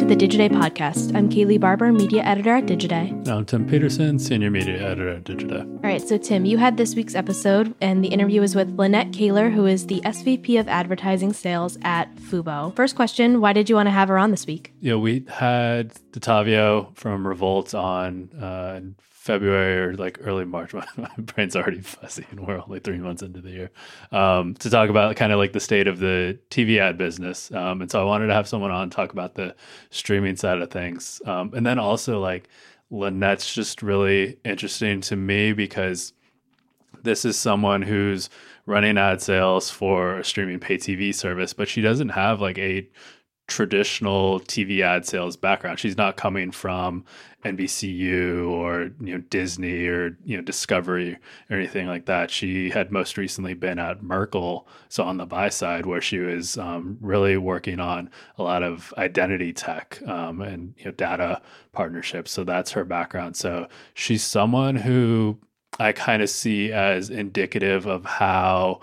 to 0.00 0.06
the 0.06 0.16
Digiday 0.16 0.48
podcast. 0.48 1.14
I'm 1.14 1.28
Kayleigh 1.28 1.60
Barber, 1.60 1.92
media 1.92 2.22
editor 2.22 2.54
at 2.54 2.64
Digiday. 2.64 3.28
I'm 3.28 3.44
Tim 3.44 3.68
Peterson, 3.68 4.18
senior 4.18 4.50
media 4.50 4.80
editor 4.80 5.10
at 5.10 5.24
Digiday. 5.24 5.60
All 5.60 5.80
right, 5.82 6.00
so 6.00 6.16
Tim, 6.16 6.46
you 6.46 6.56
had 6.56 6.78
this 6.78 6.94
week's 6.94 7.14
episode, 7.14 7.74
and 7.82 8.02
the 8.02 8.08
interview 8.08 8.40
was 8.40 8.54
with 8.54 8.78
Lynette 8.78 9.08
Kaylor, 9.08 9.52
who 9.52 9.66
is 9.66 9.88
the 9.88 10.00
SVP 10.00 10.58
of 10.58 10.68
advertising 10.68 11.34
sales 11.34 11.76
at 11.82 12.16
Fubo. 12.16 12.74
First 12.74 12.96
question 12.96 13.42
Why 13.42 13.52
did 13.52 13.68
you 13.68 13.74
want 13.74 13.88
to 13.88 13.90
have 13.90 14.08
her 14.08 14.16
on 14.16 14.30
this 14.30 14.46
week? 14.46 14.72
Yeah, 14.80 14.94
we 14.94 15.26
had 15.28 15.92
Detavio 16.12 16.96
from 16.96 17.26
Revolt 17.26 17.74
on 17.74 18.30
uh, 18.40 18.80
February 19.20 19.76
or 19.76 19.96
like 19.98 20.18
early 20.22 20.46
March. 20.46 20.72
My, 20.72 20.86
my, 20.96 21.10
brain's 21.18 21.54
already 21.54 21.82
fuzzy, 21.82 22.24
and 22.30 22.40
we're 22.40 22.58
only 22.58 22.80
three 22.80 22.96
months 22.96 23.20
into 23.20 23.42
the 23.42 23.50
year. 23.50 23.70
Um, 24.12 24.54
to 24.54 24.70
talk 24.70 24.88
about 24.88 25.14
kind 25.16 25.30
of 25.30 25.38
like 25.38 25.52
the 25.52 25.60
state 25.60 25.86
of 25.86 25.98
the 25.98 26.38
TV 26.48 26.78
ad 26.78 26.96
business, 26.96 27.52
um, 27.52 27.82
and 27.82 27.90
so 27.90 28.00
I 28.00 28.04
wanted 28.04 28.28
to 28.28 28.34
have 28.34 28.48
someone 28.48 28.70
on 28.70 28.88
talk 28.88 29.12
about 29.12 29.34
the 29.34 29.54
streaming 29.90 30.36
side 30.36 30.62
of 30.62 30.70
things, 30.70 31.20
um, 31.26 31.52
and 31.52 31.66
then 31.66 31.78
also 31.78 32.18
like 32.18 32.48
Lynette's 32.90 33.54
just 33.54 33.82
really 33.82 34.38
interesting 34.42 35.02
to 35.02 35.16
me 35.16 35.52
because 35.52 36.14
this 37.02 37.26
is 37.26 37.38
someone 37.38 37.82
who's 37.82 38.30
running 38.64 38.96
ad 38.96 39.20
sales 39.20 39.70
for 39.70 40.16
a 40.16 40.24
streaming 40.24 40.60
pay 40.60 40.78
TV 40.78 41.14
service, 41.14 41.52
but 41.52 41.68
she 41.68 41.82
doesn't 41.82 42.08
have 42.08 42.40
like 42.40 42.56
a 42.56 42.88
traditional 43.50 44.40
TV 44.40 44.80
ad 44.80 45.04
sales 45.04 45.36
background. 45.36 45.78
She's 45.78 45.96
not 45.96 46.16
coming 46.16 46.52
from 46.52 47.04
NBCU 47.44 48.48
or 48.48 48.92
you 49.00 49.14
know 49.14 49.24
Disney 49.28 49.86
or 49.86 50.16
you 50.24 50.36
know 50.36 50.42
Discovery 50.42 51.18
or 51.50 51.56
anything 51.56 51.86
like 51.86 52.06
that. 52.06 52.30
She 52.30 52.70
had 52.70 52.92
most 52.92 53.18
recently 53.18 53.54
been 53.54 53.78
at 53.78 54.02
Merkle, 54.02 54.66
so 54.88 55.02
on 55.02 55.16
the 55.16 55.26
buy 55.26 55.48
side, 55.48 55.84
where 55.84 56.00
she 56.00 56.18
was 56.18 56.56
um, 56.56 56.96
really 57.00 57.36
working 57.36 57.80
on 57.80 58.08
a 58.38 58.42
lot 58.42 58.62
of 58.62 58.94
identity 58.96 59.52
tech 59.52 60.00
um, 60.06 60.40
and 60.40 60.74
you 60.78 60.86
know 60.86 60.92
data 60.92 61.42
partnerships. 61.72 62.30
So 62.30 62.44
that's 62.44 62.70
her 62.70 62.84
background. 62.84 63.36
So 63.36 63.66
she's 63.94 64.22
someone 64.22 64.76
who 64.76 65.38
I 65.78 65.92
kind 65.92 66.22
of 66.22 66.30
see 66.30 66.72
as 66.72 67.10
indicative 67.10 67.86
of 67.86 68.04
how 68.04 68.80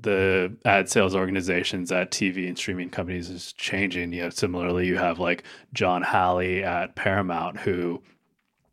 the 0.00 0.56
ad 0.64 0.88
sales 0.88 1.14
organizations 1.14 1.92
at 1.92 2.10
TV 2.10 2.48
and 2.48 2.58
streaming 2.58 2.90
companies 2.90 3.30
is 3.30 3.52
changing. 3.52 4.12
You 4.12 4.24
know, 4.24 4.30
similarly, 4.30 4.86
you 4.86 4.96
have 4.96 5.18
like 5.18 5.44
John 5.72 6.02
Halley 6.02 6.64
at 6.64 6.96
Paramount, 6.96 7.58
who 7.60 8.02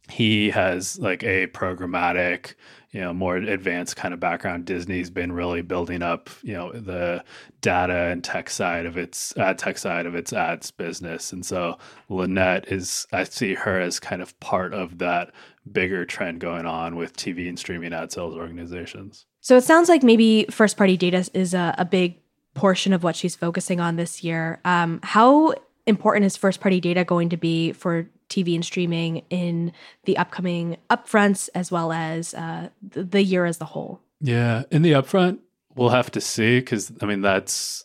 he 0.09 0.49
has 0.49 0.97
like 0.99 1.23
a 1.23 1.47
programmatic, 1.47 2.55
you 2.91 3.01
know, 3.01 3.13
more 3.13 3.37
advanced 3.37 3.95
kind 3.95 4.13
of 4.13 4.19
background. 4.19 4.65
Disney's 4.65 5.09
been 5.09 5.31
really 5.31 5.61
building 5.61 6.01
up, 6.01 6.29
you 6.41 6.53
know, 6.53 6.71
the 6.71 7.23
data 7.61 7.93
and 7.93 8.23
tech 8.23 8.49
side 8.49 8.85
of 8.85 8.97
its 8.97 9.35
ad 9.37 9.57
tech 9.59 9.77
side 9.77 10.05
of 10.05 10.15
its 10.15 10.33
ads 10.33 10.71
business. 10.71 11.31
And 11.31 11.45
so 11.45 11.77
Lynette 12.09 12.71
is, 12.71 13.05
I 13.13 13.23
see 13.25 13.53
her 13.53 13.79
as 13.79 13.99
kind 13.99 14.21
of 14.21 14.37
part 14.39 14.73
of 14.73 14.97
that 14.97 15.31
bigger 15.71 16.03
trend 16.03 16.39
going 16.39 16.65
on 16.65 16.95
with 16.95 17.15
TV 17.15 17.47
and 17.47 17.59
streaming 17.59 17.93
ad 17.93 18.11
sales 18.11 18.35
organizations. 18.35 19.27
So 19.41 19.57
it 19.57 19.63
sounds 19.63 19.89
like 19.89 20.03
maybe 20.03 20.45
first 20.49 20.77
party 20.77 20.95
data 20.95 21.29
is 21.33 21.53
a, 21.53 21.73
a 21.77 21.85
big 21.85 22.17
portion 22.53 22.93
of 22.93 23.03
what 23.03 23.15
she's 23.15 23.35
focusing 23.35 23.79
on 23.79 23.95
this 23.95 24.23
year. 24.23 24.59
Um, 24.65 24.99
how 25.03 25.55
important 25.87 26.25
is 26.25 26.37
first 26.37 26.61
party 26.61 26.79
data 26.79 27.03
going 27.03 27.29
to 27.29 27.37
be 27.37 27.71
for 27.73 28.07
TV 28.29 28.55
and 28.55 28.63
streaming 28.63 29.23
in 29.29 29.73
the 30.05 30.17
upcoming 30.17 30.77
upfronts 30.89 31.49
as 31.55 31.71
well 31.71 31.91
as 31.91 32.33
uh, 32.33 32.69
the, 32.81 33.23
year 33.23 33.45
as 33.45 33.59
a 33.59 33.65
whole? 33.65 33.99
Yeah, 34.21 34.63
in 34.69 34.83
the 34.83 34.91
upfront, 34.91 35.39
we'll 35.75 35.89
have 35.89 36.11
to 36.11 36.21
see 36.21 36.59
because 36.59 36.91
I 37.01 37.05
mean 37.05 37.21
that's 37.21 37.83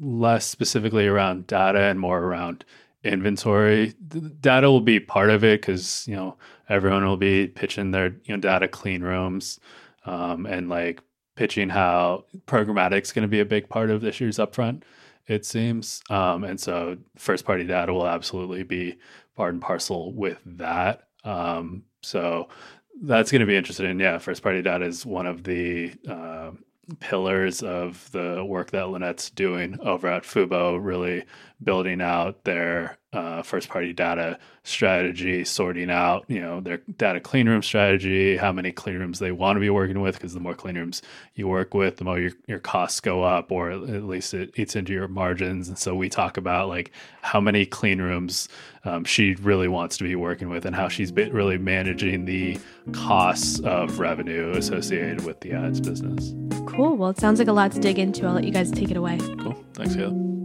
less 0.00 0.46
specifically 0.46 1.06
around 1.06 1.46
data 1.46 1.80
and 1.80 1.98
more 1.98 2.18
around 2.18 2.64
inventory. 3.02 3.94
Data 4.40 4.70
will 4.70 4.82
be 4.82 5.00
part 5.00 5.30
of 5.30 5.42
it 5.42 5.62
because 5.62 6.06
you 6.06 6.14
know 6.14 6.36
everyone 6.68 7.06
will 7.06 7.16
be 7.16 7.46
pitching 7.46 7.92
their 7.92 8.08
you 8.24 8.36
know 8.36 8.36
data 8.36 8.68
clean 8.68 9.02
rooms 9.02 9.58
um, 10.08 10.46
and 10.46 10.68
like 10.68 11.00
pitching 11.36 11.68
how 11.68 12.24
programmatic 12.46 13.02
is 13.02 13.12
going 13.12 13.22
to 13.22 13.28
be 13.28 13.40
a 13.40 13.44
big 13.44 13.68
part 13.68 13.90
of 13.90 14.00
this 14.00 14.20
year's 14.20 14.38
upfront. 14.38 14.82
It 15.26 15.44
seems, 15.44 16.02
um, 16.10 16.42
and 16.44 16.58
so 16.58 16.96
first 17.16 17.44
party 17.44 17.64
data 17.64 17.92
will 17.92 18.08
absolutely 18.08 18.62
be 18.62 18.98
part 19.36 19.52
and 19.52 19.62
parcel 19.62 20.12
with 20.12 20.40
that. 20.44 21.08
Um, 21.24 21.84
so 22.02 22.48
that's 23.02 23.30
going 23.30 23.40
to 23.40 23.46
be 23.46 23.56
interesting. 23.56 24.00
Yeah, 24.00 24.18
first 24.18 24.42
party 24.42 24.62
data 24.62 24.84
is 24.86 25.04
one 25.06 25.26
of 25.26 25.44
the 25.44 25.92
uh, 26.08 26.52
pillars 27.00 27.62
of 27.62 28.10
the 28.12 28.44
work 28.44 28.70
that 28.70 28.88
Lynette's 28.88 29.30
doing 29.30 29.78
over 29.80 30.08
at 30.08 30.24
Fubo, 30.24 30.78
really 30.82 31.24
building 31.62 32.00
out 32.00 32.44
their 32.44 32.97
uh, 33.12 33.42
first 33.42 33.70
party 33.70 33.92
data 33.92 34.38
strategy, 34.64 35.42
sorting 35.42 35.90
out, 35.90 36.26
you 36.28 36.40
know, 36.40 36.60
their 36.60 36.76
data 36.98 37.20
clean 37.20 37.48
room 37.48 37.62
strategy, 37.62 38.36
how 38.36 38.52
many 38.52 38.70
clean 38.70 38.98
rooms 38.98 39.18
they 39.18 39.32
want 39.32 39.56
to 39.56 39.60
be 39.60 39.70
working 39.70 40.02
with, 40.02 40.14
because 40.14 40.34
the 40.34 40.40
more 40.40 40.54
clean 40.54 40.76
rooms 40.76 41.00
you 41.34 41.48
work 41.48 41.72
with, 41.72 41.96
the 41.96 42.04
more 42.04 42.18
your, 42.18 42.32
your 42.46 42.58
costs 42.58 43.00
go 43.00 43.22
up, 43.22 43.50
or 43.50 43.70
at 43.70 44.04
least 44.04 44.34
it 44.34 44.50
eats 44.58 44.76
into 44.76 44.92
your 44.92 45.08
margins. 45.08 45.68
And 45.68 45.78
so 45.78 45.94
we 45.94 46.10
talk 46.10 46.36
about 46.36 46.68
like 46.68 46.92
how 47.22 47.40
many 47.40 47.64
clean 47.64 48.02
rooms 48.02 48.46
um, 48.84 49.04
she 49.04 49.34
really 49.36 49.68
wants 49.68 49.96
to 49.98 50.04
be 50.04 50.14
working 50.14 50.50
with 50.50 50.66
and 50.66 50.76
how 50.76 50.88
she's 50.88 51.10
really 51.12 51.56
managing 51.56 52.26
the 52.26 52.58
costs 52.92 53.58
of 53.60 54.00
revenue 54.00 54.50
associated 54.52 55.24
with 55.24 55.40
the 55.40 55.52
ads 55.52 55.80
business. 55.80 56.34
Cool. 56.66 56.96
Well, 56.96 57.10
it 57.10 57.18
sounds 57.18 57.38
like 57.38 57.48
a 57.48 57.52
lot 57.52 57.72
to 57.72 57.80
dig 57.80 57.98
into. 57.98 58.26
I'll 58.26 58.34
let 58.34 58.44
you 58.44 58.52
guys 58.52 58.70
take 58.70 58.90
it 58.90 58.98
away. 58.98 59.18
Cool. 59.40 59.64
Thanks, 59.72 59.96
Kayla. 59.96 60.37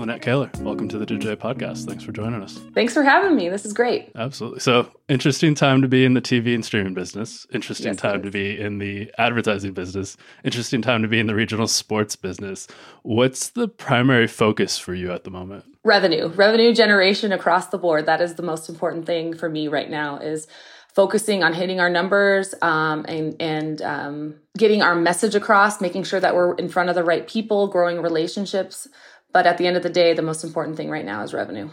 Lynette 0.00 0.22
Kaylor, 0.22 0.58
welcome 0.62 0.88
to 0.88 0.96
the 0.96 1.04
DJ 1.04 1.36
podcast. 1.36 1.84
Thanks 1.86 2.02
for 2.02 2.10
joining 2.10 2.42
us. 2.42 2.58
Thanks 2.74 2.94
for 2.94 3.02
having 3.02 3.36
me. 3.36 3.50
This 3.50 3.66
is 3.66 3.74
great. 3.74 4.10
Absolutely. 4.16 4.60
So, 4.60 4.90
interesting 5.10 5.54
time 5.54 5.82
to 5.82 5.88
be 5.88 6.06
in 6.06 6.14
the 6.14 6.22
TV 6.22 6.54
and 6.54 6.64
streaming 6.64 6.94
business. 6.94 7.46
Interesting 7.52 7.88
yes, 7.88 7.96
time 7.96 8.22
to 8.22 8.30
be 8.30 8.58
in 8.58 8.78
the 8.78 9.12
advertising 9.18 9.74
business. 9.74 10.16
Interesting 10.42 10.80
time 10.80 11.02
to 11.02 11.08
be 11.08 11.20
in 11.20 11.26
the 11.26 11.34
regional 11.34 11.68
sports 11.68 12.16
business. 12.16 12.66
What's 13.02 13.50
the 13.50 13.68
primary 13.68 14.26
focus 14.26 14.78
for 14.78 14.94
you 14.94 15.12
at 15.12 15.24
the 15.24 15.30
moment? 15.30 15.66
Revenue, 15.84 16.28
revenue 16.28 16.74
generation 16.74 17.30
across 17.30 17.66
the 17.66 17.78
board. 17.78 18.06
That 18.06 18.22
is 18.22 18.36
the 18.36 18.42
most 18.42 18.70
important 18.70 19.04
thing 19.04 19.36
for 19.36 19.50
me 19.50 19.68
right 19.68 19.90
now. 19.90 20.16
Is 20.16 20.46
focusing 20.94 21.44
on 21.44 21.52
hitting 21.52 21.78
our 21.78 21.90
numbers 21.90 22.54
um, 22.62 23.04
and 23.06 23.36
and 23.38 23.82
um, 23.82 24.34
getting 24.56 24.80
our 24.80 24.94
message 24.94 25.34
across, 25.34 25.78
making 25.82 26.04
sure 26.04 26.20
that 26.20 26.34
we're 26.34 26.54
in 26.54 26.70
front 26.70 26.88
of 26.88 26.94
the 26.94 27.04
right 27.04 27.28
people, 27.28 27.68
growing 27.68 28.00
relationships 28.00 28.88
but 29.32 29.46
at 29.46 29.58
the 29.58 29.66
end 29.66 29.76
of 29.76 29.82
the 29.82 29.90
day, 29.90 30.12
the 30.14 30.22
most 30.22 30.44
important 30.44 30.76
thing 30.76 30.90
right 30.90 31.04
now 31.04 31.22
is 31.22 31.32
revenue. 31.32 31.70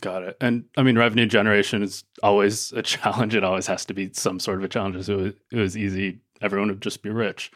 Got 0.00 0.22
it. 0.22 0.36
And 0.40 0.64
I 0.76 0.82
mean, 0.82 0.96
revenue 0.96 1.26
generation 1.26 1.82
is 1.82 2.04
always 2.22 2.72
a 2.72 2.82
challenge. 2.82 3.34
It 3.34 3.44
always 3.44 3.66
has 3.66 3.84
to 3.86 3.94
be 3.94 4.10
some 4.12 4.38
sort 4.38 4.58
of 4.58 4.64
a 4.64 4.68
challenge. 4.68 4.94
It 5.08 5.14
was, 5.14 5.34
it 5.50 5.58
was 5.58 5.76
easy. 5.76 6.20
Everyone 6.40 6.68
would 6.68 6.82
just 6.82 7.02
be 7.02 7.10
rich. 7.10 7.50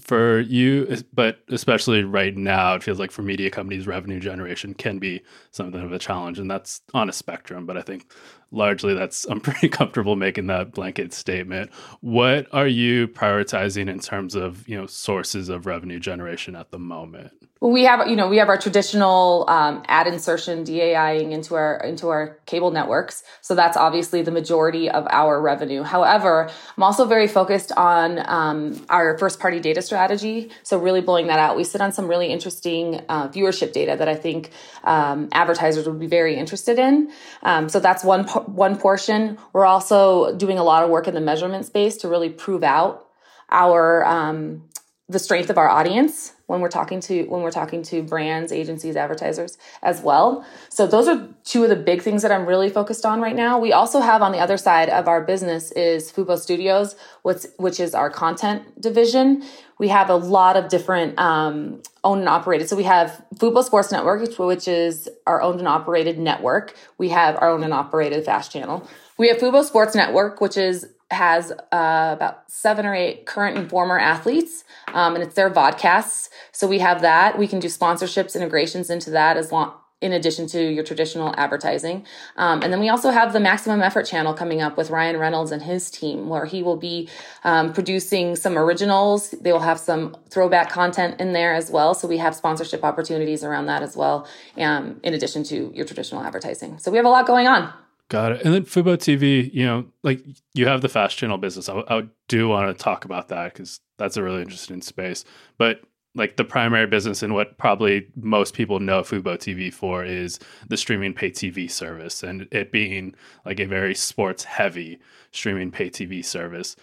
For 0.00 0.40
you, 0.40 0.98
but 1.14 1.38
especially 1.48 2.04
right 2.04 2.36
now, 2.36 2.74
it 2.74 2.82
feels 2.82 2.98
like 2.98 3.10
for 3.10 3.22
media 3.22 3.48
companies, 3.48 3.86
revenue 3.86 4.20
generation 4.20 4.74
can 4.74 4.98
be 4.98 5.22
something 5.52 5.80
of 5.80 5.90
a 5.90 5.98
challenge. 5.98 6.38
And 6.38 6.50
that's 6.50 6.82
on 6.92 7.08
a 7.08 7.14
spectrum. 7.14 7.64
But 7.64 7.78
I 7.78 7.82
think 7.82 8.12
largely 8.50 8.94
that's, 8.94 9.24
I'm 9.26 9.40
pretty 9.40 9.68
comfortable 9.68 10.16
making 10.16 10.46
that 10.48 10.72
blanket 10.72 11.12
statement. 11.12 11.70
What 12.00 12.46
are 12.52 12.68
you 12.68 13.08
prioritizing 13.08 13.88
in 13.88 14.00
terms 14.00 14.34
of, 14.34 14.68
you 14.68 14.76
know, 14.76 14.86
sources 14.86 15.48
of 15.48 15.66
revenue 15.66 15.98
generation 15.98 16.56
at 16.56 16.70
the 16.70 16.78
moment? 16.78 17.32
Well, 17.60 17.72
we 17.72 17.84
have, 17.84 18.06
you 18.06 18.16
know, 18.16 18.28
we 18.28 18.36
have 18.36 18.50
our 18.50 18.58
traditional 18.58 19.46
um, 19.48 19.82
ad 19.88 20.06
insertion 20.06 20.62
DAIing 20.62 21.32
into 21.32 21.54
our 21.54 21.78
into 21.78 22.08
our 22.08 22.38
cable 22.44 22.70
networks. 22.70 23.24
So 23.40 23.54
that's 23.54 23.78
obviously 23.78 24.20
the 24.20 24.30
majority 24.30 24.90
of 24.90 25.06
our 25.10 25.40
revenue. 25.40 25.82
However, 25.82 26.50
I'm 26.76 26.82
also 26.82 27.06
very 27.06 27.26
focused 27.26 27.72
on 27.72 28.20
um, 28.28 28.84
our 28.90 29.16
first 29.16 29.40
party 29.40 29.58
data 29.58 29.80
strategy. 29.80 30.50
So 30.64 30.78
really 30.78 31.00
blowing 31.00 31.28
that 31.28 31.38
out. 31.38 31.56
We 31.56 31.64
sit 31.64 31.80
on 31.80 31.92
some 31.92 32.08
really 32.08 32.26
interesting 32.26 33.00
uh, 33.08 33.28
viewership 33.28 33.72
data 33.72 33.96
that 33.96 34.06
I 34.06 34.16
think 34.16 34.50
um, 34.84 35.30
advertisers 35.32 35.88
would 35.88 35.98
be 35.98 36.08
very 36.08 36.36
interested 36.36 36.78
in. 36.78 37.10
Um, 37.42 37.70
so 37.70 37.80
that's 37.80 38.04
one 38.04 38.26
one 38.44 38.76
portion. 38.76 39.38
We're 39.52 39.66
also 39.66 40.36
doing 40.36 40.58
a 40.58 40.64
lot 40.64 40.84
of 40.84 40.90
work 40.90 41.08
in 41.08 41.14
the 41.14 41.20
measurement 41.20 41.66
space 41.66 41.96
to 41.98 42.08
really 42.08 42.30
prove 42.30 42.62
out 42.62 43.06
our 43.50 44.04
um, 44.04 44.68
the 45.08 45.18
strength 45.18 45.50
of 45.50 45.58
our 45.58 45.68
audience 45.68 46.32
when 46.46 46.60
we're 46.60 46.68
talking 46.68 47.00
to 47.00 47.24
when 47.24 47.42
we're 47.42 47.50
talking 47.50 47.82
to 47.82 48.02
brands 48.02 48.52
agencies 48.52 48.96
advertisers 48.96 49.58
as 49.82 50.00
well. 50.00 50.46
So 50.68 50.86
those 50.86 51.08
are 51.08 51.28
two 51.44 51.64
of 51.64 51.70
the 51.70 51.76
big 51.76 52.02
things 52.02 52.22
that 52.22 52.30
i'm 52.30 52.46
really 52.46 52.70
focused 52.70 53.04
on 53.04 53.20
right 53.20 53.36
now. 53.36 53.58
We 53.58 53.72
also 53.72 54.00
have 54.00 54.22
on 54.22 54.32
the 54.32 54.38
other 54.38 54.56
side 54.56 54.88
of 54.88 55.08
our 55.08 55.22
business 55.22 55.72
is 55.72 56.10
fubo 56.12 56.38
studios 56.38 56.96
which, 57.22 57.46
which 57.56 57.80
is 57.80 57.94
our 57.94 58.10
content 58.10 58.80
division. 58.80 59.42
We 59.78 59.88
have 59.88 60.08
a 60.08 60.16
lot 60.16 60.56
of 60.56 60.68
different 60.68 61.18
um, 61.18 61.82
owned 62.02 62.20
and 62.20 62.28
operated. 62.28 62.68
So 62.68 62.76
we 62.76 62.84
have 62.84 63.22
fubo 63.36 63.62
sports 63.62 63.90
network 63.90 64.38
which 64.38 64.68
is 64.68 65.08
our 65.26 65.42
owned 65.42 65.58
and 65.58 65.68
operated 65.68 66.18
network. 66.18 66.74
We 66.98 67.08
have 67.10 67.36
our 67.36 67.50
owned 67.50 67.64
and 67.64 67.74
operated 67.74 68.24
fast 68.24 68.52
channel. 68.52 68.88
We 69.18 69.28
have 69.28 69.38
fubo 69.38 69.64
sports 69.64 69.94
network 69.94 70.40
which 70.40 70.56
is 70.56 70.86
has 71.10 71.52
uh, 71.52 72.10
about 72.12 72.50
seven 72.50 72.84
or 72.84 72.94
eight 72.94 73.26
current 73.26 73.56
and 73.56 73.70
former 73.70 73.98
athletes, 73.98 74.64
um, 74.92 75.14
and 75.14 75.22
it's 75.22 75.34
their 75.34 75.50
vodcasts. 75.50 76.28
So 76.52 76.66
we 76.66 76.80
have 76.80 77.00
that. 77.02 77.38
We 77.38 77.46
can 77.46 77.60
do 77.60 77.68
sponsorships, 77.68 78.34
integrations 78.34 78.90
into 78.90 79.10
that 79.10 79.36
as 79.36 79.52
long 79.52 79.72
in 80.02 80.12
addition 80.12 80.46
to 80.46 80.60
your 80.60 80.84
traditional 80.84 81.34
advertising. 81.38 82.04
Um, 82.36 82.62
and 82.62 82.70
then 82.70 82.80
we 82.80 82.90
also 82.90 83.10
have 83.10 83.32
the 83.32 83.40
Maximum 83.40 83.80
Effort 83.80 84.04
channel 84.04 84.34
coming 84.34 84.60
up 84.60 84.76
with 84.76 84.90
Ryan 84.90 85.16
Reynolds 85.16 85.52
and 85.52 85.62
his 85.62 85.90
team, 85.90 86.28
where 86.28 86.44
he 86.44 86.62
will 86.62 86.76
be 86.76 87.08
um, 87.44 87.72
producing 87.72 88.36
some 88.36 88.58
originals. 88.58 89.30
They 89.30 89.52
will 89.52 89.60
have 89.60 89.80
some 89.80 90.14
throwback 90.28 90.68
content 90.68 91.18
in 91.18 91.32
there 91.32 91.54
as 91.54 91.70
well. 91.70 91.94
So 91.94 92.06
we 92.06 92.18
have 92.18 92.34
sponsorship 92.34 92.84
opportunities 92.84 93.42
around 93.42 93.66
that 93.66 93.82
as 93.82 93.96
well, 93.96 94.28
um, 94.58 95.00
in 95.02 95.14
addition 95.14 95.42
to 95.44 95.72
your 95.74 95.86
traditional 95.86 96.22
advertising. 96.22 96.78
So 96.78 96.90
we 96.90 96.98
have 96.98 97.06
a 97.06 97.10
lot 97.10 97.26
going 97.26 97.46
on. 97.46 97.72
Got 98.08 98.32
it. 98.32 98.42
And 98.42 98.54
then 98.54 98.64
Fubo 98.64 98.96
TV, 98.96 99.52
you 99.52 99.66
know, 99.66 99.86
like 100.04 100.24
you 100.54 100.66
have 100.68 100.80
the 100.80 100.88
fast 100.88 101.16
channel 101.16 101.38
business. 101.38 101.68
I, 101.68 101.82
I 101.88 102.02
do 102.28 102.48
want 102.48 102.76
to 102.76 102.82
talk 102.82 103.04
about 103.04 103.28
that 103.28 103.52
because 103.52 103.80
that's 103.98 104.16
a 104.16 104.22
really 104.22 104.42
interesting 104.42 104.80
space. 104.80 105.24
But 105.58 105.80
like 106.14 106.36
the 106.36 106.44
primary 106.44 106.86
business 106.86 107.22
and 107.22 107.34
what 107.34 107.58
probably 107.58 108.06
most 108.16 108.54
people 108.54 108.80
know 108.80 109.02
Fubo 109.02 109.36
TV 109.36 109.72
for 109.72 110.04
is 110.04 110.38
the 110.68 110.76
streaming 110.76 111.12
pay 111.12 111.30
TV 111.30 111.70
service 111.70 112.22
and 112.22 112.48
it 112.52 112.72
being 112.72 113.14
like 113.44 113.60
a 113.60 113.66
very 113.66 113.94
sports 113.94 114.44
heavy 114.44 114.98
streaming 115.32 115.70
pay 115.70 115.90
TV 115.90 116.24
service. 116.24 116.76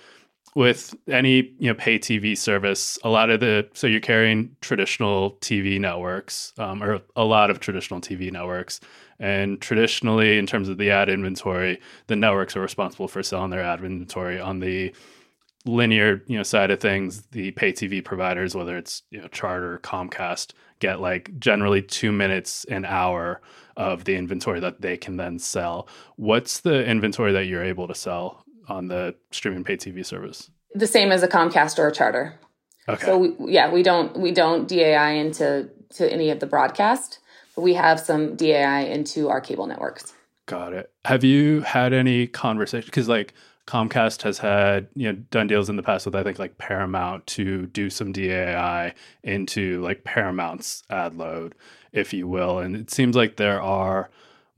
With 0.56 0.96
any 1.08 1.54
you 1.58 1.68
know 1.68 1.74
pay 1.74 1.98
TV 1.98 2.38
service, 2.38 3.00
a 3.04 3.10
lot 3.10 3.30
of 3.30 3.40
the 3.40 3.68
so 3.74 3.88
you're 3.88 4.00
carrying 4.00 4.56
traditional 4.62 5.32
TV 5.42 5.80
networks 5.80 6.54
um, 6.60 6.84
or 6.84 7.02
a 7.16 7.24
lot 7.24 7.50
of 7.50 7.60
traditional 7.60 8.02
TV 8.02 8.32
networks, 8.32 8.80
and 9.20 9.60
traditionally 9.60 10.38
in 10.38 10.46
terms 10.46 10.70
of 10.70 10.78
the 10.78 10.92
ad 10.92 11.10
inventory, 11.10 11.80
the 12.08 12.16
networks 12.16 12.56
are 12.56 12.62
responsible 12.62 13.08
for 13.08 13.24
selling 13.24 13.50
their 13.50 13.62
ad 13.62 13.84
inventory 13.84 14.40
on 14.40 14.60
the 14.60 14.94
linear 15.66 16.22
you 16.28 16.38
know 16.38 16.44
side 16.44 16.70
of 16.72 16.82
things 16.82 17.24
the 17.32 17.52
pay 17.52 17.72
tv 17.72 18.04
providers 18.04 18.54
whether 18.54 18.78
it's 18.78 19.04
you 19.12 19.22
know 19.22 19.30
charter 19.30 19.80
comcast 19.82 20.52
get 20.80 21.00
like 21.00 21.32
generally 21.40 21.82
two 21.82 22.12
minutes 22.12 22.66
an 22.66 22.84
hour 22.84 23.40
of 23.78 24.04
the 24.04 24.16
inventory 24.16 24.60
that 24.60 24.82
they 24.82 24.98
can 24.98 25.18
then 25.18 25.40
sell. 25.40 25.88
What's 26.18 26.60
the 26.60 26.86
inventory 26.86 27.32
that 27.32 27.46
you're 27.46 27.64
able 27.64 27.88
to 27.88 27.96
sell 27.96 28.43
on 28.68 28.88
the 28.88 29.16
streaming 29.32 29.64
pay 29.64 29.78
tv 29.78 30.06
service? 30.06 30.50
The 30.74 30.88
same 30.88 31.12
as 31.12 31.24
a 31.24 31.28
comcast 31.28 31.78
or 31.80 31.88
a 31.88 31.92
charter. 31.92 32.40
Okay. 32.88 33.06
So 33.06 33.18
we, 33.18 33.54
yeah 33.54 33.72
we 33.72 33.84
don't 33.84 34.18
we 34.18 34.32
don't 34.32 34.68
dai 34.68 35.12
into 35.12 35.70
to 35.96 36.12
any 36.12 36.30
of 36.30 36.40
the 36.40 36.46
broadcast 36.46 37.20
but 37.56 37.62
we 37.62 37.76
have 37.76 38.00
some 38.00 38.36
dai 38.36 38.82
into 38.82 39.30
our 39.30 39.40
cable 39.40 39.68
networks. 39.68 40.14
Got 40.46 40.74
it. 40.74 40.92
Have 41.06 41.24
you 41.24 41.62
had 41.62 41.94
any 41.94 42.28
conversation 42.28 42.88
because 42.88 43.08
like 43.08 43.34
Comcast 43.66 44.24
has 44.24 44.40
had 44.40 44.88
you 44.94 45.12
know 45.12 45.18
done 45.32 45.48
deals 45.48 45.70
in 45.70 45.78
the 45.78 45.84
past 45.84 46.06
with 46.06 46.16
I 46.16 46.24
think 46.24 46.38
like 46.38 46.58
Paramount 46.58 47.26
to 47.28 47.68
do 47.68 47.90
some 47.90 48.12
DAI 48.12 48.94
into 49.24 49.82
like 49.82 50.04
Paramount's 50.04 50.84
ad 50.90 51.16
load, 51.16 51.56
if 51.94 52.14
you 52.14 52.28
will, 52.28 52.60
and 52.60 52.76
it 52.76 52.92
seems 52.92 53.16
like 53.16 53.38
there 53.38 53.62
are 53.62 54.10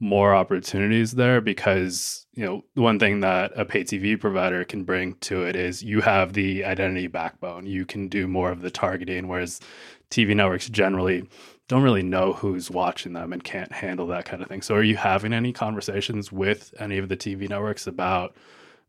more 0.06 0.36
opportunities 0.36 1.13
there 1.13 1.42
because 1.42 2.28
you 2.34 2.46
know 2.46 2.63
one 2.75 3.00
thing 3.00 3.22
that 3.22 3.52
a 3.56 3.66
pay 3.66 3.84
TV 3.84 4.19
provider 4.19 4.63
can 4.63 4.84
bring 4.84 5.16
to 5.16 5.44
it 5.44 5.56
is 5.56 5.84
you 5.84 6.02
have 6.02 6.34
the 6.34 6.63
identity 6.63 7.07
backbone. 7.07 7.66
You 7.66 7.86
can 7.86 8.07
do 8.07 8.28
more 8.28 8.52
of 8.52 8.62
the 8.62 8.69
targeting, 8.69 9.28
whereas 9.28 9.60
TV 10.12 10.36
networks 10.36 10.69
generally 10.69 11.28
don't 11.68 11.81
really 11.81 12.04
know 12.04 12.34
who's 12.34 12.69
watching 12.69 13.13
them 13.13 13.34
and 13.34 13.44
can't 13.44 13.72
handle 13.72 14.06
that 14.07 14.25
kind 14.25 14.44
of 14.44 14.48
thing. 14.48 14.62
So, 14.62 14.75
are 14.75 14.84
you 14.84 14.96
having 14.96 15.34
any 15.34 15.52
conversations 15.52 16.31
with 16.31 16.74
any 16.80 17.00
of 17.00 17.10
the 17.10 17.18
TV 17.18 17.50
networks 17.50 17.88
about 17.88 18.36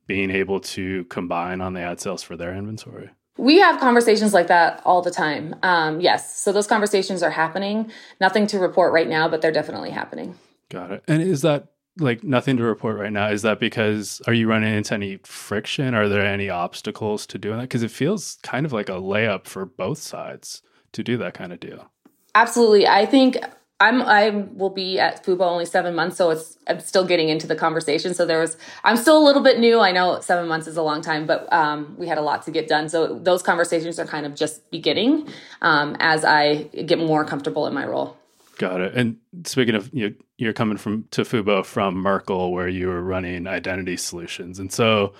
being 0.06 0.30
able 0.30 0.60
to 0.60 1.04
combine 1.06 1.62
on 1.62 1.72
the 1.72 1.80
ad 1.80 2.00
sales 2.00 2.22
for 2.22 2.36
their 2.36 2.54
inventory? 2.54 3.10
We 3.38 3.58
have 3.58 3.80
conversations 3.80 4.34
like 4.34 4.48
that 4.48 4.82
all 4.84 5.02
the 5.02 5.10
time. 5.10 5.56
Um, 5.62 6.00
yes. 6.00 6.38
So 6.38 6.52
those 6.52 6.66
conversations 6.66 7.22
are 7.22 7.30
happening. 7.30 7.90
Nothing 8.20 8.46
to 8.48 8.58
report 8.58 8.92
right 8.92 9.08
now, 9.08 9.28
but 9.28 9.42
they're 9.42 9.52
definitely 9.52 9.90
happening. 9.90 10.36
Got 10.70 10.92
it. 10.92 11.04
And 11.06 11.22
is 11.22 11.42
that 11.42 11.68
like 11.98 12.22
nothing 12.22 12.56
to 12.58 12.62
report 12.62 12.98
right 12.98 13.12
now? 13.12 13.28
Is 13.28 13.42
that 13.42 13.60
because 13.60 14.20
are 14.26 14.34
you 14.34 14.48
running 14.48 14.74
into 14.74 14.94
any 14.94 15.18
friction? 15.24 15.94
Are 15.94 16.08
there 16.08 16.24
any 16.24 16.50
obstacles 16.50 17.26
to 17.28 17.38
doing 17.38 17.58
that? 17.58 17.64
Because 17.64 17.82
it 17.82 17.90
feels 17.90 18.38
kind 18.42 18.66
of 18.66 18.72
like 18.72 18.88
a 18.88 18.92
layup 18.92 19.46
for 19.46 19.64
both 19.64 19.98
sides 19.98 20.62
to 20.92 21.02
do 21.02 21.16
that 21.18 21.34
kind 21.34 21.52
of 21.52 21.60
deal. 21.60 21.90
Absolutely. 22.34 22.86
I 22.86 23.06
think 23.06 23.38
I'm 23.78 24.00
I 24.02 24.30
will 24.30 24.70
be 24.70 24.98
at 24.98 25.24
Fubo 25.24 25.42
only 25.42 25.66
seven 25.66 25.94
months, 25.94 26.16
so 26.16 26.30
it's 26.30 26.56
I'm 26.66 26.80
still 26.80 27.04
getting 27.04 27.28
into 27.28 27.46
the 27.46 27.56
conversation. 27.56 28.14
So 28.14 28.24
there 28.24 28.40
was 28.40 28.56
I'm 28.84 28.96
still 28.96 29.19
a 29.19 29.24
little 29.24 29.42
bit 29.42 29.58
new. 29.58 29.80
I 29.80 29.92
know 29.92 30.20
seven 30.20 30.48
months 30.48 30.66
is 30.66 30.78
a 30.78 30.82
long 30.82 31.02
time, 31.02 31.26
but 31.26 31.50
um, 31.52 31.94
we 31.98 32.06
had 32.06 32.16
a 32.16 32.22
lot 32.22 32.42
to 32.44 32.50
get 32.50 32.69
done. 32.69 32.88
So 32.88 33.19
those 33.19 33.42
conversations 33.42 33.98
are 33.98 34.06
kind 34.06 34.24
of 34.24 34.34
just 34.34 34.70
beginning 34.70 35.28
um, 35.60 35.96
as 36.00 36.24
I 36.24 36.64
get 36.86 36.98
more 36.98 37.24
comfortable 37.24 37.66
in 37.66 37.74
my 37.74 37.86
role. 37.86 38.16
Got 38.56 38.81
it. 38.81 38.94
And 38.94 39.19
speaking 39.44 39.75
of 39.75 39.91
you, 39.93 40.14
you're 40.38 40.53
coming 40.53 40.79
from 40.79 41.05
to 41.11 41.23
Fubo 41.23 41.64
from 41.64 41.97
Merkle, 41.97 42.53
where 42.53 42.69
you 42.69 42.88
were 42.88 43.03
running 43.03 43.47
identity 43.47 43.97
solutions, 43.97 44.58
and 44.58 44.73
so 44.73 45.12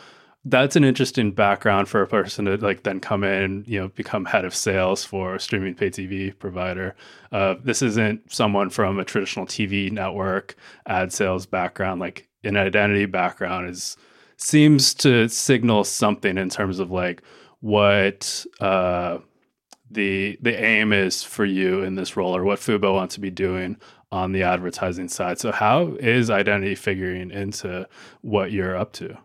that's 0.49 0.77
an 0.77 0.85
interesting 0.85 1.33
background 1.33 1.89
for 1.89 2.01
a 2.03 2.07
person 2.07 2.45
to 2.45 2.57
like 2.59 2.85
then 2.85 3.01
come 3.01 3.25
in, 3.25 3.65
you 3.67 3.81
know, 3.81 3.89
become 3.89 4.25
head 4.25 4.45
of 4.45 4.55
sales 4.55 5.05
for 5.05 5.35
a 5.35 5.41
streaming 5.41 5.75
pay 5.75 5.91
TV 5.91 6.37
provider. 6.39 6.95
Uh, 7.33 7.57
this 7.63 7.83
isn't 7.83 8.33
someone 8.33 8.71
from 8.71 8.99
a 8.99 9.05
traditional 9.05 9.45
TV 9.45 9.91
network 9.91 10.55
ad 10.87 11.13
sales 11.13 11.47
background. 11.47 12.01
Like 12.01 12.29
an 12.45 12.57
identity 12.57 13.07
background 13.07 13.69
is 13.69 13.97
seems 14.37 14.95
to 14.95 15.29
signal 15.29 15.83
something 15.83 16.39
in 16.39 16.49
terms 16.49 16.79
of 16.79 16.93
like 16.93 17.23
what 17.61 18.47
uh, 18.61 19.19
the 19.91 20.39
the 20.41 20.55
aim 20.63 20.93
is 20.93 21.23
for 21.23 21.45
you 21.45 21.83
in 21.83 21.95
this 21.95 22.17
role 22.17 22.37
or 22.37 22.45
what 22.45 22.59
Fubo 22.59 22.95
wants 22.95 23.15
to 23.15 23.21
be 23.21 23.31
doing 23.31 23.77
on 24.13 24.33
the 24.33 24.43
advertising 24.43 25.09
side. 25.09 25.39
So 25.39 25.53
how 25.53 25.97
is 25.99 26.31
identity 26.31 26.75
figuring 26.75 27.31
into 27.31 27.89
what 28.23 28.53
you're 28.53 28.77
up 28.77 28.93
to? 28.95 29.19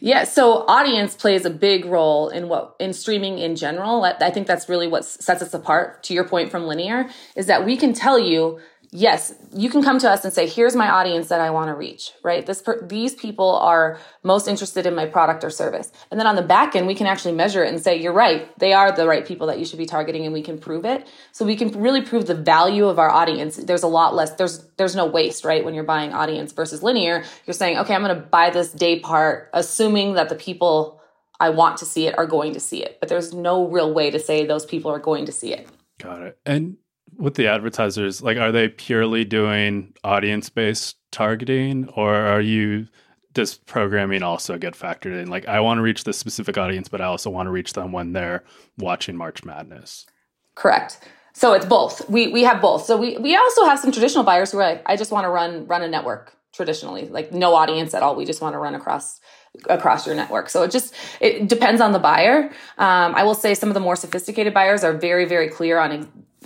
Yeah, 0.00 0.24
so 0.24 0.64
audience 0.66 1.14
plays 1.14 1.44
a 1.44 1.50
big 1.50 1.84
role 1.84 2.30
in 2.30 2.48
what 2.48 2.74
in 2.80 2.92
streaming 2.92 3.38
in 3.38 3.54
general. 3.54 4.02
I 4.04 4.30
think 4.30 4.46
that's 4.46 4.68
really 4.68 4.88
what 4.88 5.04
sets 5.04 5.42
us 5.42 5.52
apart. 5.54 6.02
To 6.04 6.14
your 6.14 6.24
point 6.24 6.50
from 6.50 6.64
linear, 6.66 7.08
is 7.36 7.46
that 7.46 7.64
we 7.64 7.76
can 7.76 7.92
tell 7.92 8.18
you 8.18 8.60
yes, 8.90 9.34
you 9.54 9.68
can 9.68 9.82
come 9.82 9.98
to 9.98 10.10
us 10.10 10.24
and 10.24 10.32
say, 10.32 10.46
here's 10.46 10.74
my 10.74 10.88
audience 10.88 11.28
that 11.28 11.40
I 11.40 11.50
want 11.50 11.68
to 11.68 11.74
reach, 11.74 12.12
right? 12.22 12.44
This, 12.46 12.62
per- 12.62 12.86
these 12.86 13.14
people 13.14 13.56
are 13.56 13.98
most 14.22 14.48
interested 14.48 14.86
in 14.86 14.94
my 14.94 15.06
product 15.06 15.44
or 15.44 15.50
service. 15.50 15.92
And 16.10 16.18
then 16.18 16.26
on 16.26 16.36
the 16.36 16.42
back 16.42 16.74
end, 16.74 16.86
we 16.86 16.94
can 16.94 17.06
actually 17.06 17.34
measure 17.34 17.62
it 17.62 17.72
and 17.72 17.82
say, 17.82 18.00
you're 18.00 18.12
right. 18.12 18.48
They 18.58 18.72
are 18.72 18.90
the 18.90 19.06
right 19.06 19.26
people 19.26 19.46
that 19.48 19.58
you 19.58 19.64
should 19.64 19.78
be 19.78 19.86
targeting 19.86 20.24
and 20.24 20.32
we 20.32 20.42
can 20.42 20.58
prove 20.58 20.84
it. 20.84 21.06
So 21.32 21.44
we 21.44 21.56
can 21.56 21.70
really 21.80 22.00
prove 22.00 22.26
the 22.26 22.34
value 22.34 22.86
of 22.86 22.98
our 22.98 23.10
audience. 23.10 23.56
There's 23.56 23.82
a 23.82 23.88
lot 23.88 24.14
less, 24.14 24.32
there's, 24.32 24.66
there's 24.78 24.96
no 24.96 25.06
waste, 25.06 25.44
right? 25.44 25.64
When 25.64 25.74
you're 25.74 25.84
buying 25.84 26.12
audience 26.12 26.52
versus 26.52 26.82
linear, 26.82 27.24
you're 27.46 27.54
saying, 27.54 27.78
okay, 27.78 27.94
I'm 27.94 28.02
going 28.02 28.14
to 28.14 28.22
buy 28.22 28.50
this 28.50 28.72
day 28.72 29.00
part, 29.00 29.50
assuming 29.52 30.14
that 30.14 30.28
the 30.28 30.34
people 30.34 31.02
I 31.40 31.50
want 31.50 31.76
to 31.78 31.84
see 31.84 32.06
it 32.06 32.18
are 32.18 32.26
going 32.26 32.54
to 32.54 32.60
see 32.60 32.82
it. 32.82 32.98
But 33.00 33.08
there's 33.08 33.32
no 33.32 33.68
real 33.68 33.92
way 33.92 34.10
to 34.10 34.18
say 34.18 34.46
those 34.46 34.66
people 34.66 34.90
are 34.90 34.98
going 34.98 35.26
to 35.26 35.32
see 35.32 35.52
it. 35.52 35.68
Got 35.98 36.22
it. 36.22 36.38
And 36.44 36.78
with 37.18 37.34
the 37.34 37.48
advertisers, 37.48 38.22
like, 38.22 38.38
are 38.38 38.52
they 38.52 38.68
purely 38.68 39.24
doing 39.24 39.92
audience 40.04 40.48
based 40.48 40.96
targeting 41.10 41.88
or 41.96 42.14
are 42.14 42.40
you 42.40 42.86
does 43.34 43.56
programming 43.56 44.22
also 44.22 44.56
get 44.56 44.74
factored 44.74 45.20
in? 45.20 45.28
Like, 45.28 45.46
I 45.46 45.60
want 45.60 45.78
to 45.78 45.82
reach 45.82 46.04
this 46.04 46.18
specific 46.18 46.56
audience, 46.56 46.88
but 46.88 47.00
I 47.00 47.04
also 47.04 47.30
want 47.30 47.46
to 47.46 47.50
reach 47.50 47.74
them 47.74 47.92
when 47.92 48.12
they're 48.12 48.42
watching 48.78 49.16
March 49.16 49.44
Madness. 49.44 50.06
Correct. 50.54 50.98
So 51.34 51.52
it's 51.52 51.66
both. 51.66 52.08
We 52.10 52.28
we 52.28 52.42
have 52.42 52.60
both. 52.60 52.84
So 52.84 52.96
we 52.96 53.16
we 53.18 53.36
also 53.36 53.64
have 53.64 53.78
some 53.78 53.92
traditional 53.92 54.24
buyers 54.24 54.50
who 54.50 54.58
are 54.58 54.70
like, 54.70 54.82
I 54.86 54.96
just 54.96 55.12
want 55.12 55.24
to 55.24 55.28
run 55.28 55.66
run 55.66 55.82
a 55.82 55.88
network 55.88 56.34
traditionally, 56.52 57.08
like 57.08 57.30
no 57.32 57.54
audience 57.54 57.94
at 57.94 58.02
all. 58.02 58.16
We 58.16 58.24
just 58.24 58.40
want 58.40 58.54
to 58.54 58.58
run 58.58 58.74
across 58.74 59.20
across 59.68 60.04
your 60.04 60.16
network. 60.16 60.50
So 60.50 60.64
it 60.64 60.72
just 60.72 60.94
it 61.20 61.48
depends 61.48 61.80
on 61.80 61.92
the 61.92 62.00
buyer. 62.00 62.50
Um, 62.76 63.14
I 63.14 63.22
will 63.22 63.34
say 63.34 63.54
some 63.54 63.68
of 63.68 63.74
the 63.74 63.80
more 63.80 63.94
sophisticated 63.94 64.52
buyers 64.52 64.82
are 64.82 64.92
very 64.92 65.26
very 65.26 65.48
clear 65.48 65.78
on 65.78 65.92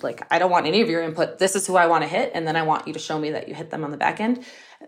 like 0.01 0.27
I 0.31 0.39
don't 0.39 0.51
want 0.51 0.67
any 0.67 0.81
of 0.81 0.89
your 0.89 1.03
input. 1.03 1.39
This 1.39 1.55
is 1.55 1.67
who 1.67 1.77
I 1.77 1.87
want 1.87 2.03
to 2.03 2.09
hit, 2.09 2.33
and 2.35 2.47
then 2.47 2.57
I 2.57 2.63
want 2.63 2.87
you 2.87 2.93
to 2.93 2.99
show 2.99 3.19
me 3.19 3.31
that 3.31 3.49
you 3.49 3.55
hit 3.55 3.71
them 3.71 3.85
on 3.85 3.91
the 3.91 3.97
back 3.97 4.21
end. 4.21 4.45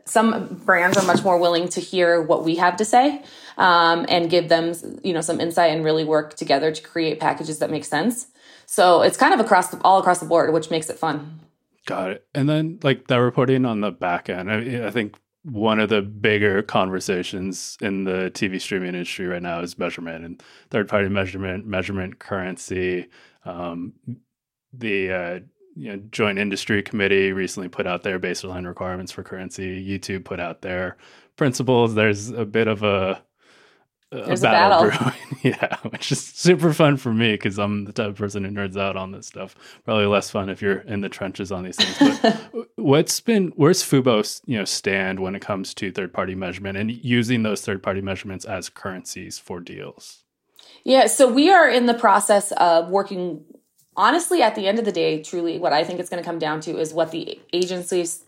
Some 0.06 0.60
brands 0.64 0.96
are 0.96 1.04
much 1.04 1.22
more 1.22 1.38
willing 1.38 1.68
to 1.68 1.80
hear 1.80 2.22
what 2.22 2.44
we 2.44 2.56
have 2.56 2.76
to 2.76 2.84
say 2.84 3.22
um, 3.56 4.06
and 4.08 4.28
give 4.28 4.48
them, 4.48 4.74
you 5.02 5.12
know, 5.12 5.20
some 5.20 5.40
insight 5.40 5.70
and 5.70 5.84
really 5.84 6.04
work 6.04 6.34
together 6.34 6.72
to 6.72 6.82
create 6.82 7.20
packages 7.20 7.58
that 7.60 7.70
make 7.70 7.84
sense. 7.84 8.26
So 8.66 9.02
it's 9.02 9.16
kind 9.16 9.34
of 9.34 9.40
across 9.40 9.68
the, 9.68 9.80
all 9.82 9.98
across 9.98 10.18
the 10.18 10.26
board, 10.26 10.52
which 10.52 10.70
makes 10.70 10.90
it 10.90 10.98
fun. 10.98 11.40
Got 11.86 12.10
it. 12.10 12.26
And 12.34 12.48
then 12.48 12.80
like 12.82 13.06
that 13.08 13.16
reporting 13.16 13.64
on 13.64 13.80
the 13.80 13.90
back 13.90 14.28
end, 14.28 14.50
I, 14.50 14.86
I 14.86 14.90
think 14.90 15.16
one 15.44 15.78
of 15.78 15.90
the 15.90 16.00
bigger 16.00 16.62
conversations 16.62 17.76
in 17.80 18.04
the 18.04 18.30
TV 18.34 18.60
streaming 18.60 18.88
industry 18.88 19.26
right 19.26 19.42
now 19.42 19.60
is 19.60 19.78
measurement 19.78 20.24
and 20.24 20.42
third 20.70 20.88
party 20.88 21.08
measurement, 21.08 21.66
measurement 21.66 22.18
currency, 22.18 23.06
um, 23.44 23.92
the 24.78 25.12
uh, 25.12 25.40
you 25.76 25.90
know, 25.90 26.02
joint 26.10 26.38
industry 26.38 26.82
committee 26.82 27.32
recently 27.32 27.68
put 27.68 27.86
out 27.86 28.02
their 28.02 28.18
baseline 28.18 28.66
requirements 28.66 29.12
for 29.12 29.22
currency. 29.22 29.84
YouTube 29.86 30.24
put 30.24 30.40
out 30.40 30.62
their 30.62 30.96
principles. 31.36 31.94
There's 31.94 32.30
a 32.30 32.44
bit 32.44 32.68
of 32.68 32.82
a 32.82 33.22
There's 34.10 34.42
a 34.42 34.46
battle, 34.46 34.90
brewing. 34.90 35.14
yeah, 35.42 35.76
which 35.90 36.12
is 36.12 36.24
super 36.24 36.72
fun 36.72 36.96
for 36.96 37.12
me 37.12 37.32
because 37.32 37.58
I'm 37.58 37.84
the 37.84 37.92
type 37.92 38.10
of 38.10 38.16
person 38.16 38.44
who 38.44 38.50
nerds 38.50 38.76
out 38.76 38.96
on 38.96 39.10
this 39.10 39.26
stuff. 39.26 39.56
Probably 39.84 40.06
less 40.06 40.30
fun 40.30 40.48
if 40.48 40.62
you're 40.62 40.78
in 40.78 41.00
the 41.00 41.08
trenches 41.08 41.50
on 41.50 41.64
these 41.64 41.76
things. 41.76 42.20
But 42.20 42.68
what's 42.76 43.18
been 43.20 43.52
where's 43.56 43.82
Fubo, 43.82 44.40
you 44.46 44.56
know, 44.58 44.64
stand 44.64 45.18
when 45.18 45.34
it 45.34 45.42
comes 45.42 45.74
to 45.74 45.90
third 45.90 46.12
party 46.12 46.36
measurement 46.36 46.78
and 46.78 46.90
using 46.90 47.42
those 47.42 47.62
third 47.62 47.82
party 47.82 48.00
measurements 48.00 48.44
as 48.44 48.68
currencies 48.68 49.38
for 49.38 49.58
deals? 49.58 50.24
Yeah, 50.84 51.06
so 51.06 51.30
we 51.32 51.50
are 51.50 51.68
in 51.68 51.86
the 51.86 51.94
process 51.94 52.52
of 52.52 52.90
working. 52.90 53.44
Honestly, 53.96 54.42
at 54.42 54.54
the 54.54 54.66
end 54.66 54.78
of 54.78 54.84
the 54.84 54.92
day, 54.92 55.22
truly, 55.22 55.58
what 55.58 55.72
I 55.72 55.84
think 55.84 56.00
it's 56.00 56.10
going 56.10 56.22
to 56.22 56.28
come 56.28 56.38
down 56.38 56.60
to 56.62 56.78
is 56.78 56.92
what 56.92 57.10
the 57.10 57.40
agencies, 57.52 58.24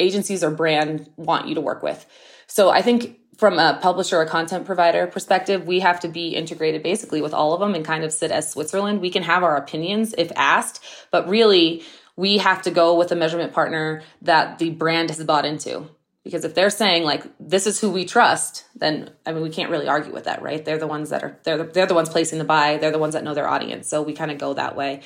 agencies 0.00 0.42
or 0.42 0.50
brand 0.50 1.10
want 1.16 1.46
you 1.48 1.54
to 1.54 1.60
work 1.60 1.82
with. 1.82 2.04
So 2.46 2.70
I 2.70 2.82
think 2.82 3.18
from 3.38 3.58
a 3.58 3.78
publisher 3.80 4.18
or 4.18 4.26
content 4.26 4.64
provider 4.64 5.06
perspective, 5.06 5.66
we 5.66 5.80
have 5.80 6.00
to 6.00 6.08
be 6.08 6.28
integrated 6.28 6.82
basically 6.82 7.20
with 7.20 7.34
all 7.34 7.52
of 7.52 7.60
them 7.60 7.74
and 7.74 7.84
kind 7.84 8.04
of 8.04 8.12
sit 8.12 8.30
as 8.30 8.50
Switzerland. 8.50 9.00
We 9.00 9.10
can 9.10 9.22
have 9.22 9.42
our 9.42 9.56
opinions 9.56 10.14
if 10.16 10.30
asked, 10.36 10.84
but 11.10 11.28
really 11.28 11.82
we 12.16 12.38
have 12.38 12.62
to 12.62 12.70
go 12.70 12.96
with 12.96 13.10
a 13.10 13.16
measurement 13.16 13.52
partner 13.52 14.02
that 14.22 14.58
the 14.58 14.70
brand 14.70 15.10
has 15.10 15.22
bought 15.24 15.44
into. 15.44 15.88
Because 16.24 16.44
if 16.44 16.54
they're 16.54 16.70
saying 16.70 17.04
like 17.04 17.24
this 17.38 17.66
is 17.66 17.80
who 17.80 17.90
we 17.90 18.06
trust, 18.06 18.64
then 18.74 19.10
I 19.26 19.32
mean 19.32 19.42
we 19.42 19.50
can't 19.50 19.70
really 19.70 19.86
argue 19.86 20.12
with 20.12 20.24
that, 20.24 20.42
right? 20.42 20.64
They're 20.64 20.78
the 20.78 20.86
ones 20.86 21.10
that 21.10 21.22
are 21.22 21.38
they're 21.44 21.58
the, 21.58 21.64
they're 21.64 21.86
the 21.86 21.94
ones 21.94 22.08
placing 22.08 22.38
the 22.38 22.44
buy, 22.44 22.78
they're 22.78 22.90
the 22.90 22.98
ones 22.98 23.12
that 23.12 23.24
know 23.24 23.34
their 23.34 23.48
audience. 23.48 23.88
So 23.88 24.02
we 24.02 24.14
kind 24.14 24.30
of 24.30 24.38
go 24.38 24.54
that 24.54 24.74
way. 24.74 25.02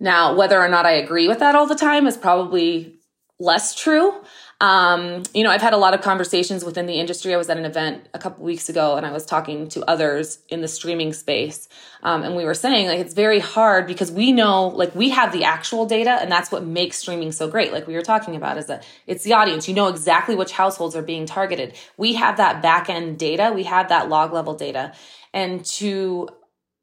Now, 0.00 0.34
whether 0.34 0.60
or 0.60 0.68
not 0.68 0.86
I 0.86 0.92
agree 0.92 1.28
with 1.28 1.38
that 1.38 1.54
all 1.54 1.66
the 1.66 1.74
time 1.74 2.06
is 2.06 2.16
probably 2.16 2.98
less 3.38 3.74
true. 3.74 4.14
Um, 4.60 5.22
you 5.32 5.42
know, 5.42 5.50
I've 5.50 5.62
had 5.62 5.72
a 5.72 5.78
lot 5.78 5.94
of 5.94 6.02
conversations 6.02 6.66
within 6.66 6.84
the 6.84 7.00
industry. 7.00 7.32
I 7.32 7.38
was 7.38 7.48
at 7.48 7.56
an 7.56 7.64
event 7.64 8.06
a 8.12 8.18
couple 8.18 8.44
weeks 8.44 8.68
ago 8.68 8.96
and 8.96 9.06
I 9.06 9.10
was 9.10 9.24
talking 9.24 9.68
to 9.68 9.82
others 9.88 10.40
in 10.50 10.60
the 10.60 10.68
streaming 10.68 11.14
space. 11.14 11.66
Um, 12.02 12.22
and 12.22 12.36
we 12.36 12.44
were 12.44 12.52
saying 12.52 12.86
like 12.86 12.98
it's 12.98 13.14
very 13.14 13.38
hard 13.38 13.86
because 13.86 14.12
we 14.12 14.32
know 14.32 14.68
like 14.68 14.94
we 14.94 15.08
have 15.10 15.32
the 15.32 15.44
actual 15.44 15.86
data 15.86 16.10
and 16.10 16.30
that's 16.30 16.52
what 16.52 16.62
makes 16.62 16.98
streaming 16.98 17.32
so 17.32 17.48
great. 17.48 17.72
Like 17.72 17.86
we 17.86 17.94
were 17.94 18.02
talking 18.02 18.36
about 18.36 18.58
is 18.58 18.66
that 18.66 18.86
it's 19.06 19.24
the 19.24 19.32
audience. 19.32 19.66
You 19.66 19.74
know 19.74 19.88
exactly 19.88 20.34
which 20.34 20.52
households 20.52 20.94
are 20.94 21.02
being 21.02 21.24
targeted. 21.24 21.74
We 21.96 22.14
have 22.14 22.36
that 22.36 22.60
back 22.60 22.90
end 22.90 23.18
data. 23.18 23.52
We 23.54 23.62
have 23.64 23.88
that 23.88 24.10
log 24.10 24.34
level 24.34 24.54
data. 24.54 24.92
And 25.32 25.64
to 25.64 26.28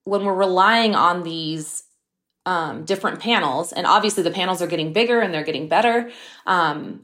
when 0.04 0.26
we're 0.26 0.34
relying 0.34 0.96
on 0.96 1.22
these 1.22 1.84
um, 2.48 2.86
different 2.86 3.20
panels, 3.20 3.74
and 3.74 3.86
obviously 3.86 4.24
the 4.24 4.32
panels 4.32 4.62
are 4.62 4.68
getting 4.68 4.94
bigger 4.94 5.20
and 5.20 5.34
they're 5.34 5.44
getting 5.44 5.68
better. 5.68 6.10
Um, 6.46 7.02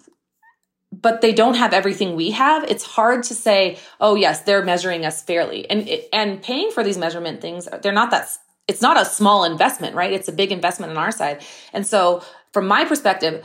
but 1.01 1.21
they 1.21 1.33
don't 1.33 1.55
have 1.55 1.73
everything 1.73 2.15
we 2.15 2.31
have 2.31 2.63
it's 2.65 2.83
hard 2.83 3.23
to 3.23 3.33
say 3.33 3.77
oh 3.99 4.15
yes 4.15 4.41
they're 4.41 4.63
measuring 4.63 5.05
us 5.05 5.21
fairly. 5.21 5.69
And 5.69 5.89
and 6.11 6.41
paying 6.41 6.71
for 6.71 6.83
these 6.83 6.97
measurement 6.97 7.41
things 7.41 7.67
they're 7.81 7.91
not 7.91 8.11
that 8.11 8.29
it's 8.67 8.81
not 8.81 8.99
a 8.99 9.05
small 9.05 9.43
investment 9.43 9.95
right? 9.95 10.13
It's 10.13 10.27
a 10.27 10.31
big 10.31 10.51
investment 10.51 10.91
on 10.91 10.97
our 10.97 11.11
side. 11.11 11.43
And 11.73 11.85
so 11.85 12.23
from 12.51 12.67
my 12.67 12.85
perspective 12.85 13.43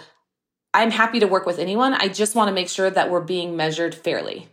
i'm 0.75 0.91
happy 0.91 1.21
to 1.21 1.27
work 1.27 1.47
with 1.47 1.59
anyone. 1.59 1.95
I 1.95 2.09
just 2.09 2.35
want 2.35 2.49
to 2.49 2.55
make 2.55 2.69
sure 2.69 2.91
that 2.91 3.11
we're 3.11 3.23
being 3.23 3.57
measured 3.57 3.95
fairly 3.95 4.49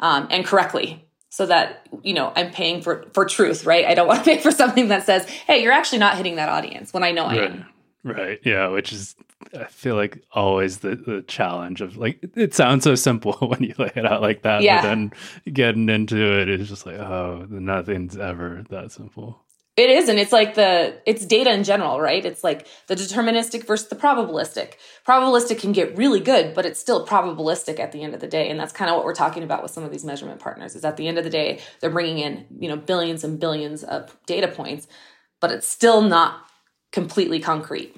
um, 0.00 0.26
and 0.30 0.46
correctly 0.46 1.06
so 1.28 1.46
that 1.46 1.86
you 2.02 2.14
know 2.14 2.32
i'm 2.36 2.50
paying 2.50 2.82
for 2.82 3.04
for 3.12 3.24
truth 3.24 3.66
right? 3.66 3.84
I 3.84 3.94
don't 3.94 4.08
want 4.12 4.24
to 4.24 4.30
pay 4.30 4.38
for 4.40 4.50
something 4.52 4.88
that 4.88 5.04
says 5.04 5.28
hey 5.28 5.62
you're 5.62 5.72
actually 5.72 5.98
not 5.98 6.16
hitting 6.16 6.36
that 6.36 6.48
audience 6.48 6.92
when 6.94 7.02
i 7.02 7.10
know 7.10 7.24
i 7.24 7.34
am. 7.36 7.66
Right. 8.04 8.40
Yeah. 8.44 8.68
Which 8.68 8.92
is, 8.92 9.14
I 9.58 9.64
feel 9.64 9.96
like 9.96 10.22
always 10.32 10.78
the, 10.78 10.96
the 10.96 11.22
challenge 11.22 11.80
of 11.80 11.96
like, 11.96 12.18
it 12.36 12.54
sounds 12.54 12.84
so 12.84 12.94
simple 12.94 13.32
when 13.40 13.62
you 13.62 13.74
lay 13.78 13.92
it 13.94 14.06
out 14.06 14.22
like 14.22 14.42
that. 14.42 14.62
Yeah. 14.62 14.82
But 14.82 14.88
then 14.88 15.12
getting 15.52 15.88
into 15.88 16.40
it 16.40 16.48
is 16.48 16.68
just 16.68 16.86
like, 16.86 16.98
oh, 16.98 17.46
nothing's 17.48 18.16
ever 18.16 18.64
that 18.70 18.92
simple. 18.92 19.42
It 19.74 19.88
is. 19.88 20.10
And 20.10 20.18
it's 20.18 20.32
like 20.32 20.54
the, 20.54 21.00
it's 21.06 21.24
data 21.24 21.50
in 21.50 21.64
general, 21.64 21.98
right? 21.98 22.22
It's 22.24 22.44
like 22.44 22.66
the 22.88 22.94
deterministic 22.94 23.66
versus 23.66 23.88
the 23.88 23.96
probabilistic. 23.96 24.74
Probabilistic 25.06 25.60
can 25.60 25.72
get 25.72 25.96
really 25.96 26.20
good, 26.20 26.52
but 26.52 26.66
it's 26.66 26.78
still 26.78 27.06
probabilistic 27.06 27.80
at 27.80 27.90
the 27.92 28.02
end 28.02 28.12
of 28.12 28.20
the 28.20 28.26
day. 28.26 28.50
And 28.50 28.60
that's 28.60 28.72
kind 28.72 28.90
of 28.90 28.96
what 28.96 29.06
we're 29.06 29.14
talking 29.14 29.42
about 29.42 29.62
with 29.62 29.72
some 29.72 29.82
of 29.82 29.90
these 29.90 30.04
measurement 30.04 30.40
partners 30.40 30.76
is 30.76 30.84
at 30.84 30.98
the 30.98 31.08
end 31.08 31.16
of 31.16 31.24
the 31.24 31.30
day, 31.30 31.60
they're 31.80 31.88
bringing 31.88 32.18
in, 32.18 32.46
you 32.58 32.68
know, 32.68 32.76
billions 32.76 33.24
and 33.24 33.40
billions 33.40 33.82
of 33.82 34.14
data 34.26 34.48
points, 34.48 34.88
but 35.40 35.50
it's 35.50 35.66
still 35.66 36.02
not 36.02 36.44
completely 36.92 37.40
concrete. 37.40 37.96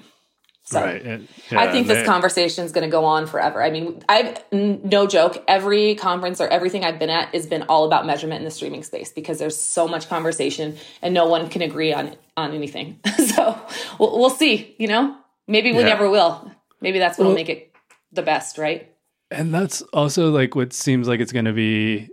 So 0.67 0.81
right. 0.81 1.05
yeah, 1.05 1.19
I 1.51 1.71
think 1.71 1.85
this 1.85 2.03
conversation 2.07 2.65
is 2.65 2.71
going 2.71 2.85
to 2.85 2.91
go 2.91 3.05
on 3.05 3.27
forever. 3.27 3.61
I 3.61 3.69
mean, 3.69 4.03
I've 4.09 4.43
no 4.51 5.05
joke. 5.05 5.43
Every 5.47 5.93
conference 5.93 6.41
or 6.41 6.47
everything 6.47 6.83
I've 6.83 6.97
been 6.97 7.11
at 7.11 7.29
has 7.35 7.45
been 7.45 7.63
all 7.69 7.85
about 7.85 8.07
measurement 8.07 8.39
in 8.39 8.45
the 8.45 8.51
streaming 8.51 8.81
space 8.81 9.11
because 9.11 9.37
there's 9.37 9.55
so 9.55 9.87
much 9.87 10.09
conversation 10.09 10.75
and 11.03 11.13
no 11.13 11.27
one 11.27 11.49
can 11.49 11.61
agree 11.61 11.93
on 11.93 12.15
on 12.35 12.51
anything. 12.51 12.99
so 13.27 13.61
we'll, 13.99 14.17
we'll, 14.17 14.29
see. 14.31 14.75
You 14.79 14.87
know, 14.87 15.15
maybe 15.47 15.71
we 15.71 15.79
yeah. 15.79 15.85
never 15.85 16.09
will. 16.09 16.51
Maybe 16.81 16.97
that's 16.97 17.19
what'll 17.19 17.33
well, 17.33 17.35
make 17.35 17.49
it 17.49 17.71
the 18.11 18.23
best, 18.23 18.57
right? 18.57 18.91
And 19.29 19.53
that's 19.53 19.83
also 19.93 20.31
like 20.31 20.55
what 20.55 20.73
seems 20.73 21.07
like 21.07 21.19
it's 21.19 21.31
going 21.31 21.45
to 21.45 21.53
be 21.53 22.09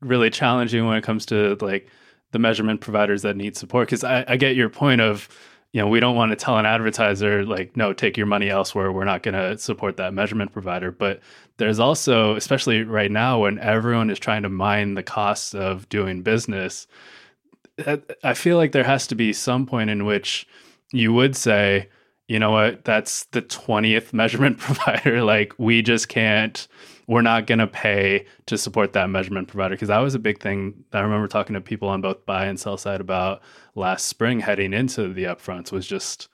really 0.00 0.30
challenging 0.30 0.86
when 0.86 0.96
it 0.96 1.04
comes 1.04 1.26
to 1.26 1.58
like 1.60 1.86
the 2.32 2.38
measurement 2.38 2.80
providers 2.80 3.22
that 3.22 3.36
need 3.36 3.58
support. 3.58 3.88
Because 3.88 4.04
I, 4.04 4.24
I 4.26 4.36
get 4.38 4.56
your 4.56 4.70
point 4.70 5.02
of 5.02 5.28
you 5.74 5.80
know, 5.80 5.88
we 5.88 5.98
don't 5.98 6.14
want 6.14 6.30
to 6.30 6.36
tell 6.36 6.56
an 6.56 6.66
advertiser 6.66 7.44
like, 7.44 7.76
no, 7.76 7.92
take 7.92 8.16
your 8.16 8.28
money 8.28 8.48
elsewhere. 8.48 8.92
We're 8.92 9.04
not 9.04 9.24
going 9.24 9.34
to 9.34 9.58
support 9.58 9.96
that 9.96 10.14
measurement 10.14 10.52
provider. 10.52 10.92
But 10.92 11.20
there's 11.56 11.80
also, 11.80 12.36
especially 12.36 12.84
right 12.84 13.10
now, 13.10 13.40
when 13.40 13.58
everyone 13.58 14.08
is 14.08 14.20
trying 14.20 14.44
to 14.44 14.48
mine 14.48 14.94
the 14.94 15.02
costs 15.02 15.52
of 15.52 15.88
doing 15.88 16.22
business, 16.22 16.86
uh, 17.84 17.96
I 18.22 18.34
feel 18.34 18.56
like 18.56 18.70
there 18.70 18.84
has 18.84 19.08
to 19.08 19.16
be 19.16 19.32
some 19.32 19.66
point 19.66 19.90
in 19.90 20.04
which 20.04 20.46
you 20.92 21.12
would 21.12 21.34
say, 21.34 21.88
you 22.28 22.38
know 22.38 22.52
what, 22.52 22.84
that's 22.84 23.24
the 23.32 23.42
20th 23.42 24.12
measurement 24.12 24.58
provider. 24.60 25.24
Like, 25.24 25.54
we 25.58 25.82
just 25.82 26.08
can't 26.08 26.68
we're 27.06 27.22
not 27.22 27.46
going 27.46 27.58
to 27.58 27.66
pay 27.66 28.26
to 28.46 28.56
support 28.56 28.92
that 28.94 29.10
measurement 29.10 29.48
provider. 29.48 29.74
Because 29.74 29.88
that 29.88 29.98
was 29.98 30.14
a 30.14 30.18
big 30.18 30.40
thing. 30.40 30.84
I 30.92 31.00
remember 31.00 31.28
talking 31.28 31.54
to 31.54 31.60
people 31.60 31.88
on 31.88 32.00
both 32.00 32.24
buy 32.26 32.46
and 32.46 32.58
sell 32.58 32.76
side 32.76 33.00
about 33.00 33.42
last 33.74 34.06
spring 34.06 34.40
heading 34.40 34.72
into 34.72 35.12
the 35.12 35.24
upfronts 35.24 35.72
was 35.72 35.86
just 35.86 36.28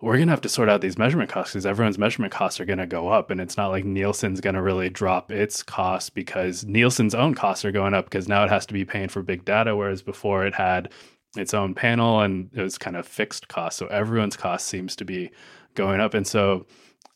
we're 0.00 0.16
going 0.16 0.28
to 0.28 0.32
have 0.32 0.42
to 0.42 0.48
sort 0.48 0.68
out 0.68 0.82
these 0.82 0.98
measurement 0.98 1.30
costs 1.30 1.54
because 1.54 1.64
everyone's 1.64 1.96
measurement 1.96 2.32
costs 2.32 2.60
are 2.60 2.66
going 2.66 2.78
to 2.78 2.86
go 2.86 3.08
up. 3.08 3.30
And 3.30 3.40
it's 3.40 3.56
not 3.56 3.68
like 3.68 3.84
nielsen's 3.84 4.42
going 4.42 4.54
to 4.54 4.62
really 4.62 4.90
drop 4.90 5.32
its 5.32 5.62
costs 5.62 6.10
because 6.10 6.64
nielsen's 6.66 7.14
own 7.14 7.34
costs 7.34 7.64
are 7.64 7.72
going 7.72 7.94
up 7.94 8.04
because 8.04 8.28
now 8.28 8.44
it 8.44 8.50
has 8.50 8.66
to 8.66 8.74
be 8.74 8.84
paying 8.84 9.08
for 9.08 9.22
big 9.22 9.44
data 9.44 9.74
whereas 9.74 10.02
before 10.02 10.44
it 10.44 10.54
had 10.54 10.92
its 11.36 11.54
own 11.54 11.74
panel 11.74 12.20
and 12.20 12.50
it 12.54 12.62
was 12.62 12.78
kind 12.78 12.96
of 12.96 13.06
fixed 13.06 13.48
cost 13.48 13.78
so 13.78 13.86
everyone's 13.86 14.36
cost 14.36 14.66
seems 14.66 14.96
to 14.96 15.04
be 15.04 15.30
going 15.74 16.00
up. 16.00 16.12
And 16.12 16.26
so 16.26 16.66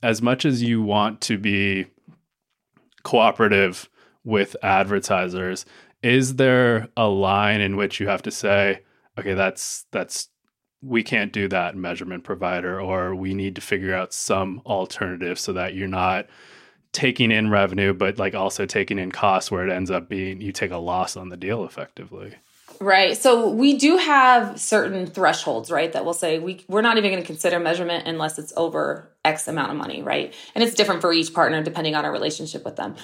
as 0.02 0.22
much 0.22 0.46
as 0.46 0.62
you 0.62 0.82
want 0.82 1.20
to 1.22 1.36
be 1.36 1.86
cooperative 3.02 3.88
with 4.24 4.56
advertisers. 4.62 5.64
Is 6.02 6.36
there 6.36 6.88
a 6.96 7.08
line 7.08 7.60
in 7.60 7.76
which 7.76 8.00
you 8.00 8.08
have 8.08 8.22
to 8.22 8.30
say 8.30 8.80
okay 9.18 9.34
that's 9.34 9.86
that's 9.90 10.28
we 10.82 11.02
can't 11.02 11.32
do 11.32 11.46
that 11.48 11.76
measurement 11.76 12.24
provider 12.24 12.80
or 12.80 13.14
we 13.14 13.34
need 13.34 13.54
to 13.54 13.60
figure 13.60 13.94
out 13.94 14.12
some 14.12 14.62
alternative 14.64 15.38
so 15.38 15.52
that 15.52 15.74
you're 15.74 15.88
not 15.88 16.26
taking 16.92 17.30
in 17.30 17.50
revenue 17.50 17.92
but 17.92 18.18
like 18.18 18.34
also 18.34 18.66
taking 18.66 18.98
in 18.98 19.12
costs 19.12 19.50
where 19.50 19.66
it 19.66 19.72
ends 19.72 19.90
up 19.90 20.08
being 20.08 20.40
you 20.40 20.52
take 20.52 20.70
a 20.70 20.76
loss 20.76 21.16
on 21.16 21.28
the 21.28 21.36
deal 21.36 21.64
effectively 21.64 22.34
Right. 22.82 23.14
So 23.14 23.50
we 23.50 23.76
do 23.76 23.98
have 23.98 24.58
certain 24.58 25.06
thresholds, 25.06 25.70
right? 25.70 25.92
That 25.92 26.06
will 26.06 26.14
say 26.14 26.38
we 26.38 26.64
we're 26.66 26.80
not 26.80 26.96
even 26.96 27.10
going 27.10 27.22
to 27.22 27.26
consider 27.26 27.60
measurement 27.60 28.06
unless 28.06 28.38
it's 28.38 28.54
over 28.56 29.14
X 29.22 29.48
amount 29.48 29.70
of 29.70 29.76
money, 29.76 30.02
right? 30.02 30.32
And 30.54 30.64
it's 30.64 30.74
different 30.74 31.02
for 31.02 31.12
each 31.12 31.34
partner 31.34 31.62
depending 31.62 31.94
on 31.94 32.06
our 32.06 32.12
relationship 32.12 32.64
with 32.64 32.76
them. 32.76 32.96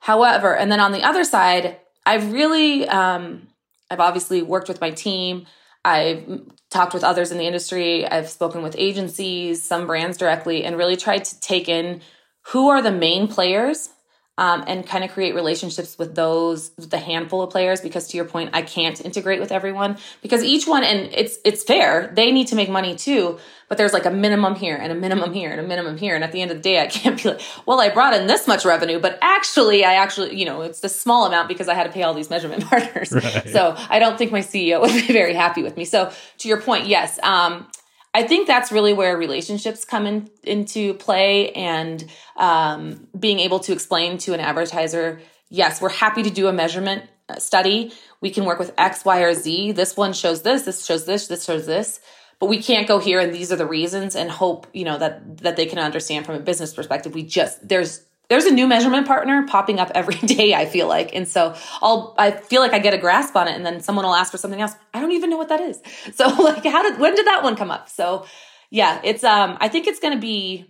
However, 0.00 0.56
and 0.56 0.72
then 0.72 0.80
on 0.80 0.92
the 0.92 1.02
other 1.02 1.24
side, 1.24 1.76
I've 2.06 2.32
really 2.32 2.88
um, 2.88 3.48
I've 3.90 4.00
obviously 4.00 4.40
worked 4.40 4.68
with 4.68 4.80
my 4.80 4.92
team. 4.92 5.46
I've 5.84 6.40
talked 6.70 6.94
with 6.94 7.04
others 7.04 7.30
in 7.30 7.36
the 7.36 7.46
industry. 7.46 8.06
I've 8.06 8.30
spoken 8.30 8.62
with 8.62 8.76
agencies, 8.78 9.62
some 9.62 9.86
brands 9.86 10.16
directly, 10.16 10.64
and 10.64 10.78
really 10.78 10.96
tried 10.96 11.26
to 11.26 11.40
take 11.40 11.68
in 11.68 12.00
who 12.46 12.70
are 12.70 12.80
the 12.80 12.92
main 12.92 13.28
players 13.28 13.90
um, 14.38 14.62
and 14.68 14.86
kind 14.86 15.04
of 15.04 15.10
create 15.10 15.34
relationships 15.34 15.98
with 15.98 16.14
those 16.14 16.70
with 16.76 16.90
the 16.90 16.98
handful 16.98 17.42
of 17.42 17.50
players 17.50 17.80
because 17.80 18.08
to 18.08 18.16
your 18.16 18.24
point 18.24 18.50
i 18.54 18.62
can't 18.62 19.04
integrate 19.04 19.40
with 19.40 19.52
everyone 19.52 19.98
because 20.22 20.42
each 20.42 20.66
one 20.66 20.84
and 20.84 21.10
it's 21.12 21.38
it's 21.44 21.62
fair 21.64 22.10
they 22.14 22.30
need 22.30 22.46
to 22.46 22.54
make 22.54 22.70
money 22.70 22.94
too 22.94 23.38
but 23.68 23.76
there's 23.76 23.92
like 23.92 24.06
a 24.06 24.10
minimum 24.10 24.54
here 24.54 24.76
and 24.76 24.90
a 24.92 24.94
minimum 24.94 25.34
here 25.34 25.50
and 25.50 25.60
a 25.60 25.62
minimum 25.62 25.98
here 25.98 26.14
and 26.14 26.24
at 26.24 26.32
the 26.32 26.40
end 26.40 26.50
of 26.50 26.56
the 26.56 26.62
day 26.62 26.80
i 26.80 26.86
can't 26.98 27.22
be 27.22 27.28
like 27.30 27.40
well 27.66 27.80
i 27.80 27.90
brought 27.90 28.14
in 28.14 28.26
this 28.26 28.46
much 28.46 28.64
revenue 28.64 28.98
but 28.98 29.18
actually 29.20 29.84
i 29.84 29.94
actually 29.94 30.38
you 30.38 30.46
know 30.46 30.62
it's 30.62 30.80
the 30.80 30.88
small 30.88 31.26
amount 31.26 31.48
because 31.48 31.68
i 31.68 31.74
had 31.74 31.84
to 31.84 31.90
pay 31.90 32.04
all 32.04 32.14
these 32.14 32.30
measurement 32.30 32.64
partners 32.70 33.12
right. 33.12 33.48
so 33.48 33.74
i 33.90 33.98
don't 33.98 34.16
think 34.16 34.30
my 34.30 34.40
ceo 34.40 34.80
would 34.80 34.92
be 34.92 35.12
very 35.12 35.34
happy 35.34 35.62
with 35.62 35.76
me 35.76 35.84
so 35.84 36.10
to 36.38 36.48
your 36.48 36.60
point 36.60 36.86
yes 36.86 37.18
um, 37.22 37.66
I 38.14 38.22
think 38.22 38.46
that's 38.46 38.72
really 38.72 38.92
where 38.94 39.16
relationships 39.16 39.84
come 39.84 40.06
in, 40.06 40.30
into 40.42 40.94
play 40.94 41.52
and 41.52 42.04
um, 42.36 43.06
being 43.18 43.38
able 43.40 43.60
to 43.60 43.72
explain 43.72 44.18
to 44.18 44.34
an 44.34 44.40
advertiser, 44.40 45.20
yes, 45.50 45.80
we're 45.80 45.90
happy 45.90 46.22
to 46.22 46.30
do 46.30 46.48
a 46.48 46.52
measurement 46.52 47.04
uh, 47.28 47.36
study. 47.36 47.92
We 48.20 48.30
can 48.30 48.44
work 48.44 48.58
with 48.58 48.72
X, 48.78 49.04
Y, 49.04 49.20
or 49.20 49.34
Z. 49.34 49.72
This 49.72 49.96
one 49.96 50.12
shows 50.12 50.42
this, 50.42 50.62
this 50.62 50.84
shows 50.84 51.04
this, 51.04 51.28
this 51.28 51.44
shows 51.44 51.66
this. 51.66 52.00
But 52.40 52.46
we 52.46 52.62
can't 52.62 52.86
go 52.86 52.98
here 52.98 53.18
and 53.18 53.34
these 53.34 53.50
are 53.52 53.56
the 53.56 53.66
reasons 53.66 54.14
and 54.14 54.30
hope, 54.30 54.68
you 54.72 54.84
know, 54.84 54.96
that 54.98 55.38
that 55.38 55.56
they 55.56 55.66
can 55.66 55.78
understand 55.80 56.24
from 56.24 56.36
a 56.36 56.40
business 56.40 56.72
perspective. 56.72 57.12
We 57.12 57.24
just 57.24 57.68
there's 57.68 58.04
there's 58.28 58.44
a 58.44 58.50
new 58.50 58.66
measurement 58.66 59.06
partner 59.06 59.46
popping 59.46 59.80
up 59.80 59.90
every 59.94 60.14
day 60.26 60.54
i 60.54 60.66
feel 60.66 60.88
like. 60.88 61.14
And 61.14 61.26
so 61.26 61.54
i'll 61.82 62.14
i 62.18 62.30
feel 62.30 62.60
like 62.60 62.72
i 62.72 62.78
get 62.78 62.94
a 62.94 62.98
grasp 62.98 63.36
on 63.36 63.48
it 63.48 63.54
and 63.54 63.64
then 63.64 63.80
someone 63.80 64.04
will 64.04 64.14
ask 64.14 64.30
for 64.30 64.38
something 64.38 64.60
else. 64.60 64.74
I 64.94 65.00
don't 65.00 65.12
even 65.12 65.30
know 65.30 65.36
what 65.36 65.48
that 65.48 65.60
is. 65.60 65.80
So 66.14 66.28
like 66.28 66.64
how 66.64 66.82
did 66.82 66.98
when 66.98 67.14
did 67.14 67.26
that 67.26 67.42
one 67.42 67.56
come 67.56 67.70
up? 67.70 67.88
So 67.88 68.26
yeah 68.70 69.00
it's 69.02 69.24
um 69.24 69.56
i 69.60 69.68
think 69.68 69.86
it's 69.86 69.98
going 69.98 70.12
to 70.12 70.20
be 70.20 70.66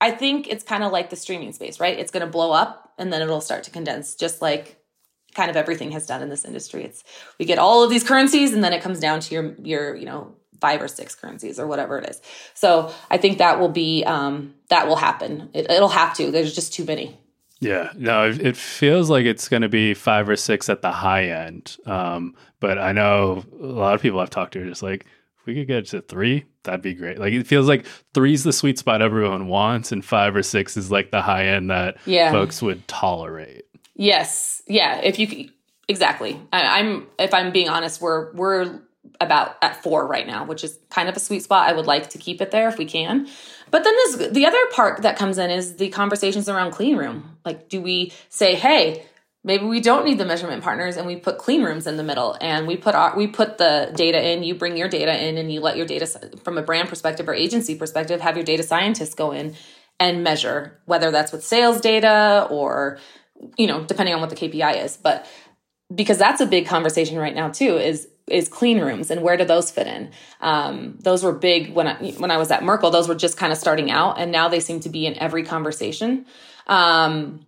i 0.00 0.10
think 0.10 0.48
it's 0.48 0.64
kind 0.64 0.82
of 0.82 0.90
like 0.90 1.10
the 1.10 1.16
streaming 1.16 1.52
space 1.52 1.80
right? 1.80 1.98
It's 1.98 2.10
going 2.10 2.24
to 2.24 2.30
blow 2.30 2.52
up 2.52 2.92
and 2.98 3.12
then 3.12 3.22
it'll 3.22 3.40
start 3.40 3.64
to 3.64 3.70
condense 3.70 4.14
just 4.14 4.42
like 4.42 4.82
kind 5.34 5.50
of 5.50 5.56
everything 5.56 5.92
has 5.92 6.06
done 6.06 6.22
in 6.22 6.28
this 6.28 6.44
industry. 6.44 6.84
It's 6.84 7.02
we 7.38 7.46
get 7.46 7.58
all 7.58 7.82
of 7.82 7.90
these 7.90 8.04
currencies 8.04 8.52
and 8.52 8.62
then 8.62 8.72
it 8.72 8.82
comes 8.82 9.00
down 9.00 9.20
to 9.20 9.34
your 9.34 9.54
your 9.62 9.96
you 9.96 10.06
know 10.06 10.34
five 10.62 10.80
or 10.80 10.86
six 10.86 11.16
currencies 11.16 11.58
or 11.58 11.66
whatever 11.66 11.98
it 11.98 12.08
is. 12.08 12.22
So 12.54 12.94
I 13.10 13.18
think 13.18 13.38
that 13.38 13.58
will 13.58 13.68
be 13.68 14.04
um, 14.04 14.54
that 14.68 14.86
will 14.86 14.96
happen. 14.96 15.50
It, 15.52 15.66
will 15.68 15.88
have 15.88 16.14
to. 16.18 16.30
There's 16.30 16.54
just 16.54 16.72
too 16.72 16.84
many. 16.84 17.18
Yeah, 17.58 17.92
no, 17.96 18.28
it 18.28 18.56
feels 18.56 19.10
like 19.10 19.24
it's 19.24 19.48
going 19.48 19.62
to 19.62 19.68
be 19.68 19.94
five 19.94 20.28
or 20.28 20.36
six 20.36 20.68
at 20.68 20.82
the 20.82 20.90
high 20.90 21.26
end. 21.26 21.76
Um, 21.84 22.34
but 22.60 22.78
I 22.78 22.92
know 22.92 23.44
a 23.60 23.66
lot 23.66 23.94
of 23.94 24.02
people 24.02 24.20
I've 24.20 24.30
talked 24.30 24.52
to 24.54 24.62
are 24.62 24.66
just 24.66 24.82
like, 24.82 25.06
if 25.38 25.46
we 25.46 25.54
could 25.54 25.66
get 25.66 25.86
to 25.86 26.00
three, 26.00 26.44
that'd 26.62 26.82
be 26.82 26.94
great. 26.94 27.18
Like 27.18 27.32
it 27.32 27.46
feels 27.46 27.68
like 27.68 27.86
three's 28.14 28.44
the 28.44 28.52
sweet 28.52 28.78
spot 28.78 29.02
everyone 29.02 29.48
wants, 29.48 29.90
and 29.90 30.04
five 30.04 30.36
or 30.36 30.44
six 30.44 30.76
is 30.76 30.92
like 30.92 31.10
the 31.10 31.22
high 31.22 31.46
end 31.46 31.70
that 31.70 31.96
yeah. 32.06 32.30
folks 32.30 32.62
would 32.62 32.86
tolerate. 32.86 33.64
Yes, 33.94 34.62
yeah. 34.68 35.00
If 35.02 35.18
you 35.18 35.50
exactly, 35.88 36.40
I, 36.52 36.80
I'm 36.80 37.08
if 37.18 37.34
I'm 37.34 37.52
being 37.52 37.68
honest, 37.68 38.00
we're 38.00 38.32
we're 38.32 38.80
about 39.20 39.56
at 39.62 39.82
four 39.82 40.06
right 40.06 40.26
now, 40.26 40.44
which 40.44 40.64
is 40.64 40.78
kind 40.90 41.08
of 41.08 41.16
a 41.16 41.20
sweet 41.20 41.42
spot. 41.42 41.68
I 41.68 41.72
would 41.72 41.86
like 41.86 42.10
to 42.10 42.18
keep 42.18 42.40
it 42.40 42.50
there 42.50 42.68
if 42.68 42.78
we 42.78 42.84
can. 42.84 43.28
But 43.70 43.84
then 43.84 43.94
there's 43.96 44.30
the 44.30 44.46
other 44.46 44.66
part 44.72 45.02
that 45.02 45.16
comes 45.16 45.38
in 45.38 45.50
is 45.50 45.76
the 45.76 45.88
conversations 45.88 46.48
around 46.48 46.72
clean 46.72 46.96
room. 46.96 47.38
Like, 47.44 47.68
do 47.68 47.80
we 47.80 48.12
say, 48.28 48.54
hey, 48.54 49.06
maybe 49.44 49.64
we 49.64 49.80
don't 49.80 50.04
need 50.04 50.18
the 50.18 50.24
measurement 50.24 50.62
partners 50.62 50.96
and 50.96 51.06
we 51.06 51.16
put 51.16 51.38
clean 51.38 51.62
rooms 51.62 51.86
in 51.86 51.96
the 51.96 52.02
middle 52.02 52.36
and 52.40 52.66
we 52.66 52.76
put 52.76 52.94
our 52.94 53.16
we 53.16 53.26
put 53.26 53.58
the 53.58 53.92
data 53.96 54.30
in 54.30 54.42
you 54.42 54.54
bring 54.54 54.76
your 54.76 54.88
data 54.88 55.20
in 55.22 55.36
and 55.36 55.52
you 55.52 55.60
let 55.60 55.76
your 55.76 55.86
data 55.86 56.06
from 56.44 56.58
a 56.58 56.62
brand 56.62 56.88
perspective 56.88 57.28
or 57.28 57.34
agency 57.34 57.74
perspective 57.74 58.20
have 58.20 58.36
your 58.36 58.44
data 58.44 58.62
scientists 58.62 59.14
go 59.14 59.32
in 59.32 59.54
and 59.98 60.22
measure 60.22 60.80
whether 60.86 61.10
that's 61.10 61.32
with 61.32 61.44
sales 61.44 61.80
data 61.80 62.46
or 62.50 62.98
you 63.56 63.66
know 63.66 63.84
depending 63.84 64.14
on 64.14 64.20
what 64.20 64.30
the 64.30 64.36
kpi 64.36 64.82
is 64.84 64.96
but 64.96 65.26
because 65.92 66.18
that's 66.18 66.40
a 66.40 66.46
big 66.46 66.66
conversation 66.66 67.18
right 67.18 67.34
now 67.34 67.48
too 67.48 67.76
is 67.76 68.08
is 68.26 68.48
clean 68.48 68.80
rooms 68.80 69.10
and 69.10 69.22
where 69.22 69.36
do 69.36 69.44
those 69.44 69.70
fit 69.70 69.86
in? 69.86 70.10
Um, 70.40 70.98
those 71.00 71.24
were 71.24 71.32
big 71.32 71.74
when 71.74 71.88
I, 71.88 72.12
when 72.12 72.30
I 72.30 72.36
was 72.36 72.50
at 72.50 72.62
Merkle. 72.62 72.90
Those 72.90 73.08
were 73.08 73.14
just 73.14 73.36
kind 73.36 73.52
of 73.52 73.58
starting 73.58 73.90
out 73.90 74.18
and 74.18 74.30
now 74.30 74.48
they 74.48 74.60
seem 74.60 74.80
to 74.80 74.88
be 74.88 75.06
in 75.06 75.18
every 75.18 75.42
conversation. 75.42 76.26
Um, 76.66 77.46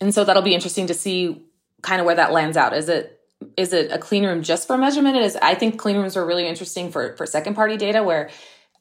and 0.00 0.14
so 0.14 0.24
that'll 0.24 0.42
be 0.42 0.54
interesting 0.54 0.86
to 0.88 0.94
see 0.94 1.42
kind 1.82 2.00
of 2.00 2.06
where 2.06 2.16
that 2.16 2.32
lands 2.32 2.56
out. 2.56 2.74
Is 2.74 2.88
it 2.88 3.20
is 3.56 3.72
it 3.72 3.92
a 3.92 3.98
clean 3.98 4.24
room 4.24 4.42
just 4.42 4.66
for 4.66 4.76
measurement? 4.78 5.16
It 5.16 5.22
is. 5.22 5.36
I 5.36 5.54
think 5.54 5.78
clean 5.78 5.96
rooms 5.96 6.16
are 6.16 6.24
really 6.24 6.46
interesting 6.46 6.90
for 6.90 7.16
for 7.16 7.26
second 7.26 7.54
party 7.54 7.76
data 7.76 8.02
where 8.02 8.30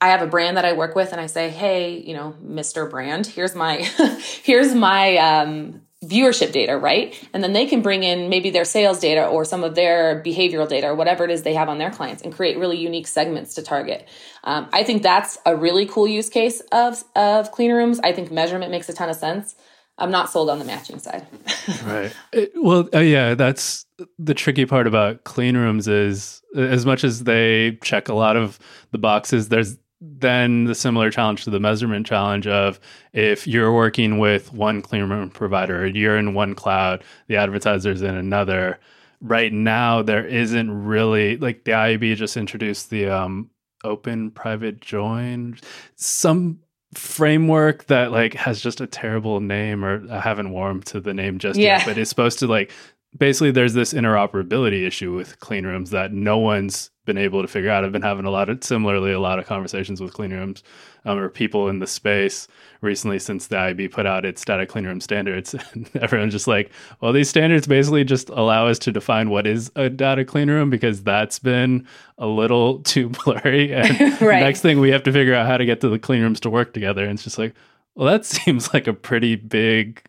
I 0.02 0.10
have 0.10 0.22
a 0.22 0.28
brand 0.28 0.58
that 0.58 0.66
I 0.66 0.74
work 0.74 0.96
with 0.96 1.12
and 1.12 1.22
I 1.22 1.28
say, 1.28 1.50
hey, 1.50 1.98
you 1.98 2.14
know, 2.14 2.36
Mr. 2.44 2.90
Brand, 2.90 3.26
here's 3.26 3.56
my 3.56 3.78
here's 4.44 4.74
my 4.74 5.18
um, 5.18 5.82
viewership 6.04 6.52
data, 6.52 6.78
right? 6.78 7.16
And 7.34 7.44
then 7.44 7.54
they 7.54 7.66
can 7.66 7.82
bring 7.82 8.04
in 8.04 8.30
maybe 8.30 8.50
their 8.50 8.66
sales 8.66 9.00
data 9.00 9.26
or 9.26 9.46
some 9.46 9.64
of 9.64 9.76
their 9.76 10.22
behavioral 10.24 10.68
data 10.68 10.88
or 10.88 10.96
whatever 10.96 11.24
it 11.24 11.32
is 11.32 11.44
they 11.44 11.54
have 11.54 11.70
on 11.70 11.78
their 11.78 11.92
clients 11.92 12.22
and 12.22 12.34
create 12.34 12.58
really 12.58 12.78
unique 12.78 13.08
segments 13.08 13.56
to 13.56 13.64
target. 13.64 14.08
Um, 14.44 14.68
I 14.74 14.84
think 14.84 15.04
that's 15.04 15.38
a 15.46 15.56
really 15.56 15.86
cool 15.86 16.08
use 16.08 16.30
case 16.30 16.62
of 16.72 17.04
of 17.16 17.52
clean 17.52 17.72
rooms. 17.72 18.00
I 18.04 18.12
think 18.12 18.32
measurement 18.32 18.72
makes 18.72 18.90
a 18.90 18.94
ton 18.94 19.10
of 19.10 19.16
sense. 19.16 19.56
I'm 19.98 20.10
not 20.10 20.30
sold 20.30 20.50
on 20.50 20.58
the 20.58 20.66
matching 20.66 20.98
side. 20.98 21.28
right. 21.86 22.12
It, 22.32 22.52
well, 22.56 22.90
uh, 22.94 23.00
yeah, 23.00 23.36
that's 23.36 23.86
the 24.18 24.34
tricky 24.34 24.66
part 24.66 24.88
about 24.88 25.24
clean 25.24 25.56
rooms 25.56 25.88
is 25.88 26.42
as 26.58 26.86
much 26.86 27.04
as 27.04 27.26
they 27.26 27.78
check 27.84 28.10
a 28.10 28.14
lot 28.14 28.36
of 28.36 28.58
the 28.92 28.98
boxes, 28.98 29.50
there's 29.50 29.78
then 30.06 30.66
the 30.66 30.76
similar 30.76 31.10
challenge 31.10 31.46
to 31.46 31.50
the 31.50 31.62
measurement 31.62 32.06
challenge 32.06 32.46
of 32.46 32.80
if 33.14 33.48
you're 33.48 33.72
working 33.72 34.20
with 34.20 34.52
one 34.52 34.82
clean 34.82 35.10
room 35.10 35.30
provider, 35.30 35.86
and 35.86 35.96
you're 35.96 36.18
in 36.18 36.34
one 36.34 36.56
cloud, 36.56 37.04
the 37.28 37.38
advertiser's 37.38 38.02
in 38.02 38.16
another. 38.16 38.80
Right 39.22 39.54
now, 39.54 40.02
there 40.02 40.26
isn't 40.26 40.86
really 40.86 41.38
like 41.38 41.64
the 41.64 41.72
IAB 41.72 42.18
just 42.18 42.36
introduced 42.36 42.90
the 42.90 43.08
um, 43.08 43.50
open 43.86 44.32
private 44.32 44.82
join, 44.82 45.58
some 45.96 46.60
framework 46.94 47.86
that 47.86 48.12
like 48.12 48.34
has 48.34 48.60
just 48.60 48.82
a 48.82 48.88
terrible 48.88 49.40
name, 49.40 49.86
or 49.86 50.06
I 50.12 50.20
haven't 50.20 50.52
warmed 50.52 50.86
to 50.88 51.00
the 51.00 51.14
name 51.14 51.40
just 51.40 51.58
yeah. 51.58 51.78
yet, 51.78 51.86
but 51.86 51.98
it's 51.98 52.10
supposed 52.10 52.40
to 52.40 52.48
like 52.48 52.74
basically 53.18 53.52
there's 53.52 53.74
this 53.74 53.94
interoperability 53.94 54.86
issue 54.86 55.16
with 55.16 55.40
clean 55.40 55.66
rooms 55.66 55.92
that 55.92 56.12
no 56.12 56.38
one's 56.38 56.90
been 57.06 57.18
able 57.18 57.42
to 57.42 57.48
figure 57.48 57.70
out. 57.70 57.84
I've 57.84 57.92
been 57.92 58.02
having 58.02 58.26
a 58.26 58.30
lot 58.30 58.50
of 58.50 58.64
similarly 58.64 59.12
a 59.12 59.20
lot 59.20 59.40
of 59.40 59.46
conversations 59.46 60.00
with 60.00 60.14
clean 60.14 60.32
rooms 60.32 60.64
um, 61.06 61.18
or 61.18 61.30
people 61.30 61.68
in 61.68 61.80
the 61.80 61.88
space 61.88 62.48
recently 62.82 63.20
since 63.20 63.48
the 63.48 63.56
IAB 63.56 63.92
put 63.92 64.06
out 64.06 64.26
its 64.26 64.44
data 64.44 64.66
clean 64.66 64.86
room 64.86 65.02
standards. 65.02 65.56
everyone's 65.96 66.34
just 66.34 66.48
like, 66.48 66.72
well, 67.02 67.12
these 67.12 67.30
standards 67.30 67.68
basically 67.68 68.04
just 68.04 68.30
allow 68.30 68.68
us 68.68 68.80
to 68.80 68.92
define 68.92 69.30
what 69.30 69.46
is 69.46 69.72
a 69.76 69.90
data 69.90 70.24
clean 70.24 70.50
room 70.50 70.70
because 70.70 71.04
that's 71.04 71.40
been 71.40 71.86
a 72.18 72.28
little 72.28 72.80
too 72.84 73.10
blurry. 73.10 73.74
And 73.84 74.22
right. 74.22 74.40
next 74.40 74.62
thing 74.62 74.80
we 74.80 74.92
have 74.92 75.04
to 75.04 75.12
figure 75.12 75.34
out 75.34 75.46
how 75.46 75.58
to 75.58 75.66
get 75.66 75.82
to 75.82 75.90
the 75.90 76.00
clean 76.00 76.22
rooms 76.22 76.40
to 76.42 76.50
work 76.50 76.74
together. 76.74 77.04
And 77.04 77.14
it's 77.14 77.24
just 77.24 77.38
like, 77.38 77.54
well, 77.96 78.08
that 78.08 78.26
seems 78.26 78.74
like 78.74 78.88
a 78.88 78.94
pretty 78.94 79.36
big, 79.36 80.02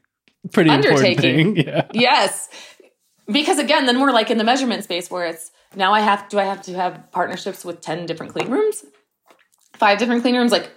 pretty 0.52 0.70
important 0.70 1.18
thing. 1.18 1.56
Yeah. 1.56 1.86
Yes. 1.92 2.48
Because 3.26 3.58
again, 3.58 3.86
then 3.86 4.00
we're 4.00 4.12
like 4.12 4.30
in 4.30 4.38
the 4.38 4.44
measurement 4.44 4.84
space 4.84 5.10
where 5.10 5.26
it's 5.26 5.50
now 5.76 5.92
I 5.92 6.00
have 6.00 6.28
do 6.28 6.38
I 6.38 6.44
have 6.44 6.62
to 6.62 6.74
have 6.74 7.10
partnerships 7.12 7.64
with 7.64 7.80
10 7.80 8.06
different 8.06 8.32
clean 8.32 8.50
rooms? 8.50 8.84
Five 9.74 9.98
different 9.98 10.22
clean 10.22 10.36
rooms 10.36 10.52
like 10.52 10.70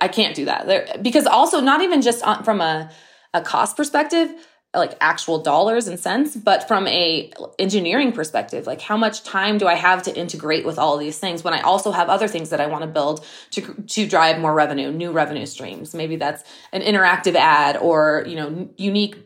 I 0.00 0.08
can't 0.08 0.34
do 0.34 0.46
that. 0.46 0.66
There, 0.66 0.86
because 1.02 1.26
also 1.26 1.60
not 1.60 1.82
even 1.82 2.02
just 2.02 2.22
on, 2.22 2.44
from 2.44 2.60
a 2.60 2.90
a 3.34 3.42
cost 3.42 3.76
perspective, 3.76 4.32
like 4.74 4.96
actual 5.00 5.42
dollars 5.42 5.88
and 5.88 5.98
cents, 5.98 6.36
but 6.36 6.68
from 6.68 6.86
a 6.86 7.32
engineering 7.58 8.12
perspective, 8.12 8.66
like 8.66 8.80
how 8.80 8.96
much 8.96 9.22
time 9.24 9.58
do 9.58 9.66
I 9.66 9.74
have 9.74 10.02
to 10.04 10.16
integrate 10.16 10.64
with 10.64 10.78
all 10.78 10.96
these 10.96 11.18
things 11.18 11.42
when 11.42 11.54
I 11.54 11.60
also 11.60 11.92
have 11.92 12.08
other 12.08 12.28
things 12.28 12.50
that 12.50 12.60
I 12.60 12.66
want 12.66 12.82
to 12.82 12.88
build 12.88 13.24
to 13.52 13.60
to 13.74 14.06
drive 14.06 14.38
more 14.38 14.54
revenue, 14.54 14.90
new 14.90 15.12
revenue 15.12 15.46
streams. 15.46 15.94
Maybe 15.94 16.16
that's 16.16 16.44
an 16.72 16.82
interactive 16.82 17.34
ad 17.34 17.76
or, 17.76 18.24
you 18.26 18.36
know, 18.36 18.68
unique 18.76 19.16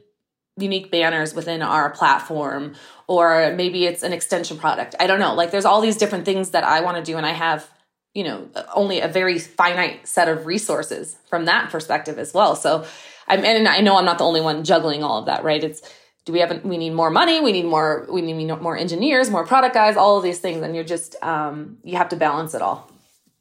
unique 0.63 0.91
banners 0.91 1.35
within 1.35 1.63
our 1.63 1.91
platform 1.91 2.75
or 3.07 3.53
maybe 3.57 3.87
it's 3.87 4.03
an 4.03 4.13
extension 4.13 4.57
product. 4.57 4.95
I 5.01 5.07
don't 5.07 5.19
know. 5.19 5.35
Like 5.35 5.51
there's 5.51 5.65
all 5.65 5.81
these 5.81 5.97
different 5.97 6.25
things 6.25 6.51
that 6.51 6.65
i 6.65 6.81
want 6.81 6.97
to 6.97 7.03
do 7.03 7.17
and 7.17 7.27
i 7.27 7.33
have 7.33 7.69
you 8.15 8.25
know 8.25 8.49
only 8.75 9.01
a 9.01 9.09
very 9.09 9.39
finite 9.39 10.07
set 10.07 10.29
of 10.29 10.47
resources 10.47 11.17
from 11.29 11.45
that 11.47 11.71
perspective 11.71 12.19
as 12.19 12.33
well. 12.33 12.57
So 12.57 12.85
i'm 13.29 13.45
and 13.45 13.69
i 13.69 13.81
know 13.81 13.97
i'm 13.97 14.05
not 14.05 14.19
the 14.19 14.25
only 14.25 14.41
one 14.41 14.65
juggling 14.65 15.03
all 15.03 15.19
of 15.21 15.27
that 15.27 15.45
right? 15.45 15.63
It's 15.63 15.83
do 16.27 16.33
we 16.33 16.41
have 16.41 16.65
we 16.65 16.77
need 16.77 16.91
more 16.91 17.11
money 17.11 17.41
we 17.41 17.53
need 17.53 17.67
more 17.67 18.07
we 18.11 18.21
need 18.23 18.47
more 18.61 18.77
engineers 18.77 19.31
more 19.31 19.47
product 19.47 19.75
guys 19.75 19.97
all 19.97 20.17
of 20.17 20.23
these 20.23 20.39
things 20.39 20.63
and 20.63 20.75
you're 20.75 20.85
just 20.85 21.17
um 21.23 21.79
you 21.83 21.97
have 21.97 22.11
to 22.11 22.17
balance 22.17 22.55
it 22.55 22.63
all. 22.63 22.91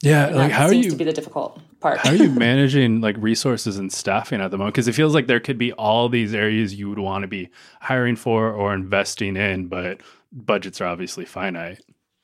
Yeah, 0.02 0.28
and 0.28 0.36
like 0.38 0.52
how 0.52 0.68
are 0.68 0.74
you 0.74 0.92
to 0.92 0.96
be 0.96 1.04
the 1.04 1.14
difficult 1.14 1.60
part? 1.80 2.00
how 2.00 2.12
are 2.12 2.16
you 2.16 2.30
managing 2.30 3.02
like 3.02 3.16
resources 3.20 3.78
and 3.78 3.92
staffing 3.92 4.42
at 4.42 4.52
the 4.52 4.58
moment? 4.58 4.76
Because 4.76 4.88
it 4.88 4.94
feels 4.94 5.14
like 5.14 5.28
there 5.28 5.40
could 5.40 5.58
be 5.58 5.72
all 5.74 6.10
these 6.10 6.34
areas 6.34 6.76
you 6.76 6.90
would 6.90 7.00
want 7.00 7.24
to 7.24 7.28
be 7.28 7.50
hiring 7.82 8.16
for 8.16 8.52
or 8.52 8.74
investing 8.74 9.36
in, 9.36 9.68
but 9.68 10.02
budgets 10.32 10.82
are 10.82 10.88
obviously 10.88 11.26
finite. 11.26 11.82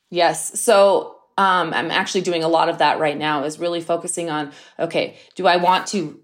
Yes. 0.09 0.59
So 0.59 1.17
um, 1.37 1.73
I'm 1.73 1.91
actually 1.91 2.21
doing 2.21 2.43
a 2.43 2.47
lot 2.47 2.69
of 2.69 2.77
that 2.77 2.99
right 2.99 3.17
now. 3.17 3.43
Is 3.43 3.59
really 3.59 3.81
focusing 3.81 4.29
on 4.29 4.51
okay, 4.79 5.17
do 5.35 5.47
I 5.47 5.57
want 5.57 5.87
to 5.87 6.19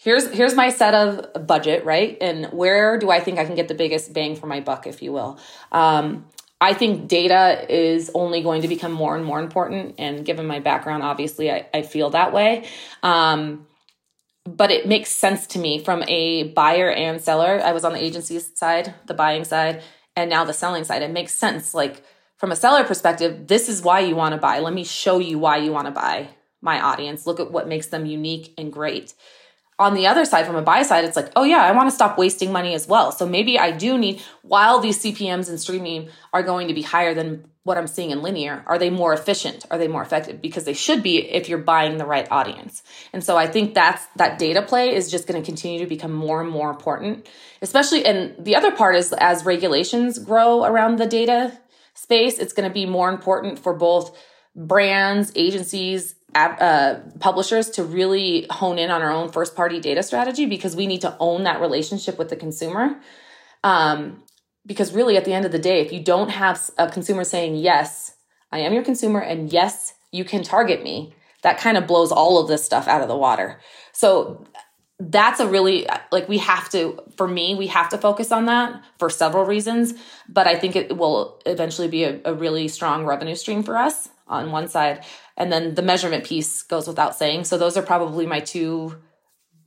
here's 0.00 0.30
here's 0.32 0.54
my 0.54 0.70
set 0.70 0.94
of 0.94 1.46
budget 1.46 1.84
right 1.84 2.16
and 2.20 2.46
where 2.46 2.98
do 2.98 3.10
i 3.10 3.20
think 3.20 3.38
i 3.38 3.44
can 3.44 3.54
get 3.54 3.68
the 3.68 3.74
biggest 3.74 4.12
bang 4.12 4.34
for 4.34 4.46
my 4.46 4.60
buck 4.60 4.86
if 4.86 5.02
you 5.02 5.12
will 5.12 5.38
um, 5.72 6.24
I 6.60 6.74
think 6.74 7.08
data 7.08 7.64
is 7.68 8.10
only 8.14 8.42
going 8.42 8.62
to 8.62 8.68
become 8.68 8.92
more 8.92 9.16
and 9.16 9.24
more 9.24 9.40
important. 9.40 9.94
And 9.98 10.24
given 10.26 10.46
my 10.46 10.60
background, 10.60 11.02
obviously, 11.02 11.50
I, 11.50 11.66
I 11.72 11.82
feel 11.82 12.10
that 12.10 12.32
way. 12.32 12.66
Um, 13.02 13.66
but 14.44 14.70
it 14.70 14.86
makes 14.86 15.10
sense 15.10 15.46
to 15.48 15.58
me 15.58 15.82
from 15.82 16.02
a 16.06 16.44
buyer 16.44 16.90
and 16.90 17.20
seller. 17.20 17.60
I 17.62 17.72
was 17.72 17.84
on 17.84 17.92
the 17.92 18.02
agency 18.02 18.38
side, 18.38 18.94
the 19.06 19.14
buying 19.14 19.44
side, 19.44 19.82
and 20.16 20.28
now 20.28 20.44
the 20.44 20.52
selling 20.52 20.84
side. 20.84 21.02
It 21.02 21.10
makes 21.10 21.32
sense. 21.32 21.72
Like 21.72 22.02
from 22.36 22.52
a 22.52 22.56
seller 22.56 22.84
perspective, 22.84 23.46
this 23.46 23.68
is 23.68 23.82
why 23.82 24.00
you 24.00 24.16
want 24.16 24.34
to 24.34 24.40
buy. 24.40 24.58
Let 24.58 24.74
me 24.74 24.84
show 24.84 25.18
you 25.18 25.38
why 25.38 25.58
you 25.58 25.72
want 25.72 25.86
to 25.86 25.92
buy 25.92 26.28
my 26.60 26.80
audience. 26.80 27.26
Look 27.26 27.40
at 27.40 27.52
what 27.52 27.68
makes 27.68 27.86
them 27.86 28.06
unique 28.06 28.52
and 28.58 28.72
great 28.72 29.14
on 29.80 29.94
the 29.94 30.06
other 30.06 30.26
side, 30.26 30.46
from 30.46 30.56
a 30.56 30.62
buy 30.62 30.82
side, 30.82 31.06
it's 31.06 31.16
like, 31.16 31.32
oh 31.34 31.42
yeah, 31.42 31.64
I 31.64 31.72
want 31.72 31.88
to 31.88 31.94
stop 31.94 32.18
wasting 32.18 32.52
money 32.52 32.74
as 32.74 32.86
well. 32.86 33.10
So 33.10 33.26
maybe 33.26 33.58
I 33.58 33.70
do 33.70 33.96
need, 33.96 34.22
while 34.42 34.78
these 34.78 35.02
CPMs 35.02 35.48
and 35.48 35.58
streaming 35.58 36.10
are 36.34 36.42
going 36.42 36.68
to 36.68 36.74
be 36.74 36.82
higher 36.82 37.14
than 37.14 37.46
what 37.62 37.78
I'm 37.78 37.86
seeing 37.86 38.10
in 38.10 38.20
linear, 38.20 38.62
are 38.66 38.78
they 38.78 38.90
more 38.90 39.14
efficient? 39.14 39.64
Are 39.70 39.78
they 39.78 39.88
more 39.88 40.02
effective? 40.02 40.42
Because 40.42 40.64
they 40.64 40.74
should 40.74 41.02
be 41.02 41.18
if 41.18 41.48
you're 41.48 41.58
buying 41.58 41.96
the 41.96 42.04
right 42.04 42.30
audience. 42.30 42.82
And 43.14 43.24
so 43.24 43.38
I 43.38 43.46
think 43.46 43.72
that's 43.72 44.06
that 44.16 44.38
data 44.38 44.60
play 44.60 44.94
is 44.94 45.10
just 45.10 45.26
going 45.26 45.40
to 45.40 45.44
continue 45.44 45.80
to 45.80 45.86
become 45.86 46.12
more 46.12 46.42
and 46.42 46.50
more 46.50 46.70
important, 46.70 47.26
especially. 47.62 48.04
And 48.04 48.34
the 48.38 48.56
other 48.56 48.72
part 48.72 48.96
is 48.96 49.14
as 49.14 49.46
regulations 49.46 50.18
grow 50.18 50.64
around 50.64 50.96
the 50.96 51.06
data 51.06 51.58
space, 51.94 52.38
it's 52.38 52.52
going 52.52 52.68
to 52.68 52.72
be 52.72 52.84
more 52.84 53.08
important 53.08 53.58
for 53.58 53.72
both 53.74 54.14
brands, 54.54 55.32
agencies, 55.36 56.14
uh, 56.34 57.00
publishers 57.18 57.70
to 57.70 57.84
really 57.84 58.46
hone 58.50 58.78
in 58.78 58.90
on 58.90 59.02
our 59.02 59.10
own 59.10 59.30
first 59.30 59.56
party 59.56 59.80
data 59.80 60.02
strategy 60.02 60.46
because 60.46 60.76
we 60.76 60.86
need 60.86 61.00
to 61.00 61.16
own 61.18 61.44
that 61.44 61.60
relationship 61.60 62.18
with 62.18 62.28
the 62.28 62.36
consumer. 62.36 63.00
Um, 63.64 64.22
because 64.66 64.92
really, 64.92 65.16
at 65.16 65.24
the 65.24 65.32
end 65.32 65.44
of 65.44 65.52
the 65.52 65.58
day, 65.58 65.80
if 65.80 65.92
you 65.92 66.02
don't 66.02 66.30
have 66.30 66.70
a 66.78 66.88
consumer 66.88 67.24
saying, 67.24 67.56
Yes, 67.56 68.14
I 68.52 68.60
am 68.60 68.72
your 68.72 68.84
consumer, 68.84 69.20
and 69.20 69.52
yes, 69.52 69.94
you 70.12 70.24
can 70.24 70.42
target 70.42 70.82
me, 70.82 71.14
that 71.42 71.58
kind 71.58 71.76
of 71.76 71.86
blows 71.86 72.12
all 72.12 72.40
of 72.40 72.48
this 72.48 72.64
stuff 72.64 72.86
out 72.86 73.02
of 73.02 73.08
the 73.08 73.16
water. 73.16 73.60
So 73.92 74.46
that's 75.00 75.40
a 75.40 75.48
really 75.48 75.86
like 76.12 76.28
we 76.28 76.36
have 76.36 76.68
to 76.68 77.02
for 77.16 77.26
me 77.26 77.54
we 77.54 77.66
have 77.66 77.88
to 77.88 77.96
focus 77.96 78.30
on 78.30 78.44
that 78.44 78.82
for 78.98 79.08
several 79.08 79.46
reasons 79.46 79.94
but 80.28 80.46
i 80.46 80.54
think 80.54 80.76
it 80.76 80.94
will 80.98 81.40
eventually 81.46 81.88
be 81.88 82.04
a, 82.04 82.20
a 82.26 82.34
really 82.34 82.68
strong 82.68 83.06
revenue 83.06 83.34
stream 83.34 83.62
for 83.62 83.78
us 83.78 84.10
on 84.30 84.50
one 84.50 84.68
side 84.68 85.04
and 85.36 85.52
then 85.52 85.74
the 85.74 85.82
measurement 85.82 86.24
piece 86.24 86.62
goes 86.62 86.88
without 86.88 87.14
saying 87.14 87.44
so 87.44 87.58
those 87.58 87.76
are 87.76 87.82
probably 87.82 88.26
my 88.26 88.40
two 88.40 88.96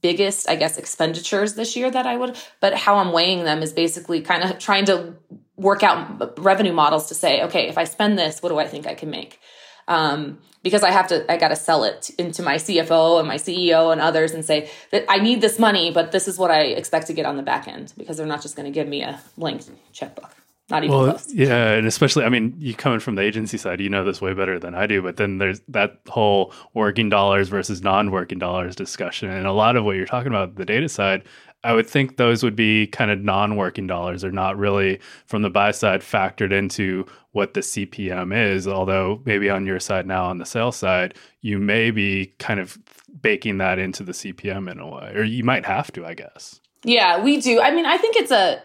biggest 0.02 0.49
i 0.49 0.56
guess 0.56 0.78
expenditures 0.78 1.54
this 1.54 1.76
year 1.76 1.91
that 1.91 2.08
i 2.08 2.17
would 2.17 2.36
but 2.60 2.73
how 2.73 2.95
i'm 2.95 3.12
weighing 3.12 3.43
them 3.43 3.62
is 3.62 3.71
basically 3.71 4.21
kind 4.21 4.43
of 4.43 4.58
trying 4.60 4.86
to 4.86 5.13
work 5.56 5.84
out 5.84 6.38
revenue 6.39 6.73
models 6.73 7.08
to 7.08 7.15
say 7.15 7.43
okay 7.43 7.67
if 7.67 7.78
i 7.78 7.84
spend 7.84 8.17
this 8.17 8.41
what 8.41 8.49
do 8.49 8.58
i 8.58 8.65
think 8.65 8.88
i 8.88 8.93
can 8.93 9.10
make 9.10 9.39
um, 9.88 10.39
because 10.63 10.84
I 10.84 10.91
have 10.91 11.08
to, 11.08 11.30
I 11.32 11.38
got 11.38 11.49
to 11.49 11.56
sell 11.56 11.84
it 11.84 12.10
into 12.17 12.41
my 12.41 12.56
CFO 12.56 13.19
and 13.19 13.28
my 13.28 13.36
CEO 13.36 13.91
and 13.91 14.02
others 14.02 14.32
and 14.32 14.43
say 14.43 14.69
that 14.91 15.06
I 15.10 15.17
need 15.17 15.41
this 15.41 15.60
money, 15.60 15.91
but 15.91 16.12
this 16.12 16.28
is 16.28 16.38
what 16.38 16.52
I 16.52 16.62
expect 16.62 17.08
to 17.08 17.13
get 17.13 17.26
on 17.26 17.38
the 17.38 17.43
back 17.43 17.67
end 17.67 17.93
because 17.97 18.17
they're 18.17 18.26
not 18.26 18.41
just 18.41 18.56
going 18.56 18.65
to 18.65 18.71
give 18.71 18.88
me 18.88 19.04
a 19.04 19.21
blank 19.38 19.62
checkbook. 19.91 20.34
Not 20.69 20.84
even 20.84 20.95
well, 20.95 21.10
close. 21.10 21.34
Yeah, 21.34 21.73
and 21.73 21.86
especially, 21.86 22.23
I 22.23 22.30
mean, 22.30 22.56
you 22.58 22.73
coming 22.73 22.99
from 22.99 23.15
the 23.15 23.21
agency 23.21 23.58
side, 23.58 23.82
you 23.82 23.89
know 23.89 24.06
this 24.06 24.21
way 24.21 24.34
better 24.34 24.60
than 24.60 24.73
I 24.73 24.88
do. 24.88 25.02
But 25.02 25.17
then 25.17 25.38
there's 25.38 25.60
that 25.67 25.99
whole 26.08 26.54
working 26.73 27.10
dollars 27.10 27.49
versus 27.49 27.82
non-working 27.84 28.39
dollars 28.39 28.76
discussion, 28.76 29.30
and 29.30 29.45
a 29.45 29.52
lot 29.52 29.76
of 29.76 29.84
what 29.84 29.97
you're 29.97 30.06
talking 30.06 30.32
about 30.32 30.56
the 30.56 30.65
data 30.65 30.88
side. 30.88 31.23
I 31.65 31.73
would 31.73 31.88
think 31.88 32.17
those 32.17 32.43
would 32.43 32.58
be 32.58 32.88
kind 32.88 33.10
of 33.10 33.21
non-working 33.21 33.88
dollars, 33.88 34.23
or 34.23 34.32
not 34.32 34.58
really 34.58 34.99
from 35.26 35.41
the 35.43 35.49
buy 35.49 35.71
side 35.71 36.02
factored 36.02 36.52
into 36.52 37.06
what 37.32 37.54
the 37.54 37.62
CPM 37.62 38.34
is. 38.36 38.67
Although 38.67 39.21
maybe 39.26 39.49
on 39.49 39.65
your 39.65 39.80
side 39.80 40.08
now, 40.08 40.26
on 40.26 40.38
the 40.38 40.45
sales 40.45 40.76
side, 40.76 41.13
you 41.41 41.60
may 41.60 41.91
be 41.91 42.34
kind 42.39 42.60
of 42.60 42.78
baking 43.21 43.60
that 43.60 43.80
into 43.80 44.04
the 44.04 44.12
CPM 44.12 44.71
in 44.71 44.80
a 44.80 44.89
way, 44.89 45.12
or 45.13 45.23
you 45.23 45.43
might 45.43 45.65
have 45.65 45.91
to, 45.93 46.06
I 46.06 46.13
guess. 46.13 46.60
Yeah, 46.86 47.21
we 47.23 47.39
do. 47.39 47.62
I 47.62 47.71
mean, 47.71 47.86
I 47.86 47.97
think 47.97 48.17
it's 48.17 48.32
a 48.32 48.62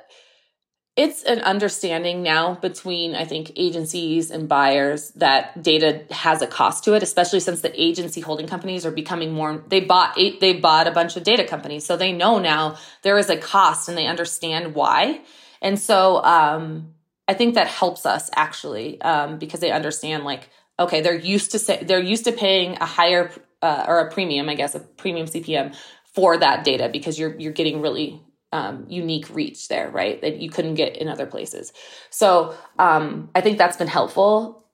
it's 0.99 1.23
an 1.23 1.41
understanding 1.41 2.23
now 2.23 2.55
between 2.57 3.15
i 3.15 3.25
think 3.25 3.53
agencies 3.57 4.31
and 4.31 4.49
buyers 4.49 5.11
that 5.13 5.63
data 5.63 6.03
has 6.11 6.43
a 6.43 6.47
cost 6.47 6.85
to 6.85 6.95
it 6.95 7.03
especially 7.03 7.41
since 7.41 7.61
the 7.63 7.73
agency 7.81 8.21
holding 8.21 8.47
companies 8.47 8.85
are 8.85 8.91
becoming 8.91 9.33
more 9.33 9.65
they 9.69 9.81
bought 9.81 10.17
they 10.41 10.53
bought 10.55 10.87
a 10.87 10.91
bunch 10.91 11.17
of 11.17 11.25
data 11.25 11.45
companies. 11.45 11.87
So 11.87 11.97
they 11.97 12.13
know 12.13 12.39
now 12.39 12.77
there 13.03 13.19
is 13.19 13.31
a 13.31 13.37
cost 13.37 13.89
and 13.89 13.97
they 13.97 14.07
understand 14.07 14.75
why. 14.75 15.21
And 15.61 15.79
so 15.79 16.23
um, 16.23 16.95
i 17.27 17.35
think 17.35 17.55
that 17.55 17.67
helps 17.67 18.07
us 18.07 18.31
actually 18.35 19.01
um, 19.01 19.39
because 19.39 19.61
they 19.61 19.73
understand 19.73 20.25
like 20.25 20.49
okay 20.79 21.01
they're 21.01 21.15
used 21.19 21.51
to 21.53 21.59
say 21.59 21.83
they're 21.83 22.01
used 22.01 22.25
to 22.25 22.33
paying 22.33 22.77
a 22.77 22.87
higher 22.87 23.31
uh, 23.61 23.85
or 23.89 23.99
a 24.01 24.11
premium 24.11 24.49
i 24.49 24.55
guess 24.55 24.75
a 24.75 24.81
premium 24.81 25.27
cpm 25.27 25.75
for 26.05 26.37
that 26.39 26.65
data 26.65 26.89
because 26.89 27.19
you're 27.19 27.37
you're 27.39 27.53
getting 27.53 27.83
really 27.83 28.23
um, 28.53 28.87
unique 28.89 29.29
reach 29.31 29.69
there, 29.69 29.91
right? 29.91 30.21
That 30.21 30.41
you 30.41 30.51
couldn't 30.51 30.75
get 30.75 30.97
in 30.97 31.09
other 31.09 31.27
places. 31.27 31.73
So 32.11 32.55
um, 32.79 33.31
I 33.35 33.41
think 33.41 33.59
that's 33.59 33.77
been 33.77 33.89
helpful 33.89 34.65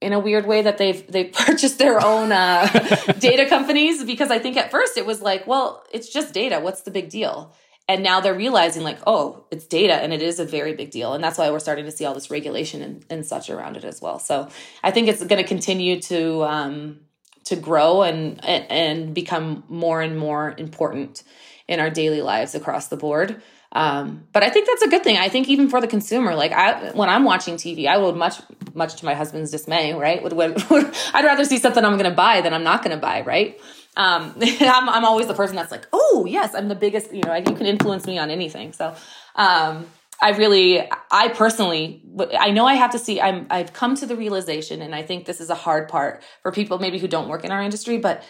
in 0.00 0.12
a 0.12 0.18
weird 0.18 0.46
way 0.46 0.62
that 0.62 0.78
they've 0.78 1.06
they've 1.10 1.32
purchased 1.46 1.78
their 1.78 2.04
own 2.04 2.32
uh, 2.32 2.66
data 3.18 3.46
companies 3.46 4.04
because 4.04 4.30
I 4.30 4.38
think 4.38 4.56
at 4.56 4.70
first 4.70 4.96
it 4.96 5.06
was 5.06 5.22
like, 5.22 5.46
well, 5.46 5.84
it's 5.92 6.12
just 6.12 6.34
data. 6.34 6.60
What's 6.60 6.82
the 6.82 6.90
big 6.90 7.10
deal? 7.10 7.54
And 7.86 8.02
now 8.02 8.20
they're 8.20 8.34
realizing 8.34 8.82
like, 8.82 8.98
oh, 9.06 9.44
it's 9.50 9.66
data, 9.66 9.92
and 9.92 10.14
it 10.14 10.22
is 10.22 10.40
a 10.40 10.46
very 10.46 10.72
big 10.72 10.90
deal, 10.90 11.12
and 11.12 11.22
that's 11.22 11.36
why 11.36 11.50
we're 11.50 11.58
starting 11.58 11.84
to 11.84 11.90
see 11.90 12.06
all 12.06 12.14
this 12.14 12.30
regulation 12.30 12.80
and, 12.80 13.04
and 13.10 13.26
such 13.26 13.50
around 13.50 13.76
it 13.76 13.84
as 13.84 14.00
well. 14.00 14.18
So 14.18 14.48
I 14.82 14.90
think 14.90 15.08
it's 15.08 15.22
going 15.22 15.42
to 15.42 15.46
continue 15.46 16.00
to 16.02 16.44
um, 16.44 17.00
to 17.44 17.56
grow 17.56 18.02
and 18.02 18.42
and 18.44 19.14
become 19.14 19.64
more 19.68 20.00
and 20.00 20.18
more 20.18 20.54
important 20.56 21.24
in 21.68 21.80
our 21.80 21.90
daily 21.90 22.22
lives 22.22 22.54
across 22.54 22.88
the 22.88 22.96
board. 22.96 23.42
Um, 23.72 24.28
but 24.32 24.44
I 24.44 24.50
think 24.50 24.68
that's 24.68 24.82
a 24.82 24.88
good 24.88 25.02
thing. 25.02 25.16
I 25.16 25.28
think 25.28 25.48
even 25.48 25.68
for 25.68 25.80
the 25.80 25.88
consumer, 25.88 26.34
like 26.34 26.52
I, 26.52 26.92
when 26.92 27.08
I'm 27.08 27.24
watching 27.24 27.56
TV, 27.56 27.86
I 27.86 27.98
would 27.98 28.14
much, 28.14 28.36
much 28.72 28.96
to 28.96 29.04
my 29.04 29.14
husband's 29.14 29.50
dismay, 29.50 29.92
right? 29.94 30.22
Would, 30.22 30.32
would, 30.32 30.70
would 30.70 30.94
I'd 31.14 31.24
rather 31.24 31.44
see 31.44 31.58
something 31.58 31.84
I'm 31.84 31.98
going 31.98 32.10
to 32.10 32.16
buy 32.16 32.40
than 32.40 32.54
I'm 32.54 32.62
not 32.62 32.84
going 32.84 32.94
to 32.94 33.00
buy, 33.00 33.22
right? 33.22 33.60
Um, 33.96 34.34
I'm, 34.60 34.88
I'm 34.88 35.04
always 35.04 35.26
the 35.26 35.34
person 35.34 35.56
that's 35.56 35.72
like, 35.72 35.88
oh 35.92 36.24
yes, 36.28 36.54
I'm 36.54 36.68
the 36.68 36.76
biggest. 36.76 37.12
You 37.12 37.22
know, 37.22 37.34
you 37.34 37.42
can 37.42 37.66
influence 37.66 38.06
me 38.06 38.18
on 38.18 38.30
anything. 38.30 38.72
So, 38.72 38.94
um, 39.34 39.86
I 40.22 40.30
really, 40.30 40.80
I 41.10 41.28
personally, 41.28 42.02
I 42.38 42.50
know 42.52 42.66
I 42.66 42.74
have 42.74 42.92
to 42.92 42.98
see. 42.98 43.20
I'm, 43.20 43.46
I've 43.50 43.72
come 43.72 43.96
to 43.96 44.06
the 44.06 44.16
realization, 44.16 44.80
and 44.80 44.94
I 44.94 45.02
think 45.02 45.26
this 45.26 45.40
is 45.40 45.50
a 45.50 45.54
hard 45.54 45.88
part 45.88 46.22
for 46.42 46.52
people 46.52 46.78
maybe 46.78 46.98
who 46.98 47.08
don't 47.08 47.28
work 47.28 47.44
in 47.44 47.50
our 47.50 47.60
industry, 47.60 47.98
but 47.98 48.22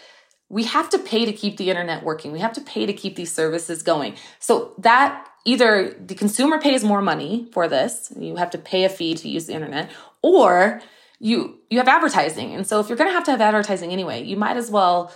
we 0.49 0.63
have 0.63 0.89
to 0.91 0.99
pay 0.99 1.25
to 1.25 1.33
keep 1.33 1.57
the 1.57 1.69
internet 1.69 2.03
working. 2.03 2.31
We 2.31 2.39
have 2.39 2.53
to 2.53 2.61
pay 2.61 2.85
to 2.85 2.93
keep 2.93 3.15
these 3.15 3.33
services 3.33 3.81
going. 3.81 4.15
So 4.39 4.73
that 4.77 5.27
either 5.43 5.95
the 5.99 6.15
consumer 6.15 6.59
pays 6.59 6.83
more 6.83 7.01
money 7.01 7.49
for 7.51 7.67
this, 7.67 8.13
you 8.17 8.35
have 8.35 8.51
to 8.51 8.57
pay 8.57 8.83
a 8.83 8.89
fee 8.89 9.15
to 9.15 9.29
use 9.29 9.47
the 9.47 9.53
internet, 9.53 9.89
or 10.21 10.81
you 11.19 11.59
you 11.69 11.77
have 11.79 11.87
advertising. 11.87 12.53
And 12.53 12.67
so 12.67 12.79
if 12.79 12.89
you're 12.89 12.97
going 12.97 13.09
to 13.09 13.13
have 13.13 13.23
to 13.25 13.31
have 13.31 13.41
advertising 13.41 13.91
anyway, 13.91 14.23
you 14.23 14.37
might 14.37 14.57
as 14.57 14.69
well 14.69 15.11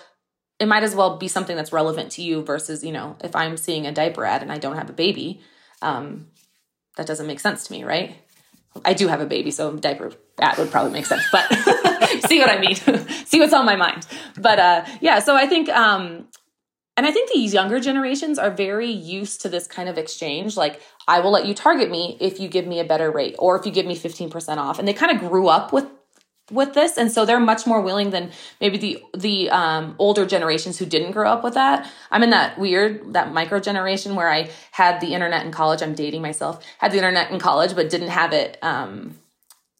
it 0.59 0.67
might 0.67 0.83
as 0.83 0.93
well 0.93 1.17
be 1.17 1.27
something 1.27 1.55
that's 1.55 1.71
relevant 1.71 2.11
to 2.13 2.21
you 2.21 2.43
versus, 2.43 2.83
you 2.83 2.91
know, 2.91 3.15
if 3.23 3.35
I'm 3.35 3.55
seeing 3.55 3.87
a 3.87 3.93
diaper 3.93 4.25
ad 4.25 4.41
and 4.41 4.51
I 4.51 4.57
don't 4.57 4.75
have 4.75 4.89
a 4.89 4.93
baby, 4.93 5.41
um, 5.81 6.27
that 6.97 7.07
doesn't 7.07 7.27
make 7.27 7.39
sense 7.39 7.65
to 7.67 7.71
me, 7.71 7.85
right? 7.85 8.17
I 8.85 8.93
do 8.93 9.07
have 9.07 9.21
a 9.21 9.25
baby, 9.25 9.51
so 9.51 9.75
diaper 9.75 10.11
ad 10.39 10.57
would 10.57 10.71
probably 10.71 10.91
make 10.91 11.05
sense. 11.05 11.23
But 11.31 11.51
see 12.27 12.39
what 12.39 12.49
I 12.49 12.59
mean? 12.59 12.75
see 13.25 13.39
what's 13.39 13.53
on 13.53 13.65
my 13.65 13.75
mind. 13.75 14.05
But 14.39 14.59
uh, 14.59 14.85
yeah, 15.01 15.19
so 15.19 15.35
I 15.35 15.47
think, 15.47 15.69
um, 15.69 16.27
and 16.95 17.05
I 17.05 17.11
think 17.11 17.31
these 17.31 17.53
younger 17.53 17.79
generations 17.79 18.37
are 18.37 18.51
very 18.51 18.89
used 18.89 19.41
to 19.41 19.49
this 19.49 19.67
kind 19.67 19.89
of 19.89 19.97
exchange. 19.97 20.55
Like, 20.55 20.81
I 21.07 21.19
will 21.19 21.31
let 21.31 21.45
you 21.45 21.53
target 21.53 21.89
me 21.89 22.17
if 22.19 22.39
you 22.39 22.47
give 22.47 22.67
me 22.67 22.79
a 22.79 22.85
better 22.85 23.09
rate, 23.11 23.35
or 23.39 23.57
if 23.57 23.65
you 23.65 23.71
give 23.71 23.85
me 23.85 23.95
fifteen 23.95 24.29
percent 24.29 24.59
off. 24.59 24.79
And 24.79 24.87
they 24.87 24.93
kind 24.93 25.11
of 25.11 25.19
grew 25.19 25.47
up 25.47 25.73
with 25.73 25.85
with 26.51 26.73
this 26.73 26.97
and 26.97 27.11
so 27.11 27.25
they're 27.25 27.39
much 27.39 27.67
more 27.67 27.81
willing 27.81 28.09
than 28.09 28.31
maybe 28.59 28.77
the 28.77 29.03
the 29.15 29.49
um, 29.49 29.95
older 29.99 30.25
generations 30.25 30.77
who 30.77 30.85
didn't 30.85 31.11
grow 31.11 31.29
up 31.29 31.43
with 31.43 31.53
that. 31.53 31.89
I'm 32.11 32.23
in 32.23 32.29
that 32.31 32.57
weird 32.57 33.13
that 33.13 33.31
micro 33.33 33.59
generation 33.59 34.15
where 34.15 34.29
i 34.29 34.49
had 34.71 34.99
the 35.01 35.13
internet 35.13 35.45
in 35.45 35.51
college. 35.51 35.81
I'm 35.81 35.95
dating 35.95 36.21
myself. 36.21 36.63
Had 36.77 36.91
the 36.91 36.97
internet 36.97 37.31
in 37.31 37.39
college 37.39 37.75
but 37.75 37.89
didn't 37.89 38.09
have 38.09 38.33
it 38.33 38.57
um, 38.61 39.17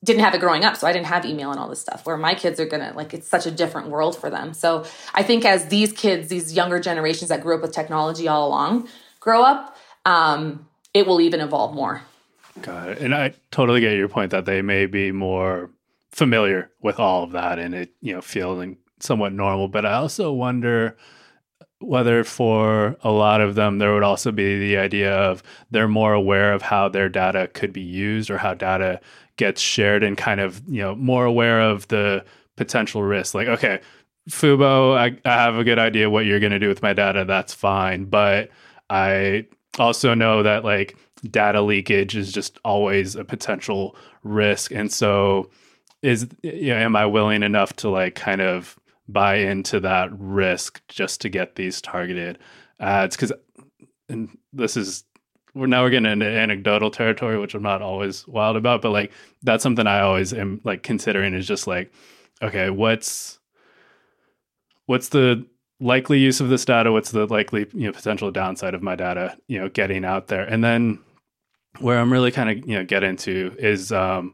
didn't 0.03 0.21
have 0.21 0.33
it 0.33 0.39
growing 0.39 0.63
up 0.63 0.77
so 0.77 0.87
i 0.87 0.93
didn't 0.93 1.07
have 1.07 1.25
email 1.25 1.51
and 1.51 1.59
all 1.59 1.67
this 1.67 1.81
stuff 1.81 2.05
where 2.05 2.17
my 2.17 2.33
kids 2.33 2.59
are 2.59 2.65
gonna 2.65 2.93
like 2.95 3.13
it's 3.13 3.27
such 3.27 3.45
a 3.45 3.51
different 3.51 3.89
world 3.89 4.17
for 4.17 4.29
them. 4.29 4.53
So 4.53 4.85
i 5.13 5.23
think 5.23 5.45
as 5.45 5.67
these 5.67 5.91
kids 5.91 6.29
these 6.29 6.53
younger 6.53 6.79
generations 6.79 7.29
that 7.29 7.41
grew 7.41 7.55
up 7.55 7.61
with 7.61 7.71
technology 7.71 8.27
all 8.27 8.47
along 8.47 8.87
grow 9.19 9.43
up 9.43 9.75
um, 10.05 10.67
it 10.93 11.05
will 11.05 11.21
even 11.21 11.39
evolve 11.39 11.75
more. 11.75 12.01
Got 12.61 12.89
it. 12.89 12.97
And 12.99 13.13
i 13.13 13.33
totally 13.51 13.81
get 13.81 13.95
your 13.97 14.09
point 14.09 14.31
that 14.31 14.45
they 14.45 14.61
may 14.61 14.85
be 14.85 15.11
more 15.11 15.69
familiar 16.11 16.71
with 16.81 16.99
all 16.99 17.23
of 17.23 17.31
that 17.31 17.59
and 17.59 17.75
it 17.75 17.93
you 18.01 18.13
know 18.13 18.21
feeling 18.21 18.77
somewhat 18.99 19.33
normal. 19.33 19.67
But 19.67 19.85
i 19.85 19.93
also 19.93 20.31
wonder 20.31 20.97
whether 21.79 22.23
for 22.25 22.97
a 23.03 23.11
lot 23.11 23.39
of 23.39 23.55
them 23.55 23.77
there 23.77 23.93
would 23.93 24.03
also 24.03 24.31
be 24.31 24.59
the 24.59 24.77
idea 24.77 25.13
of 25.13 25.41
they're 25.71 25.87
more 25.87 26.13
aware 26.13 26.53
of 26.53 26.61
how 26.61 26.89
their 26.89 27.07
data 27.07 27.47
could 27.53 27.71
be 27.71 27.81
used 27.81 28.29
or 28.29 28.37
how 28.37 28.53
data 28.53 28.99
gets 29.37 29.61
shared 29.61 30.03
and 30.03 30.17
kind 30.17 30.41
of 30.41 30.61
you 30.67 30.81
know 30.81 30.95
more 30.95 31.25
aware 31.25 31.61
of 31.61 31.87
the 31.87 32.23
potential 32.57 33.01
risk. 33.03 33.33
like 33.33 33.47
okay 33.47 33.79
fubo 34.29 34.97
I, 34.97 35.17
I 35.27 35.33
have 35.33 35.55
a 35.55 35.63
good 35.63 35.79
idea 35.79 36.09
what 36.09 36.25
you're 36.25 36.41
going 36.41 36.51
to 36.51 36.59
do 36.59 36.67
with 36.67 36.81
my 36.81 36.93
data. 36.93 37.25
That's 37.25 37.53
fine. 37.53 38.05
But 38.05 38.49
i 38.89 39.45
also 39.77 40.13
know 40.13 40.43
that 40.43 40.63
like 40.63 40.97
data 41.29 41.61
leakage 41.61 42.15
is 42.15 42.31
just 42.31 42.59
always 42.63 43.15
a 43.15 43.23
potential 43.23 43.95
risk. 44.23 44.71
And 44.71 44.91
so 44.91 45.49
is 46.01 46.27
you 46.43 46.69
know, 46.69 46.77
am 46.77 46.95
I 46.95 47.05
willing 47.05 47.43
enough 47.43 47.73
to 47.77 47.89
like 47.89 48.15
kind 48.15 48.41
of 48.41 48.79
buy 49.07 49.35
into 49.35 49.79
that 49.81 50.09
risk 50.17 50.81
just 50.87 51.21
to 51.21 51.29
get 51.29 51.55
these 51.55 51.81
targeted 51.81 52.39
ads? 52.79 53.15
Because 53.15 53.33
and 54.07 54.37
this 54.53 54.77
is 54.77 55.03
we're 55.53 55.67
now 55.67 55.83
we're 55.83 55.89
getting 55.89 56.11
into 56.11 56.27
anecdotal 56.27 56.91
territory 56.91 57.37
which 57.37 57.55
i'm 57.55 57.63
not 57.63 57.81
always 57.81 58.27
wild 58.27 58.55
about 58.55 58.83
but 58.83 58.91
like 58.91 59.11
that's 59.41 59.63
something 59.63 59.87
i 59.87 59.99
always 59.99 60.31
am 60.31 60.61
like 60.63 60.83
considering 60.83 61.33
is 61.33 61.47
just 61.47 61.65
like 61.65 61.91
okay 62.41 62.69
what's 62.69 63.39
what's 64.89 65.09
the 65.09 65.45
likely 65.79 66.17
use 66.17 66.41
of 66.41 66.49
this 66.49 66.65
data? 66.65 66.91
What's 66.91 67.11
the 67.11 67.27
likely 67.27 67.67
you 67.73 67.85
know 67.85 67.91
potential 67.91 68.31
downside 68.31 68.73
of 68.73 68.81
my 68.81 68.95
data 68.95 69.37
you 69.47 69.59
know 69.59 69.69
getting 69.69 70.03
out 70.03 70.27
there? 70.27 70.43
And 70.43 70.63
then 70.63 70.99
where 71.77 71.99
i'm 71.99 72.11
really 72.11 72.31
kind 72.31 72.49
of 72.49 72.67
you 72.67 72.75
know 72.75 72.83
get 72.83 73.03
into 73.03 73.55
is 73.59 73.91
um 73.91 74.33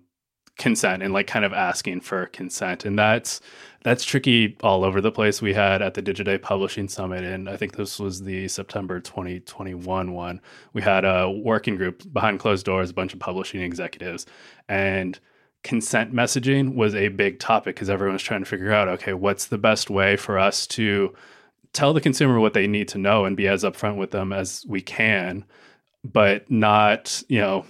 consent 0.57 1.03
and 1.03 1.13
like 1.13 1.27
kind 1.27 1.43
of 1.43 1.53
asking 1.53 1.99
for 1.99 2.27
consent 2.27 2.85
and 2.85 2.97
that's 2.97 3.41
that's 3.85 4.03
tricky 4.03 4.57
all 4.63 4.83
over 4.83 4.99
the 4.99 5.11
place. 5.11 5.43
We 5.43 5.53
had 5.53 5.83
at 5.83 5.93
the 5.93 6.01
Digiday 6.01 6.41
Publishing 6.41 6.87
Summit, 6.87 7.23
and 7.23 7.47
I 7.47 7.55
think 7.55 7.75
this 7.75 7.99
was 7.99 8.23
the 8.23 8.47
September 8.47 8.99
2021 8.99 10.11
one. 10.11 10.41
We 10.73 10.81
had 10.81 11.05
a 11.05 11.29
working 11.29 11.75
group 11.75 12.01
behind 12.11 12.39
closed 12.39 12.65
doors, 12.65 12.89
a 12.89 12.95
bunch 12.95 13.13
of 13.13 13.19
publishing 13.19 13.61
executives, 13.61 14.25
and 14.67 15.19
consent 15.61 16.11
messaging 16.11 16.73
was 16.73 16.95
a 16.95 17.09
big 17.09 17.37
topic 17.37 17.75
because 17.75 17.91
everyone 17.91 18.13
was 18.13 18.23
trying 18.23 18.39
to 18.39 18.49
figure 18.49 18.73
out 18.73 18.87
okay, 18.87 19.13
what's 19.13 19.45
the 19.45 19.57
best 19.59 19.91
way 19.91 20.17
for 20.17 20.39
us 20.39 20.65
to 20.65 21.13
tell 21.73 21.93
the 21.93 22.01
consumer 22.01 22.39
what 22.39 22.55
they 22.55 22.65
need 22.65 22.87
to 22.87 22.97
know 22.97 23.25
and 23.25 23.37
be 23.37 23.47
as 23.47 23.63
upfront 23.63 23.97
with 23.97 24.09
them 24.09 24.33
as 24.33 24.65
we 24.67 24.81
can, 24.81 25.45
but 26.03 26.49
not, 26.49 27.21
you 27.27 27.39
know, 27.39 27.65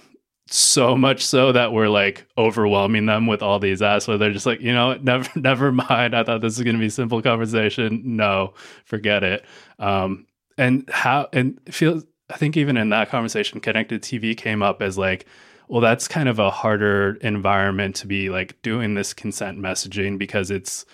so 0.48 0.96
much 0.96 1.24
so 1.24 1.52
that 1.52 1.72
we're 1.72 1.88
like 1.88 2.26
overwhelming 2.38 3.06
them 3.06 3.26
with 3.26 3.42
all 3.42 3.58
these 3.58 3.82
ads. 3.82 4.04
So 4.04 4.16
they're 4.16 4.32
just 4.32 4.46
like, 4.46 4.60
you 4.60 4.72
know, 4.72 4.94
never, 4.94 5.28
never 5.40 5.72
mind. 5.72 6.14
I 6.14 6.22
thought 6.22 6.40
this 6.40 6.56
was 6.56 6.64
going 6.64 6.76
to 6.76 6.80
be 6.80 6.86
a 6.86 6.90
simple 6.90 7.20
conversation. 7.20 8.02
No, 8.04 8.54
forget 8.84 9.24
it. 9.24 9.44
Um, 9.78 10.26
and 10.56 10.88
how, 10.90 11.28
and 11.32 11.60
feels, 11.70 12.04
I 12.30 12.36
think 12.36 12.56
even 12.56 12.76
in 12.76 12.90
that 12.90 13.08
conversation, 13.08 13.60
connected 13.60 14.02
TV 14.02 14.36
came 14.36 14.62
up 14.62 14.82
as 14.82 14.96
like, 14.96 15.26
well, 15.68 15.80
that's 15.80 16.06
kind 16.06 16.28
of 16.28 16.38
a 16.38 16.50
harder 16.50 17.18
environment 17.22 17.96
to 17.96 18.06
be 18.06 18.30
like 18.30 18.60
doing 18.62 18.94
this 18.94 19.12
consent 19.12 19.58
messaging 19.58 20.16
because 20.16 20.50
it's, 20.50 20.86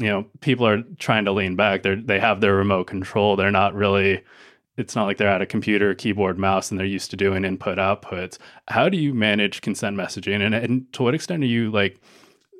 you 0.00 0.08
know, 0.08 0.26
people 0.40 0.66
are 0.66 0.82
trying 0.98 1.24
to 1.24 1.32
lean 1.32 1.54
back. 1.54 1.82
They're, 1.82 1.96
they 1.96 2.18
have 2.18 2.40
their 2.40 2.54
remote 2.54 2.88
control. 2.88 3.36
They're 3.36 3.50
not 3.52 3.74
really, 3.74 4.22
it's 4.78 4.94
not 4.94 5.04
like 5.04 5.16
they're 5.18 5.28
at 5.28 5.42
a 5.42 5.46
computer, 5.46 5.94
keyboard, 5.94 6.38
mouse, 6.38 6.70
and 6.70 6.78
they're 6.78 6.86
used 6.86 7.10
to 7.10 7.16
doing 7.16 7.44
input 7.44 7.78
outputs. 7.78 8.38
How 8.68 8.88
do 8.88 8.96
you 8.96 9.12
manage 9.12 9.60
consent 9.60 9.96
messaging, 9.96 10.40
and, 10.40 10.54
and 10.54 10.92
to 10.94 11.02
what 11.02 11.14
extent 11.14 11.42
are 11.42 11.46
you 11.46 11.70
like 11.70 12.00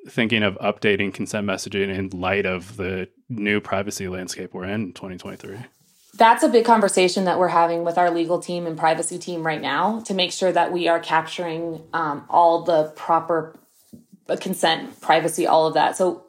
thinking 0.08 0.42
of 0.42 0.56
updating 0.56 1.14
consent 1.14 1.46
messaging 1.46 1.94
in 1.94 2.08
light 2.10 2.44
of 2.44 2.76
the 2.76 3.08
new 3.28 3.60
privacy 3.60 4.08
landscape 4.08 4.52
we're 4.52 4.64
in 4.64 4.92
2023? 4.92 5.58
That's 6.14 6.42
a 6.42 6.48
big 6.48 6.64
conversation 6.64 7.24
that 7.24 7.38
we're 7.38 7.48
having 7.48 7.84
with 7.84 7.96
our 7.96 8.10
legal 8.10 8.40
team 8.40 8.66
and 8.66 8.76
privacy 8.76 9.18
team 9.18 9.46
right 9.46 9.60
now 9.60 10.00
to 10.00 10.14
make 10.14 10.32
sure 10.32 10.50
that 10.50 10.72
we 10.72 10.88
are 10.88 10.98
capturing 10.98 11.82
um, 11.92 12.24
all 12.28 12.62
the 12.62 12.92
proper 12.96 13.56
consent, 14.40 15.00
privacy, 15.00 15.46
all 15.46 15.66
of 15.66 15.74
that. 15.74 15.96
So 15.96 16.24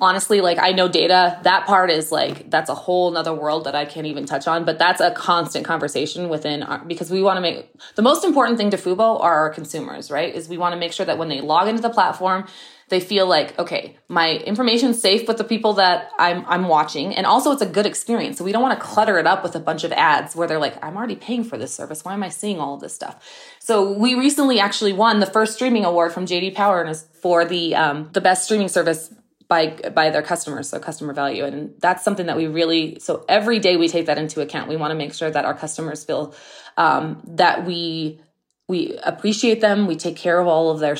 honestly 0.00 0.40
like 0.40 0.58
i 0.58 0.72
know 0.72 0.88
data 0.88 1.38
that 1.44 1.64
part 1.64 1.88
is 1.88 2.10
like 2.10 2.50
that's 2.50 2.68
a 2.68 2.74
whole 2.74 3.12
nother 3.12 3.32
world 3.32 3.64
that 3.64 3.76
i 3.76 3.84
can't 3.84 4.06
even 4.06 4.26
touch 4.26 4.48
on 4.48 4.64
but 4.64 4.76
that's 4.76 5.00
a 5.00 5.12
constant 5.12 5.64
conversation 5.64 6.28
within 6.28 6.64
our, 6.64 6.78
because 6.84 7.10
we 7.10 7.22
want 7.22 7.36
to 7.36 7.40
make 7.40 7.70
the 7.94 8.02
most 8.02 8.24
important 8.24 8.58
thing 8.58 8.70
to 8.70 8.76
fubo 8.76 9.20
are 9.20 9.34
our 9.34 9.50
consumers 9.50 10.10
right? 10.10 10.34
Is 10.34 10.48
we 10.48 10.58
want 10.58 10.72
to 10.72 10.78
make 10.78 10.92
sure 10.92 11.06
that 11.06 11.16
when 11.16 11.28
they 11.28 11.40
log 11.40 11.68
into 11.68 11.80
the 11.80 11.90
platform 11.90 12.46
they 12.88 12.98
feel 12.98 13.26
like 13.26 13.56
okay 13.56 13.96
my 14.08 14.32
information's 14.38 15.00
safe 15.00 15.28
with 15.28 15.36
the 15.36 15.44
people 15.44 15.74
that 15.74 16.10
i'm 16.18 16.44
i'm 16.46 16.66
watching 16.66 17.14
and 17.14 17.24
also 17.24 17.52
it's 17.52 17.62
a 17.62 17.66
good 17.66 17.86
experience. 17.86 18.38
So 18.38 18.44
we 18.44 18.50
don't 18.50 18.62
want 18.62 18.78
to 18.78 18.84
clutter 18.84 19.16
it 19.18 19.28
up 19.28 19.44
with 19.44 19.54
a 19.54 19.60
bunch 19.60 19.84
of 19.84 19.92
ads 19.92 20.34
where 20.34 20.48
they're 20.48 20.58
like 20.58 20.82
i'm 20.82 20.96
already 20.96 21.16
paying 21.16 21.44
for 21.44 21.56
this 21.56 21.72
service. 21.72 22.04
Why 22.04 22.14
am 22.14 22.24
i 22.24 22.30
seeing 22.30 22.58
all 22.58 22.74
of 22.74 22.80
this 22.80 22.94
stuff? 22.94 23.24
So 23.60 23.92
we 23.92 24.14
recently 24.14 24.58
actually 24.58 24.92
won 24.92 25.20
the 25.20 25.26
first 25.26 25.54
streaming 25.54 25.84
award 25.84 26.12
from 26.12 26.26
jd 26.26 26.52
power 26.52 26.92
for 26.94 27.44
the 27.44 27.76
um, 27.76 28.10
the 28.12 28.20
best 28.20 28.44
streaming 28.44 28.68
service 28.68 29.14
by 29.48 29.68
by 29.94 30.10
their 30.10 30.22
customers 30.22 30.68
so 30.68 30.78
customer 30.78 31.12
value. 31.12 31.44
And 31.44 31.74
that's 31.80 32.04
something 32.04 32.26
that 32.26 32.36
we 32.36 32.46
really 32.46 32.98
so 33.00 33.24
every 33.28 33.58
day 33.58 33.76
we 33.76 33.88
take 33.88 34.06
that 34.06 34.18
into 34.18 34.40
account. 34.40 34.68
We 34.68 34.76
want 34.76 34.90
to 34.90 34.94
make 34.94 35.14
sure 35.14 35.30
that 35.30 35.44
our 35.44 35.54
customers 35.54 36.04
feel 36.04 36.34
um, 36.76 37.22
that 37.26 37.66
we 37.66 38.20
we 38.68 38.98
appreciate 39.02 39.62
them. 39.62 39.86
We 39.86 39.96
take 39.96 40.16
care 40.16 40.38
of 40.38 40.46
all 40.46 40.70
of 40.70 40.80
their 40.80 40.96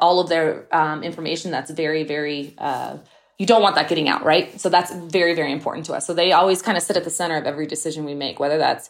all 0.00 0.20
of 0.20 0.28
their 0.30 0.66
um, 0.74 1.02
information 1.02 1.50
that's 1.50 1.70
very 1.70 2.02
very 2.04 2.54
uh, 2.58 2.96
you 3.38 3.46
don't 3.46 3.62
want 3.62 3.74
that 3.74 3.88
getting 3.88 4.08
out 4.08 4.24
right? 4.24 4.58
So 4.58 4.70
that's 4.70 4.92
very 4.94 5.34
very 5.34 5.52
important 5.52 5.86
to 5.86 5.92
us. 5.92 6.06
So 6.06 6.14
they 6.14 6.32
always 6.32 6.62
kind 6.62 6.78
of 6.78 6.82
sit 6.82 6.96
at 6.96 7.04
the 7.04 7.10
center 7.10 7.36
of 7.36 7.44
every 7.44 7.66
decision 7.66 8.04
we 8.04 8.14
make 8.14 8.40
whether 8.40 8.56
that's 8.56 8.88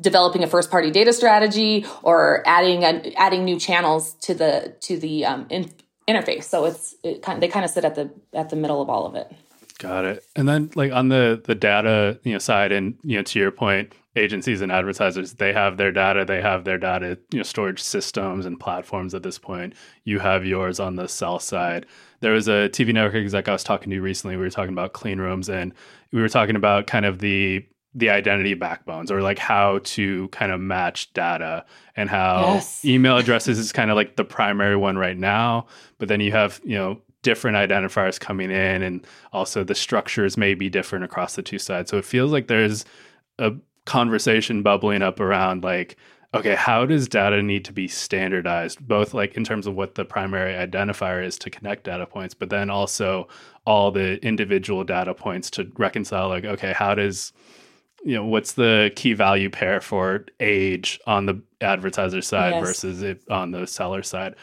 developing 0.00 0.44
a 0.44 0.46
first 0.46 0.70
party 0.70 0.90
data 0.90 1.12
strategy 1.12 1.84
or 2.02 2.42
adding 2.46 2.84
a, 2.84 3.12
adding 3.16 3.44
new 3.44 3.58
channels 3.58 4.14
to 4.20 4.34
the 4.34 4.76
to 4.82 4.98
the 4.98 5.24
um, 5.24 5.46
in, 5.50 5.72
interface. 6.08 6.44
So 6.44 6.64
it's 6.64 6.96
it 7.04 7.22
kind 7.22 7.36
of, 7.36 7.40
they 7.40 7.48
kind 7.48 7.64
of 7.64 7.70
sit 7.70 7.84
at 7.84 7.94
the 7.94 8.10
at 8.32 8.50
the 8.50 8.56
middle 8.56 8.80
of 8.80 8.88
all 8.88 9.06
of 9.06 9.14
it. 9.14 9.30
Got 9.78 10.04
it. 10.06 10.24
And 10.34 10.48
then 10.48 10.70
like 10.74 10.90
on 10.90 11.08
the 11.08 11.40
the 11.44 11.54
data 11.54 12.18
you 12.24 12.32
know 12.32 12.38
side, 12.38 12.72
and 12.72 12.98
you 13.04 13.16
know 13.16 13.22
to 13.22 13.38
your 13.38 13.52
point, 13.52 13.92
agencies 14.16 14.60
and 14.60 14.72
advertisers 14.72 15.34
they 15.34 15.52
have 15.52 15.76
their 15.76 15.92
data, 15.92 16.24
they 16.24 16.42
have 16.42 16.64
their 16.64 16.78
data 16.78 17.18
you 17.32 17.38
know 17.38 17.44
storage 17.44 17.80
systems 17.80 18.44
and 18.44 18.58
platforms 18.58 19.14
at 19.14 19.22
this 19.22 19.38
point. 19.38 19.74
You 20.04 20.18
have 20.18 20.44
yours 20.44 20.80
on 20.80 20.96
the 20.96 21.06
sell 21.06 21.38
side. 21.38 21.86
There 22.20 22.32
was 22.32 22.48
a 22.48 22.68
TV 22.70 22.92
network 22.92 23.14
exec 23.14 23.48
I 23.48 23.52
was 23.52 23.62
talking 23.62 23.90
to 23.90 24.00
recently. 24.00 24.36
We 24.36 24.42
were 24.42 24.50
talking 24.50 24.72
about 24.72 24.94
clean 24.94 25.20
rooms, 25.20 25.48
and 25.48 25.72
we 26.12 26.20
were 26.20 26.28
talking 26.28 26.56
about 26.56 26.88
kind 26.88 27.06
of 27.06 27.20
the 27.20 27.64
the 27.94 28.10
identity 28.10 28.54
backbones 28.54 29.10
or 29.10 29.22
like 29.22 29.38
how 29.38 29.80
to 29.82 30.28
kind 30.28 30.52
of 30.52 30.60
match 30.60 31.12
data 31.14 31.64
and 31.96 32.10
how 32.10 32.54
yes. 32.54 32.84
email 32.84 33.16
addresses 33.16 33.58
is 33.58 33.72
kind 33.72 33.90
of 33.90 33.96
like 33.96 34.16
the 34.16 34.24
primary 34.24 34.76
one 34.76 34.98
right 34.98 35.16
now 35.16 35.66
but 35.98 36.08
then 36.08 36.20
you 36.20 36.30
have 36.30 36.60
you 36.64 36.76
know 36.76 37.00
different 37.22 37.56
identifiers 37.56 38.20
coming 38.20 38.50
in 38.50 38.82
and 38.82 39.06
also 39.32 39.64
the 39.64 39.74
structures 39.74 40.36
may 40.36 40.54
be 40.54 40.68
different 40.68 41.04
across 41.04 41.34
the 41.34 41.42
two 41.42 41.58
sides 41.58 41.90
so 41.90 41.96
it 41.96 42.04
feels 42.04 42.30
like 42.30 42.46
there's 42.46 42.84
a 43.38 43.52
conversation 43.86 44.62
bubbling 44.62 45.02
up 45.02 45.18
around 45.18 45.64
like 45.64 45.96
okay 46.34 46.54
how 46.54 46.84
does 46.84 47.08
data 47.08 47.42
need 47.42 47.64
to 47.64 47.72
be 47.72 47.88
standardized 47.88 48.86
both 48.86 49.14
like 49.14 49.34
in 49.34 49.44
terms 49.44 49.66
of 49.66 49.74
what 49.74 49.94
the 49.94 50.04
primary 50.04 50.52
identifier 50.52 51.24
is 51.24 51.38
to 51.38 51.48
connect 51.48 51.84
data 51.84 52.06
points 52.06 52.34
but 52.34 52.50
then 52.50 52.68
also 52.68 53.26
all 53.64 53.90
the 53.90 54.22
individual 54.24 54.84
data 54.84 55.14
points 55.14 55.50
to 55.50 55.66
reconcile 55.78 56.28
like 56.28 56.44
okay 56.44 56.74
how 56.74 56.94
does 56.94 57.32
you 58.04 58.14
know 58.14 58.24
what's 58.24 58.52
the 58.52 58.92
key 58.96 59.12
value 59.12 59.50
pair 59.50 59.80
for 59.80 60.24
age 60.40 61.00
on 61.06 61.26
the 61.26 61.42
advertiser 61.60 62.22
side 62.22 62.54
yes. 62.54 62.66
versus 62.66 63.02
it 63.02 63.22
on 63.30 63.50
the 63.50 63.66
seller 63.66 64.02
side? 64.02 64.34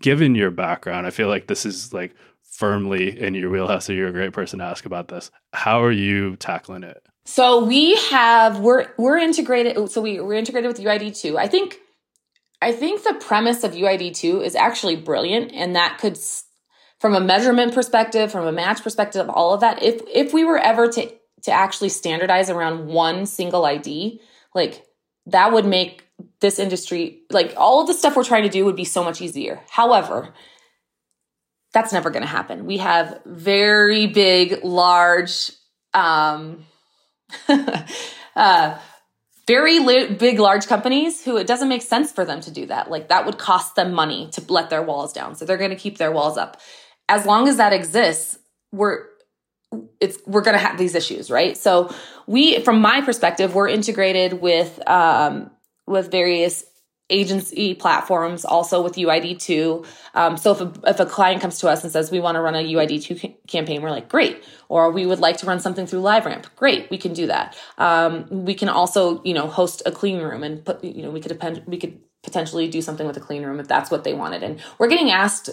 Given 0.00 0.34
your 0.34 0.50
background 0.50 1.06
i 1.06 1.10
feel 1.10 1.28
like 1.28 1.46
this 1.46 1.64
is 1.64 1.92
like 1.92 2.14
firmly 2.42 3.20
in 3.20 3.34
your 3.34 3.50
wheelhouse 3.50 3.86
so 3.86 3.92
you're 3.92 4.08
a 4.08 4.12
great 4.12 4.32
person 4.32 4.58
to 4.60 4.64
ask 4.64 4.86
about 4.86 5.08
this. 5.08 5.30
How 5.52 5.82
are 5.82 5.92
you 5.92 6.36
tackling 6.36 6.84
it? 6.84 7.02
So 7.24 7.64
we 7.64 7.96
have 8.10 8.60
we're 8.60 8.88
we're 8.98 9.18
integrated 9.18 9.90
so 9.90 10.00
we, 10.00 10.20
we're 10.20 10.34
integrated 10.34 10.68
with 10.68 10.78
uid2 10.78 11.36
i 11.36 11.48
think 11.48 11.78
i 12.60 12.70
think 12.70 13.02
the 13.02 13.14
premise 13.14 13.64
of 13.64 13.72
uid2 13.72 14.44
is 14.44 14.54
actually 14.54 14.96
brilliant 14.96 15.50
and 15.52 15.74
that 15.74 15.98
could 15.98 16.18
from 17.04 17.14
a 17.14 17.20
measurement 17.20 17.74
perspective 17.74 18.32
from 18.32 18.46
a 18.46 18.52
match 18.52 18.82
perspective 18.82 19.28
all 19.28 19.52
of 19.52 19.60
that. 19.60 19.82
If 19.82 20.00
if 20.08 20.32
we 20.32 20.42
were 20.42 20.56
ever 20.56 20.88
to 20.88 21.12
to 21.44 21.52
actually 21.52 21.90
standardize 21.90 22.50
around 22.50 22.86
one 22.86 23.26
single 23.26 23.64
ID, 23.64 24.20
like 24.54 24.84
that 25.26 25.52
would 25.52 25.66
make 25.66 26.04
this 26.40 26.58
industry, 26.58 27.22
like 27.30 27.54
all 27.56 27.80
of 27.80 27.86
the 27.86 27.94
stuff 27.94 28.16
we're 28.16 28.24
trying 28.24 28.42
to 28.42 28.48
do 28.48 28.64
would 28.64 28.76
be 28.76 28.84
so 28.84 29.04
much 29.04 29.20
easier. 29.20 29.60
However, 29.68 30.34
that's 31.72 31.92
never 31.92 32.10
going 32.10 32.22
to 32.22 32.28
happen. 32.28 32.66
We 32.66 32.78
have 32.78 33.20
very 33.26 34.06
big, 34.06 34.64
large, 34.64 35.50
um, 35.92 36.64
uh, 38.36 38.78
very 39.46 39.80
li- 39.80 40.14
big, 40.14 40.38
large 40.38 40.66
companies 40.66 41.24
who 41.24 41.36
it 41.36 41.46
doesn't 41.46 41.68
make 41.68 41.82
sense 41.82 42.12
for 42.12 42.24
them 42.24 42.40
to 42.42 42.50
do 42.50 42.66
that. 42.66 42.90
Like 42.90 43.08
that 43.08 43.26
would 43.26 43.38
cost 43.38 43.76
them 43.76 43.92
money 43.92 44.28
to 44.32 44.44
let 44.48 44.70
their 44.70 44.82
walls 44.82 45.12
down. 45.12 45.34
So 45.34 45.44
they're 45.44 45.58
going 45.58 45.70
to 45.70 45.76
keep 45.76 45.98
their 45.98 46.12
walls 46.12 46.38
up. 46.38 46.60
As 47.08 47.26
long 47.26 47.48
as 47.48 47.58
that 47.58 47.72
exists, 47.72 48.38
we're 48.72 49.08
it's 50.00 50.18
we're 50.26 50.42
going 50.42 50.56
to 50.56 50.64
have 50.64 50.78
these 50.78 50.94
issues 50.94 51.30
right? 51.30 51.56
So 51.56 51.94
we 52.26 52.60
from 52.60 52.80
my 52.80 53.00
perspective 53.00 53.54
we're 53.54 53.68
integrated 53.68 54.40
with 54.40 54.80
um, 54.88 55.50
with 55.86 56.10
various 56.10 56.64
agency 57.10 57.74
platforms 57.74 58.46
also 58.46 58.82
with 58.82 58.94
uid2 58.94 59.86
um, 60.14 60.38
so 60.38 60.52
if 60.52 60.60
a, 60.62 60.72
if 60.86 61.00
a 61.00 61.04
client 61.04 61.42
comes 61.42 61.58
to 61.58 61.68
us 61.68 61.82
and 61.82 61.92
says 61.92 62.10
we 62.10 62.18
want 62.18 62.34
to 62.36 62.40
run 62.40 62.54
a 62.54 62.64
uid2 62.64 63.20
ca- 63.20 63.36
campaign 63.46 63.82
we're 63.82 63.90
like 63.90 64.08
great. 64.08 64.42
Or 64.70 64.90
we 64.90 65.04
would 65.04 65.20
like 65.20 65.36
to 65.38 65.46
run 65.46 65.60
something 65.60 65.86
through 65.86 66.00
liveramp. 66.00 66.46
Great 66.56 66.90
we 66.90 66.98
can 66.98 67.12
do 67.12 67.26
that. 67.26 67.56
Um, 67.78 68.26
we 68.30 68.54
can 68.54 68.68
also 68.68 69.22
you 69.22 69.34
know 69.34 69.46
host 69.46 69.82
a 69.84 69.92
clean 69.92 70.20
room 70.20 70.42
and 70.42 70.64
put 70.64 70.82
you 70.82 71.02
know 71.02 71.10
we 71.10 71.20
could 71.20 71.28
depend 71.28 71.62
we 71.66 71.76
could 71.76 72.00
potentially 72.24 72.66
do 72.66 72.82
something 72.82 73.06
with 73.06 73.16
a 73.16 73.20
clean 73.20 73.44
room 73.44 73.60
if 73.60 73.68
that's 73.68 73.90
what 73.90 74.02
they 74.02 74.14
wanted. 74.14 74.42
And 74.42 74.60
we're 74.78 74.88
getting 74.88 75.10
asked 75.10 75.50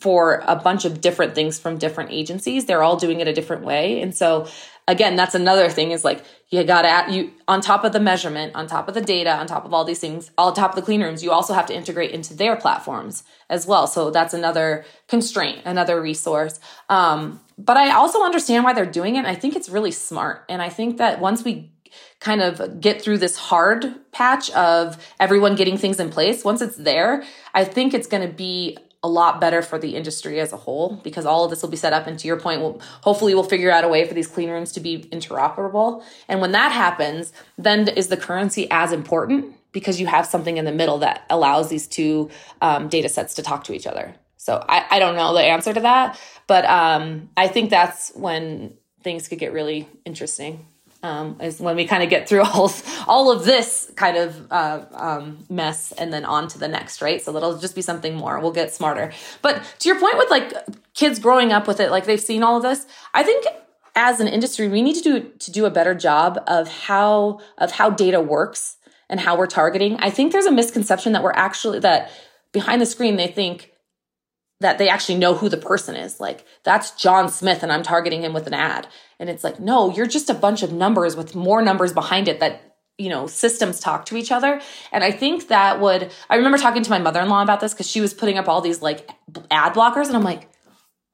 for 0.00 0.42
a 0.46 0.56
bunch 0.56 0.84
of 0.84 1.00
different 1.00 1.34
things 1.34 1.58
from 1.58 1.78
different 1.78 2.10
agencies. 2.10 2.66
They're 2.66 2.82
all 2.82 2.96
doing 2.96 3.20
it 3.20 3.28
a 3.28 3.32
different 3.32 3.64
way. 3.64 4.00
And 4.00 4.14
so 4.14 4.46
again, 4.88 5.16
that's 5.16 5.34
another 5.34 5.68
thing 5.68 5.90
is 5.90 6.04
like 6.04 6.22
you 6.50 6.62
got 6.64 6.82
to 6.82 7.12
you 7.12 7.32
on 7.48 7.60
top 7.60 7.84
of 7.84 7.92
the 7.92 8.00
measurement, 8.00 8.54
on 8.54 8.66
top 8.66 8.88
of 8.88 8.94
the 8.94 9.00
data, 9.00 9.34
on 9.34 9.46
top 9.46 9.64
of 9.64 9.74
all 9.74 9.84
these 9.84 9.98
things, 9.98 10.30
all 10.38 10.52
top 10.52 10.70
of 10.70 10.76
the 10.76 10.82
clean 10.82 11.02
rooms, 11.02 11.24
you 11.24 11.32
also 11.32 11.54
have 11.54 11.66
to 11.66 11.74
integrate 11.74 12.12
into 12.12 12.34
their 12.34 12.56
platforms 12.56 13.24
as 13.50 13.66
well. 13.66 13.86
So 13.86 14.10
that's 14.10 14.34
another 14.34 14.84
constraint, 15.08 15.62
another 15.64 16.00
resource. 16.00 16.60
Um, 16.88 17.40
but 17.58 17.76
I 17.76 17.92
also 17.92 18.22
understand 18.22 18.64
why 18.64 18.74
they're 18.74 18.86
doing 18.86 19.16
it. 19.16 19.24
I 19.24 19.34
think 19.34 19.56
it's 19.56 19.68
really 19.68 19.90
smart. 19.90 20.44
And 20.48 20.60
I 20.62 20.68
think 20.68 20.98
that 20.98 21.20
once 21.20 21.42
we 21.42 21.72
kind 22.20 22.42
of 22.42 22.80
get 22.80 23.00
through 23.00 23.18
this 23.18 23.36
hard 23.36 23.94
patch 24.12 24.50
of 24.50 25.02
everyone 25.18 25.56
getting 25.56 25.78
things 25.78 25.98
in 25.98 26.10
place, 26.10 26.44
once 26.44 26.60
it's 26.60 26.76
there, 26.76 27.24
I 27.54 27.64
think 27.64 27.94
it's 27.94 28.06
going 28.06 28.26
to 28.28 28.34
be 28.34 28.76
a 29.02 29.08
lot 29.08 29.40
better 29.40 29.62
for 29.62 29.78
the 29.78 29.94
industry 29.94 30.40
as 30.40 30.52
a 30.52 30.56
whole 30.56 31.00
because 31.04 31.26
all 31.26 31.44
of 31.44 31.50
this 31.50 31.62
will 31.62 31.68
be 31.68 31.76
set 31.76 31.92
up 31.92 32.06
and 32.06 32.18
to 32.18 32.26
your 32.26 32.38
point 32.38 32.60
we'll 32.60 32.80
hopefully 33.02 33.34
we'll 33.34 33.44
figure 33.44 33.70
out 33.70 33.84
a 33.84 33.88
way 33.88 34.06
for 34.06 34.14
these 34.14 34.26
clean 34.26 34.50
rooms 34.50 34.72
to 34.72 34.80
be 34.80 35.04
interoperable. 35.12 36.02
And 36.28 36.40
when 36.40 36.52
that 36.52 36.72
happens 36.72 37.32
then 37.58 37.88
is 37.88 38.08
the 38.08 38.16
currency 38.16 38.68
as 38.70 38.92
important? 38.92 39.54
Because 39.72 40.00
you 40.00 40.06
have 40.06 40.26
something 40.26 40.56
in 40.56 40.64
the 40.64 40.72
middle 40.72 40.98
that 40.98 41.24
allows 41.28 41.68
these 41.68 41.86
two 41.86 42.30
um, 42.62 42.88
data 42.88 43.08
sets 43.08 43.34
to 43.34 43.42
talk 43.42 43.64
to 43.64 43.74
each 43.74 43.86
other. 43.86 44.14
So 44.38 44.64
I, 44.68 44.86
I 44.90 44.98
don't 44.98 45.16
know 45.16 45.34
the 45.34 45.42
answer 45.42 45.74
to 45.74 45.80
that 45.80 46.18
but 46.46 46.64
um, 46.64 47.28
i 47.36 47.48
think 47.48 47.70
that's 47.70 48.12
when 48.14 48.74
things 49.02 49.28
could 49.28 49.38
get 49.38 49.52
really 49.52 49.88
interesting 50.04 50.66
um, 51.06 51.40
is 51.40 51.60
when 51.60 51.76
we 51.76 51.86
kind 51.86 52.02
of 52.02 52.10
get 52.10 52.28
through 52.28 52.42
all 52.54 52.72
all 53.06 53.30
of 53.30 53.44
this 53.44 53.90
kind 53.94 54.16
of 54.16 54.52
uh, 54.52 54.84
um, 54.92 55.38
mess 55.48 55.92
and 55.92 56.12
then 56.12 56.24
on 56.24 56.48
to 56.48 56.58
the 56.58 56.68
next, 56.68 57.00
right? 57.00 57.22
So 57.22 57.32
that'll 57.32 57.58
just 57.58 57.74
be 57.74 57.82
something 57.82 58.14
more. 58.14 58.40
We'll 58.40 58.52
get 58.52 58.74
smarter. 58.74 59.12
But 59.42 59.62
to 59.80 59.88
your 59.88 60.00
point 60.00 60.18
with 60.18 60.30
like 60.30 60.52
kids 60.94 61.18
growing 61.18 61.52
up 61.52 61.66
with 61.66 61.80
it, 61.80 61.90
like 61.90 62.04
they've 62.04 62.20
seen 62.20 62.42
all 62.42 62.56
of 62.56 62.62
this, 62.62 62.86
I 63.14 63.22
think 63.22 63.46
as 63.94 64.20
an 64.20 64.28
industry 64.28 64.68
we 64.68 64.82
need 64.82 64.96
to 64.96 65.02
do 65.02 65.20
to 65.38 65.50
do 65.50 65.64
a 65.64 65.70
better 65.70 65.94
job 65.94 66.42
of 66.46 66.68
how 66.68 67.40
of 67.58 67.72
how 67.72 67.88
data 67.90 68.20
works 68.20 68.76
and 69.08 69.20
how 69.20 69.36
we're 69.38 69.46
targeting. 69.46 69.96
I 69.98 70.10
think 70.10 70.32
there's 70.32 70.46
a 70.46 70.52
misconception 70.52 71.12
that 71.12 71.22
we're 71.22 71.32
actually 71.32 71.78
that 71.80 72.10
behind 72.52 72.82
the 72.82 72.86
screen 72.86 73.16
they 73.16 73.28
think 73.28 73.72
that 74.60 74.78
they 74.78 74.88
actually 74.88 75.18
know 75.18 75.34
who 75.34 75.48
the 75.48 75.56
person 75.56 75.96
is. 75.96 76.18
Like, 76.18 76.44
that's 76.64 76.92
John 76.92 77.28
Smith 77.28 77.62
and 77.62 77.72
I'm 77.72 77.82
targeting 77.82 78.22
him 78.22 78.32
with 78.32 78.46
an 78.46 78.54
ad. 78.54 78.88
And 79.18 79.28
it's 79.28 79.44
like, 79.44 79.60
no, 79.60 79.92
you're 79.92 80.06
just 80.06 80.30
a 80.30 80.34
bunch 80.34 80.62
of 80.62 80.72
numbers 80.72 81.16
with 81.16 81.34
more 81.34 81.62
numbers 81.62 81.92
behind 81.92 82.28
it 82.28 82.40
that, 82.40 82.76
you 82.96 83.10
know, 83.10 83.26
systems 83.26 83.80
talk 83.80 84.06
to 84.06 84.16
each 84.16 84.32
other. 84.32 84.60
And 84.92 85.04
I 85.04 85.10
think 85.10 85.48
that 85.48 85.80
would, 85.80 86.10
I 86.30 86.36
remember 86.36 86.58
talking 86.58 86.82
to 86.82 86.90
my 86.90 86.98
mother 86.98 87.20
in 87.20 87.28
law 87.28 87.42
about 87.42 87.60
this 87.60 87.74
because 87.74 87.88
she 87.88 88.00
was 88.00 88.14
putting 88.14 88.38
up 88.38 88.48
all 88.48 88.62
these 88.62 88.80
like 88.80 89.10
ad 89.50 89.74
blockers. 89.74 90.06
And 90.06 90.16
I'm 90.16 90.24
like, 90.24 90.48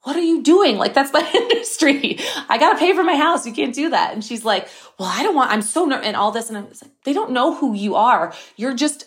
what 0.02 0.16
are 0.16 0.20
you 0.20 0.42
doing? 0.42 0.78
Like, 0.78 0.94
that's 0.94 1.12
my 1.12 1.28
industry. 1.34 2.18
I 2.48 2.58
got 2.58 2.74
to 2.74 2.78
pay 2.78 2.92
for 2.94 3.04
my 3.04 3.16
house. 3.16 3.46
You 3.46 3.52
can't 3.52 3.74
do 3.74 3.90
that. 3.90 4.12
And 4.12 4.24
she's 4.24 4.44
like, 4.44 4.68
well, 4.98 5.08
I 5.08 5.22
don't 5.22 5.34
want, 5.34 5.50
I'm 5.50 5.62
so, 5.62 5.84
ner-, 5.84 6.00
and 6.00 6.16
all 6.16 6.30
this. 6.30 6.48
And 6.48 6.58
I'm 6.58 6.64
like, 6.64 6.92
they 7.04 7.12
don't 7.12 7.32
know 7.32 7.54
who 7.54 7.74
you 7.74 7.94
are. 7.96 8.32
You're 8.56 8.74
just, 8.74 9.06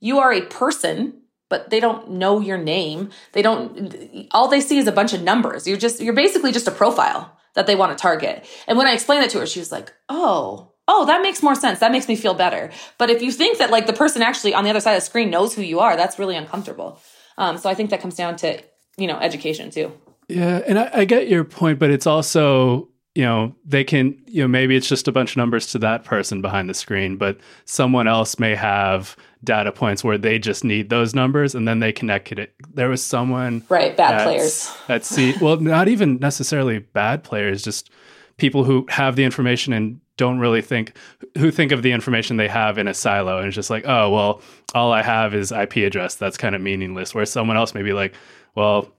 you 0.00 0.18
are 0.18 0.32
a 0.32 0.42
person 0.42 1.20
but 1.48 1.70
they 1.70 1.80
don't 1.80 2.10
know 2.12 2.40
your 2.40 2.58
name. 2.58 3.10
They 3.32 3.42
don't, 3.42 4.28
all 4.30 4.48
they 4.48 4.60
see 4.60 4.78
is 4.78 4.86
a 4.86 4.92
bunch 4.92 5.12
of 5.12 5.22
numbers. 5.22 5.66
You're 5.66 5.76
just, 5.76 6.00
you're 6.00 6.14
basically 6.14 6.52
just 6.52 6.68
a 6.68 6.72
profile 6.72 7.36
that 7.54 7.66
they 7.66 7.76
want 7.76 7.96
to 7.96 8.00
target. 8.00 8.46
And 8.66 8.76
when 8.78 8.86
I 8.86 8.92
explained 8.92 9.22
that 9.22 9.30
to 9.30 9.40
her, 9.40 9.46
she 9.46 9.60
was 9.60 9.70
like, 9.70 9.92
oh, 10.08 10.72
oh, 10.88 11.06
that 11.06 11.22
makes 11.22 11.42
more 11.42 11.54
sense. 11.54 11.78
That 11.78 11.92
makes 11.92 12.08
me 12.08 12.16
feel 12.16 12.34
better. 12.34 12.70
But 12.98 13.10
if 13.10 13.22
you 13.22 13.30
think 13.30 13.58
that 13.58 13.70
like 13.70 13.86
the 13.86 13.92
person 13.92 14.22
actually 14.22 14.54
on 14.54 14.64
the 14.64 14.70
other 14.70 14.80
side 14.80 14.94
of 14.94 15.00
the 15.00 15.06
screen 15.06 15.30
knows 15.30 15.54
who 15.54 15.62
you 15.62 15.80
are, 15.80 15.96
that's 15.96 16.18
really 16.18 16.36
uncomfortable. 16.36 17.00
Um, 17.38 17.58
so 17.58 17.70
I 17.70 17.74
think 17.74 17.90
that 17.90 18.00
comes 18.00 18.16
down 18.16 18.36
to, 18.36 18.62
you 18.96 19.06
know, 19.06 19.18
education 19.18 19.70
too. 19.70 19.92
Yeah. 20.28 20.62
And 20.66 20.78
I, 20.78 20.90
I 20.92 21.04
get 21.04 21.28
your 21.28 21.44
point, 21.44 21.78
but 21.78 21.90
it's 21.90 22.06
also, 22.06 22.88
you 23.14 23.22
know, 23.22 23.54
they 23.64 23.84
can, 23.84 24.20
you 24.26 24.42
know, 24.42 24.48
maybe 24.48 24.74
it's 24.74 24.88
just 24.88 25.06
a 25.06 25.12
bunch 25.12 25.32
of 25.32 25.36
numbers 25.36 25.68
to 25.68 25.78
that 25.78 26.04
person 26.04 26.42
behind 26.42 26.68
the 26.68 26.74
screen, 26.74 27.16
but 27.16 27.38
someone 27.64 28.08
else 28.08 28.38
may 28.38 28.54
have 28.54 29.16
data 29.44 29.72
points 29.72 30.02
where 30.02 30.18
they 30.18 30.38
just 30.38 30.64
need 30.64 30.90
those 30.90 31.14
numbers 31.14 31.54
and 31.54 31.66
then 31.68 31.80
they 31.80 31.92
connected 31.92 32.38
it. 32.38 32.54
There 32.72 32.88
was 32.88 33.02
someone 33.02 33.64
right 33.68 33.96
bad 33.96 34.24
players 34.24 34.72
at 34.88 35.04
see 35.04 35.34
well 35.40 35.56
not 35.56 35.88
even 35.88 36.18
necessarily 36.18 36.78
bad 36.78 37.22
players 37.24 37.62
just 37.62 37.90
people 38.36 38.64
who 38.64 38.86
have 38.88 39.16
the 39.16 39.24
information 39.24 39.72
and 39.72 40.00
don't 40.16 40.38
really 40.38 40.62
think 40.62 40.96
who 41.38 41.50
think 41.50 41.72
of 41.72 41.82
the 41.82 41.92
information 41.92 42.36
they 42.36 42.48
have 42.48 42.78
in 42.78 42.86
a 42.86 42.94
silo 42.94 43.38
and 43.38 43.48
it's 43.48 43.54
just 43.54 43.70
like 43.70 43.84
oh 43.86 44.10
well 44.10 44.42
all 44.74 44.92
I 44.92 45.02
have 45.02 45.34
is 45.34 45.50
IP 45.52 45.78
address 45.78 46.14
that's 46.14 46.36
kind 46.36 46.54
of 46.54 46.60
meaningless 46.60 47.14
where 47.14 47.26
someone 47.26 47.56
else 47.56 47.74
may 47.74 47.82
be 47.82 47.92
like 47.92 48.14
well 48.54 48.92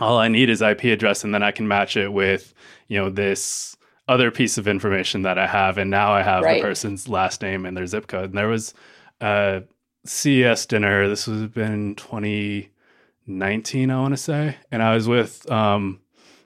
all 0.00 0.18
I 0.18 0.28
need 0.28 0.48
is 0.48 0.62
IP 0.62 0.84
address 0.84 1.24
and 1.24 1.32
then 1.32 1.42
I 1.42 1.50
can 1.50 1.68
match 1.68 1.96
it 1.96 2.12
with 2.12 2.54
you 2.88 2.98
know 2.98 3.10
this 3.10 3.76
other 4.08 4.30
piece 4.30 4.58
of 4.58 4.66
information 4.66 5.22
that 5.22 5.38
I 5.38 5.46
have 5.46 5.78
and 5.78 5.90
now 5.90 6.12
I 6.12 6.22
have 6.22 6.42
right. 6.42 6.56
the 6.56 6.66
person's 6.66 7.08
last 7.08 7.42
name 7.42 7.66
and 7.66 7.76
their 7.76 7.86
zip 7.86 8.06
code 8.06 8.30
and 8.30 8.38
there 8.38 8.48
was 8.48 8.74
uh 9.20 9.60
CES 10.08 10.66
dinner. 10.66 11.08
This 11.08 11.26
was 11.26 11.46
been 11.48 11.94
2019, 11.96 13.90
I 13.90 14.00
want 14.00 14.14
to 14.14 14.16
say, 14.16 14.56
and 14.72 14.82
I 14.82 14.94
was 14.94 15.06
with 15.06 15.50
um, 15.50 16.00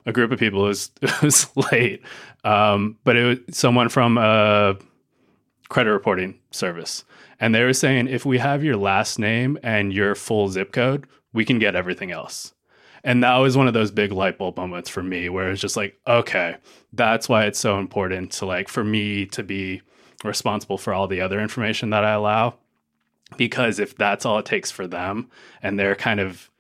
a 0.04 0.12
group 0.12 0.32
of 0.32 0.38
people. 0.38 0.64
It 0.64 0.68
was, 0.68 0.90
it 1.02 1.22
was 1.22 1.48
late, 1.70 2.02
um, 2.44 2.98
but 3.04 3.16
it 3.16 3.24
was 3.24 3.56
someone 3.56 3.88
from 3.88 4.18
a 4.18 4.76
credit 5.68 5.92
reporting 5.92 6.40
service, 6.50 7.04
and 7.38 7.54
they 7.54 7.62
were 7.62 7.72
saying 7.72 8.08
if 8.08 8.26
we 8.26 8.38
have 8.38 8.64
your 8.64 8.76
last 8.76 9.18
name 9.18 9.58
and 9.62 9.92
your 9.92 10.14
full 10.14 10.48
zip 10.48 10.72
code, 10.72 11.06
we 11.32 11.44
can 11.44 11.58
get 11.58 11.76
everything 11.76 12.10
else. 12.10 12.52
And 13.04 13.24
that 13.24 13.36
was 13.38 13.56
one 13.56 13.66
of 13.66 13.74
those 13.74 13.90
big 13.90 14.12
light 14.12 14.38
bulb 14.38 14.56
moments 14.56 14.88
for 14.88 15.02
me 15.02 15.28
where 15.28 15.50
it's 15.50 15.60
just 15.60 15.76
like, 15.76 15.98
okay, 16.06 16.56
that's 16.92 17.28
why 17.28 17.46
it's 17.46 17.58
so 17.58 17.78
important 17.78 18.30
to 18.32 18.46
like 18.46 18.68
for 18.68 18.84
me 18.84 19.26
to 19.26 19.42
be 19.42 19.82
responsible 20.22 20.78
for 20.78 20.94
all 20.94 21.08
the 21.08 21.20
other 21.20 21.40
information 21.40 21.90
that 21.90 22.04
I 22.04 22.12
allow 22.12 22.54
because 23.36 23.78
if 23.78 23.96
that's 23.96 24.24
all 24.24 24.38
it 24.38 24.46
takes 24.46 24.70
for 24.70 24.86
them 24.86 25.30
and 25.62 25.78
they're 25.78 25.94
kind 25.94 26.20
of 26.20 26.50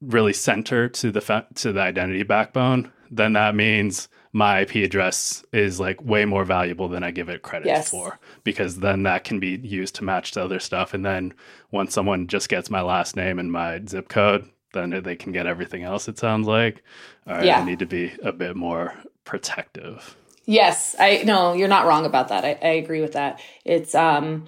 really 0.00 0.32
center 0.32 0.88
to 0.88 1.10
the 1.10 1.20
fa- 1.20 1.46
to 1.54 1.72
the 1.72 1.80
identity 1.80 2.22
backbone 2.22 2.92
then 3.10 3.34
that 3.34 3.54
means 3.54 4.08
my 4.32 4.60
IP 4.60 4.76
address 4.76 5.44
is 5.52 5.78
like 5.78 6.02
way 6.02 6.24
more 6.24 6.44
valuable 6.44 6.88
than 6.88 7.02
I 7.02 7.10
give 7.10 7.28
it 7.28 7.42
credit 7.42 7.66
yes. 7.66 7.90
for 7.90 8.18
because 8.44 8.78
then 8.78 9.02
that 9.02 9.24
can 9.24 9.38
be 9.38 9.56
used 9.58 9.94
to 9.96 10.04
match 10.04 10.32
to 10.32 10.42
other 10.42 10.58
stuff. 10.58 10.94
And 10.94 11.04
then 11.04 11.34
once 11.70 11.92
someone 11.92 12.26
just 12.26 12.48
gets 12.48 12.70
my 12.70 12.80
last 12.80 13.14
name 13.14 13.38
and 13.38 13.52
my 13.52 13.80
zip 13.86 14.08
code 14.08 14.48
then 14.72 15.02
they 15.04 15.16
can 15.16 15.32
get 15.32 15.46
everything 15.46 15.82
else 15.82 16.08
it 16.08 16.18
sounds 16.18 16.48
like. 16.48 16.82
Yeah. 17.26 17.60
I 17.60 17.64
need 17.64 17.80
to 17.80 17.86
be 17.86 18.12
a 18.22 18.32
bit 18.32 18.56
more 18.56 18.94
protective. 19.24 20.16
Yes. 20.46 20.96
I 20.98 21.22
no 21.24 21.52
you're 21.52 21.68
not 21.68 21.86
wrong 21.86 22.06
about 22.06 22.28
that. 22.28 22.44
I, 22.46 22.58
I 22.62 22.72
agree 22.72 23.02
with 23.02 23.12
that. 23.12 23.38
It's 23.66 23.94
um 23.94 24.46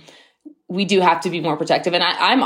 we 0.69 0.85
do 0.85 1.01
have 1.01 1.21
to 1.23 1.31
be 1.31 1.41
more 1.41 1.57
protective. 1.57 1.95
And 1.95 2.03
I, 2.03 2.33
am 2.33 2.43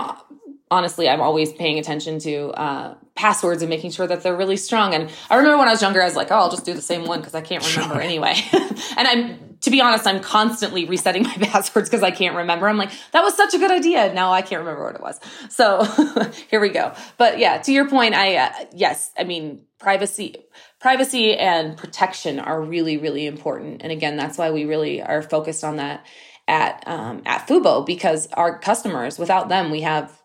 honestly, 0.70 1.08
I'm 1.08 1.20
always 1.20 1.52
paying 1.52 1.78
attention 1.78 2.18
to 2.20 2.48
uh, 2.50 2.94
passwords 3.14 3.62
and 3.62 3.70
making 3.70 3.90
sure 3.90 4.06
that 4.06 4.22
they're 4.22 4.36
really 4.36 4.56
strong. 4.56 4.94
And 4.94 5.10
I 5.30 5.36
remember 5.36 5.58
when 5.58 5.68
I 5.68 5.72
was 5.72 5.82
younger, 5.82 6.02
I 6.02 6.04
was 6.04 6.16
like, 6.16 6.30
oh, 6.30 6.36
I'll 6.36 6.50
just 6.50 6.64
do 6.64 6.74
the 6.74 6.82
same 6.82 7.04
one 7.04 7.20
because 7.20 7.34
I 7.34 7.40
can't 7.40 7.66
remember 7.74 7.94
sure. 7.94 8.02
anyway. 8.02 8.34
and 8.52 9.08
I'm, 9.08 9.56
to 9.60 9.70
be 9.70 9.80
honest, 9.80 10.06
I'm 10.06 10.20
constantly 10.20 10.84
resetting 10.84 11.24
my 11.24 11.34
passwords 11.40 11.88
because 11.88 12.02
I 12.02 12.10
can't 12.10 12.36
remember. 12.36 12.68
I'm 12.68 12.76
like, 12.76 12.90
that 13.12 13.22
was 13.22 13.36
such 13.36 13.54
a 13.54 13.58
good 13.58 13.70
idea. 13.70 14.12
Now 14.12 14.32
I 14.32 14.42
can't 14.42 14.60
remember 14.60 14.84
what 14.84 14.94
it 14.94 15.00
was. 15.00 15.20
So 15.48 15.84
here 16.50 16.60
we 16.60 16.68
go. 16.70 16.92
But 17.16 17.38
yeah, 17.38 17.58
to 17.58 17.72
your 17.72 17.88
point, 17.88 18.14
I, 18.14 18.36
uh, 18.36 18.52
yes, 18.72 19.10
I 19.18 19.24
mean, 19.24 19.62
privacy, 19.78 20.44
privacy 20.80 21.36
and 21.36 21.76
protection 21.76 22.38
are 22.38 22.60
really, 22.60 22.98
really 22.98 23.26
important. 23.26 23.82
And 23.82 23.92
again, 23.92 24.16
that's 24.16 24.38
why 24.38 24.50
we 24.50 24.64
really 24.64 25.02
are 25.02 25.22
focused 25.22 25.64
on 25.64 25.76
that 25.76 26.04
at 26.48 26.82
um, 26.86 27.22
at 27.24 27.46
Fubo 27.46 27.86
because 27.86 28.26
our 28.32 28.58
customers, 28.58 29.18
without 29.18 29.48
them, 29.48 29.70
we 29.70 29.82
have 29.82 30.20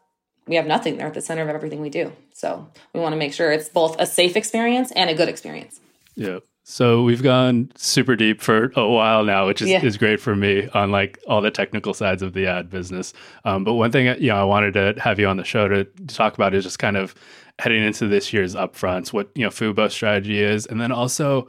we 0.47 0.55
have 0.55 0.65
nothing. 0.65 0.97
They're 0.97 1.07
at 1.07 1.13
the 1.13 1.21
center 1.21 1.43
of 1.43 1.49
everything 1.49 1.81
we 1.81 1.89
do. 1.89 2.11
So 2.33 2.67
we 2.93 2.99
want 2.99 3.13
to 3.13 3.17
make 3.17 3.33
sure 3.33 3.51
it's 3.51 3.69
both 3.69 3.99
a 3.99 4.05
safe 4.05 4.35
experience 4.35 4.91
and 4.93 5.09
a 5.09 5.13
good 5.13 5.29
experience. 5.29 5.79
Yeah. 6.15 6.39
So 6.65 7.03
we've 7.03 7.21
gone 7.21 7.71
super 7.75 8.15
deep 8.15 8.41
for 8.41 8.71
a 8.77 8.87
while 8.87 9.25
now, 9.25 9.47
which 9.47 9.61
is, 9.61 9.69
yeah. 9.69 9.83
is 9.83 9.97
great 9.97 10.21
for 10.21 10.33
me 10.33 10.69
on 10.73 10.91
like 10.91 11.19
all 11.27 11.41
the 11.41 11.51
technical 11.51 11.93
sides 11.93 12.21
of 12.21 12.31
the 12.31 12.47
ad 12.47 12.69
business. 12.69 13.13
Um, 13.43 13.65
but 13.65 13.73
one 13.73 13.91
thing 13.91 14.05
you 14.21 14.29
know 14.29 14.37
I 14.37 14.45
wanted 14.45 14.73
to 14.75 14.95
have 15.01 15.19
you 15.19 15.27
on 15.27 15.37
the 15.37 15.43
show 15.43 15.67
to, 15.67 15.83
to 15.83 16.07
talk 16.07 16.35
about 16.35 16.53
is 16.53 16.63
just 16.63 16.79
kind 16.79 16.95
of 16.95 17.13
heading 17.59 17.83
into 17.83 18.07
this 18.07 18.31
year's 18.31 18.55
upfronts, 18.55 19.11
what 19.11 19.29
you 19.35 19.43
know 19.43 19.49
Fubo 19.49 19.91
strategy 19.91 20.41
is, 20.41 20.65
and 20.65 20.79
then 20.79 20.91
also 20.91 21.47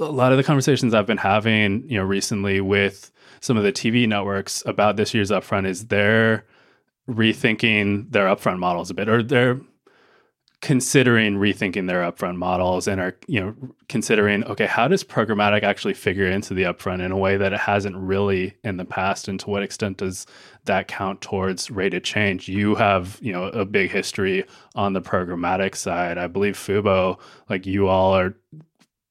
a 0.00 0.04
lot 0.04 0.32
of 0.32 0.38
the 0.38 0.44
conversations 0.44 0.94
I've 0.94 1.06
been 1.06 1.18
having, 1.18 1.88
you 1.88 1.98
know, 1.98 2.04
recently 2.04 2.60
with 2.60 3.10
some 3.40 3.56
of 3.56 3.64
the 3.64 3.72
TV 3.72 4.08
networks 4.08 4.62
about 4.66 4.96
this 4.96 5.14
year's 5.14 5.30
upfront 5.30 5.66
is 5.66 5.86
they're 5.86 6.44
rethinking 7.08 8.12
their 8.12 8.26
upfront 8.26 8.58
models 8.58 8.90
a 8.90 8.94
bit, 8.94 9.08
or 9.08 9.22
they're 9.22 9.60
considering 10.60 11.36
rethinking 11.36 11.86
their 11.86 12.00
upfront 12.00 12.36
models 12.36 12.88
and 12.88 13.00
are 13.00 13.16
you 13.28 13.40
know 13.40 13.54
considering 13.88 14.42
okay 14.46 14.66
how 14.66 14.88
does 14.88 15.04
programmatic 15.04 15.62
actually 15.62 15.94
figure 15.94 16.26
into 16.26 16.52
the 16.52 16.64
upfront 16.64 17.00
in 17.00 17.12
a 17.12 17.16
way 17.16 17.36
that 17.36 17.52
it 17.52 17.60
hasn't 17.60 17.96
really 17.96 18.54
in 18.64 18.76
the 18.76 18.84
past? 18.84 19.28
And 19.28 19.38
to 19.40 19.50
what 19.50 19.62
extent 19.62 19.98
does 19.98 20.26
that 20.64 20.88
count 20.88 21.20
towards 21.20 21.70
rate 21.70 21.94
of 21.94 22.02
change? 22.02 22.48
You 22.48 22.74
have 22.74 23.18
you 23.22 23.32
know 23.32 23.44
a 23.44 23.64
big 23.64 23.90
history 23.90 24.44
on 24.74 24.92
the 24.94 25.00
programmatic 25.00 25.76
side. 25.76 26.18
I 26.18 26.26
believe 26.26 26.56
fubo 26.56 27.18
like 27.48 27.64
you 27.64 27.86
all 27.86 28.12
are 28.14 28.34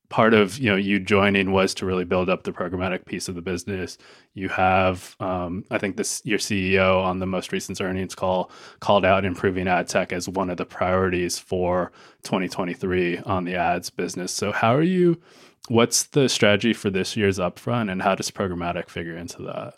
part 0.09 0.33
of 0.33 0.57
you 0.57 0.69
know 0.69 0.75
you 0.75 0.99
joining 0.99 1.51
was 1.51 1.73
to 1.75 1.85
really 1.85 2.05
build 2.05 2.29
up 2.29 2.43
the 2.43 2.51
programmatic 2.51 3.05
piece 3.05 3.27
of 3.27 3.35
the 3.35 3.41
business. 3.41 3.97
You 4.33 4.49
have, 4.49 5.15
um, 5.19 5.65
I 5.69 5.77
think 5.77 5.97
this 5.97 6.21
your 6.23 6.39
CEO 6.39 7.01
on 7.03 7.19
the 7.19 7.25
most 7.25 7.51
recent 7.51 7.81
earnings 7.81 8.15
call 8.15 8.51
called 8.79 9.05
out 9.05 9.25
improving 9.25 9.67
ad 9.67 9.87
tech 9.87 10.13
as 10.13 10.29
one 10.29 10.49
of 10.49 10.57
the 10.57 10.65
priorities 10.65 11.37
for 11.39 11.91
2023 12.23 13.19
on 13.19 13.43
the 13.43 13.55
ads 13.55 13.89
business. 13.89 14.31
So 14.31 14.51
how 14.51 14.73
are 14.73 14.83
you? 14.83 15.21
What's 15.67 16.03
the 16.03 16.29
strategy 16.29 16.73
for 16.73 16.89
this 16.89 17.17
year's 17.17 17.39
upfront, 17.39 17.91
and 17.91 18.01
how 18.01 18.15
does 18.15 18.31
programmatic 18.31 18.89
figure 18.89 19.17
into 19.17 19.41
that? 19.43 19.73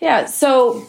Yeah, 0.00 0.26
so. 0.26 0.86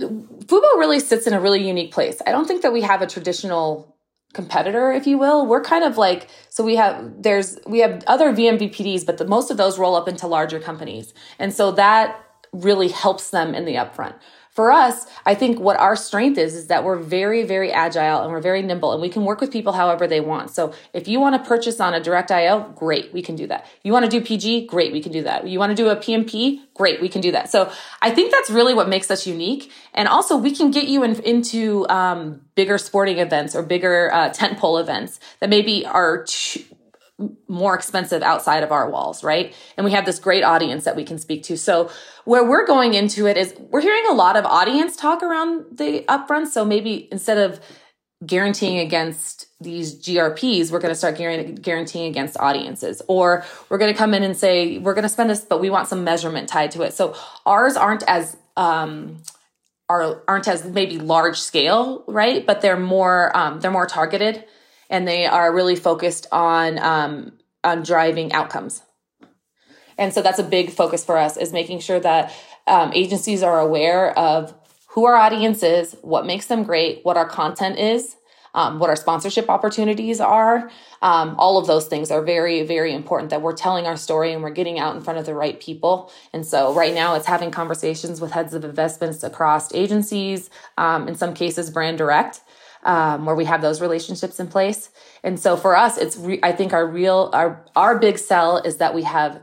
Fubo 0.00 0.78
really 0.78 0.98
sits 0.98 1.26
in 1.26 1.34
a 1.34 1.40
really 1.40 1.64
unique 1.64 1.92
place. 1.92 2.22
I 2.26 2.32
don't 2.32 2.48
think 2.48 2.62
that 2.62 2.72
we 2.72 2.80
have 2.80 3.02
a 3.02 3.06
traditional 3.06 3.94
competitor 4.32 4.92
if 4.92 5.06
you 5.06 5.18
will. 5.18 5.46
We're 5.46 5.62
kind 5.62 5.84
of 5.84 5.98
like 5.98 6.28
so 6.48 6.62
we 6.62 6.76
have 6.76 7.22
there's 7.22 7.58
we 7.66 7.80
have 7.80 8.02
other 8.06 8.32
vMVPDs 8.32 9.04
but 9.04 9.18
the 9.18 9.26
most 9.26 9.50
of 9.50 9.56
those 9.56 9.78
roll 9.78 9.94
up 9.94 10.08
into 10.08 10.26
larger 10.26 10.60
companies. 10.60 11.12
And 11.38 11.52
so 11.52 11.72
that 11.72 12.24
really 12.52 12.88
helps 12.88 13.30
them 13.30 13.54
in 13.54 13.64
the 13.64 13.74
upfront 13.74 14.14
for 14.52 14.72
us, 14.72 15.06
I 15.24 15.36
think 15.36 15.60
what 15.60 15.78
our 15.78 15.94
strength 15.94 16.36
is 16.36 16.56
is 16.56 16.66
that 16.66 16.82
we're 16.82 16.98
very, 16.98 17.44
very 17.44 17.70
agile 17.72 18.22
and 18.22 18.32
we're 18.32 18.40
very 18.40 18.62
nimble 18.62 18.92
and 18.92 19.00
we 19.00 19.08
can 19.08 19.24
work 19.24 19.40
with 19.40 19.52
people 19.52 19.72
however 19.72 20.08
they 20.08 20.20
want. 20.20 20.50
So 20.50 20.74
if 20.92 21.06
you 21.06 21.20
want 21.20 21.40
to 21.40 21.48
purchase 21.48 21.78
on 21.78 21.94
a 21.94 22.00
direct 22.00 22.32
IO, 22.32 22.68
great, 22.74 23.12
we 23.12 23.22
can 23.22 23.36
do 23.36 23.46
that. 23.46 23.66
You 23.84 23.92
want 23.92 24.06
to 24.06 24.10
do 24.10 24.20
PG, 24.20 24.66
great, 24.66 24.92
we 24.92 25.00
can 25.00 25.12
do 25.12 25.22
that. 25.22 25.46
You 25.46 25.60
want 25.60 25.70
to 25.70 25.76
do 25.76 25.88
a 25.88 25.94
PMP, 25.94 26.58
great, 26.74 27.00
we 27.00 27.08
can 27.08 27.20
do 27.20 27.30
that. 27.30 27.48
So 27.48 27.70
I 28.02 28.10
think 28.10 28.32
that's 28.32 28.50
really 28.50 28.74
what 28.74 28.88
makes 28.88 29.08
us 29.08 29.24
unique. 29.24 29.70
And 29.94 30.08
also 30.08 30.36
we 30.36 30.50
can 30.54 30.72
get 30.72 30.88
you 30.88 31.04
in, 31.04 31.20
into 31.22 31.88
um, 31.88 32.40
bigger 32.56 32.76
sporting 32.76 33.18
events 33.18 33.54
or 33.54 33.62
bigger 33.62 34.12
uh, 34.12 34.30
tentpole 34.30 34.80
events 34.80 35.20
that 35.38 35.48
maybe 35.48 35.86
are 35.86 36.24
more 37.48 37.74
expensive 37.74 38.22
outside 38.22 38.62
of 38.62 38.72
our 38.72 38.90
walls, 38.90 39.22
right? 39.22 39.54
And 39.76 39.84
we 39.84 39.92
have 39.92 40.06
this 40.06 40.18
great 40.18 40.42
audience 40.42 40.84
that 40.84 40.96
we 40.96 41.04
can 41.04 41.18
speak 41.18 41.42
to. 41.44 41.56
So 41.56 41.90
where 42.24 42.44
we're 42.44 42.66
going 42.66 42.94
into 42.94 43.26
it 43.26 43.36
is 43.36 43.54
we're 43.58 43.80
hearing 43.80 44.04
a 44.10 44.14
lot 44.14 44.36
of 44.36 44.44
audience 44.44 44.96
talk 44.96 45.22
around 45.22 45.78
the 45.78 46.04
upfront. 46.08 46.48
So 46.48 46.64
maybe 46.64 47.08
instead 47.12 47.38
of 47.38 47.60
guaranteeing 48.24 48.78
against 48.78 49.46
these 49.60 49.98
GRPs, 50.00 50.70
we're 50.70 50.78
going 50.78 50.92
to 50.92 50.98
start 50.98 51.16
guaranteeing 51.16 52.06
against 52.06 52.38
audiences. 52.38 53.02
Or 53.08 53.44
we're 53.68 53.78
going 53.78 53.92
to 53.92 53.98
come 53.98 54.14
in 54.14 54.22
and 54.22 54.36
say, 54.36 54.78
we're 54.78 54.94
going 54.94 55.02
to 55.02 55.08
spend 55.08 55.30
this, 55.30 55.40
but 55.40 55.60
we 55.60 55.70
want 55.70 55.88
some 55.88 56.04
measurement 56.04 56.48
tied 56.48 56.70
to 56.72 56.82
it. 56.82 56.94
So 56.94 57.14
ours 57.46 57.76
aren't 57.76 58.02
as, 58.04 58.36
um, 58.56 59.22
are, 59.88 60.22
aren't 60.28 60.48
as 60.48 60.64
maybe 60.64 60.98
large 60.98 61.38
scale, 61.38 62.04
right? 62.06 62.46
But 62.46 62.60
they're 62.60 62.78
more, 62.78 63.36
um, 63.36 63.60
they're 63.60 63.70
more 63.70 63.86
targeted 63.86 64.44
and 64.90 65.08
they 65.08 65.24
are 65.24 65.54
really 65.54 65.76
focused 65.76 66.26
on 66.30 66.78
um, 66.78 67.32
on 67.64 67.82
driving 67.82 68.32
outcomes. 68.32 68.82
And 69.96 70.12
so 70.12 70.22
that's 70.22 70.38
a 70.38 70.44
big 70.44 70.70
focus 70.70 71.04
for 71.04 71.16
us 71.16 71.36
is 71.36 71.52
making 71.52 71.80
sure 71.80 72.00
that 72.00 72.34
um, 72.66 72.92
agencies 72.94 73.42
are 73.42 73.60
aware 73.60 74.18
of 74.18 74.54
who 74.88 75.04
our 75.04 75.14
audience 75.14 75.62
is, 75.62 75.96
what 76.02 76.26
makes 76.26 76.46
them 76.46 76.64
great, 76.64 77.00
what 77.04 77.16
our 77.16 77.28
content 77.28 77.78
is, 77.78 78.16
um, 78.54 78.78
what 78.78 78.90
our 78.90 78.96
sponsorship 78.96 79.48
opportunities 79.48 80.20
are. 80.20 80.70
Um, 81.02 81.36
all 81.38 81.58
of 81.58 81.66
those 81.66 81.86
things 81.86 82.10
are 82.10 82.22
very, 82.22 82.62
very 82.62 82.92
important 82.92 83.30
that 83.30 83.42
we're 83.42 83.54
telling 83.54 83.86
our 83.86 83.96
story 83.96 84.32
and 84.32 84.42
we're 84.42 84.50
getting 84.50 84.78
out 84.78 84.96
in 84.96 85.02
front 85.02 85.18
of 85.18 85.26
the 85.26 85.34
right 85.34 85.60
people. 85.60 86.10
And 86.32 86.44
so, 86.44 86.74
right 86.74 86.94
now, 86.94 87.14
it's 87.14 87.26
having 87.26 87.50
conversations 87.50 88.20
with 88.20 88.32
heads 88.32 88.52
of 88.54 88.64
investments 88.64 89.22
across 89.22 89.72
agencies, 89.74 90.50
um, 90.76 91.06
in 91.06 91.14
some 91.14 91.34
cases, 91.34 91.70
brand 91.70 91.98
direct 91.98 92.40
um, 92.82 93.26
where 93.26 93.34
we 93.34 93.44
have 93.44 93.62
those 93.62 93.80
relationships 93.80 94.40
in 94.40 94.48
place. 94.48 94.90
And 95.22 95.38
so 95.38 95.56
for 95.56 95.76
us, 95.76 95.98
it's 95.98 96.16
re- 96.16 96.40
I 96.42 96.52
think 96.52 96.72
our 96.72 96.86
real 96.86 97.30
our 97.32 97.64
our 97.76 97.98
big 97.98 98.18
sell 98.18 98.58
is 98.58 98.78
that 98.78 98.94
we 98.94 99.02
have 99.02 99.42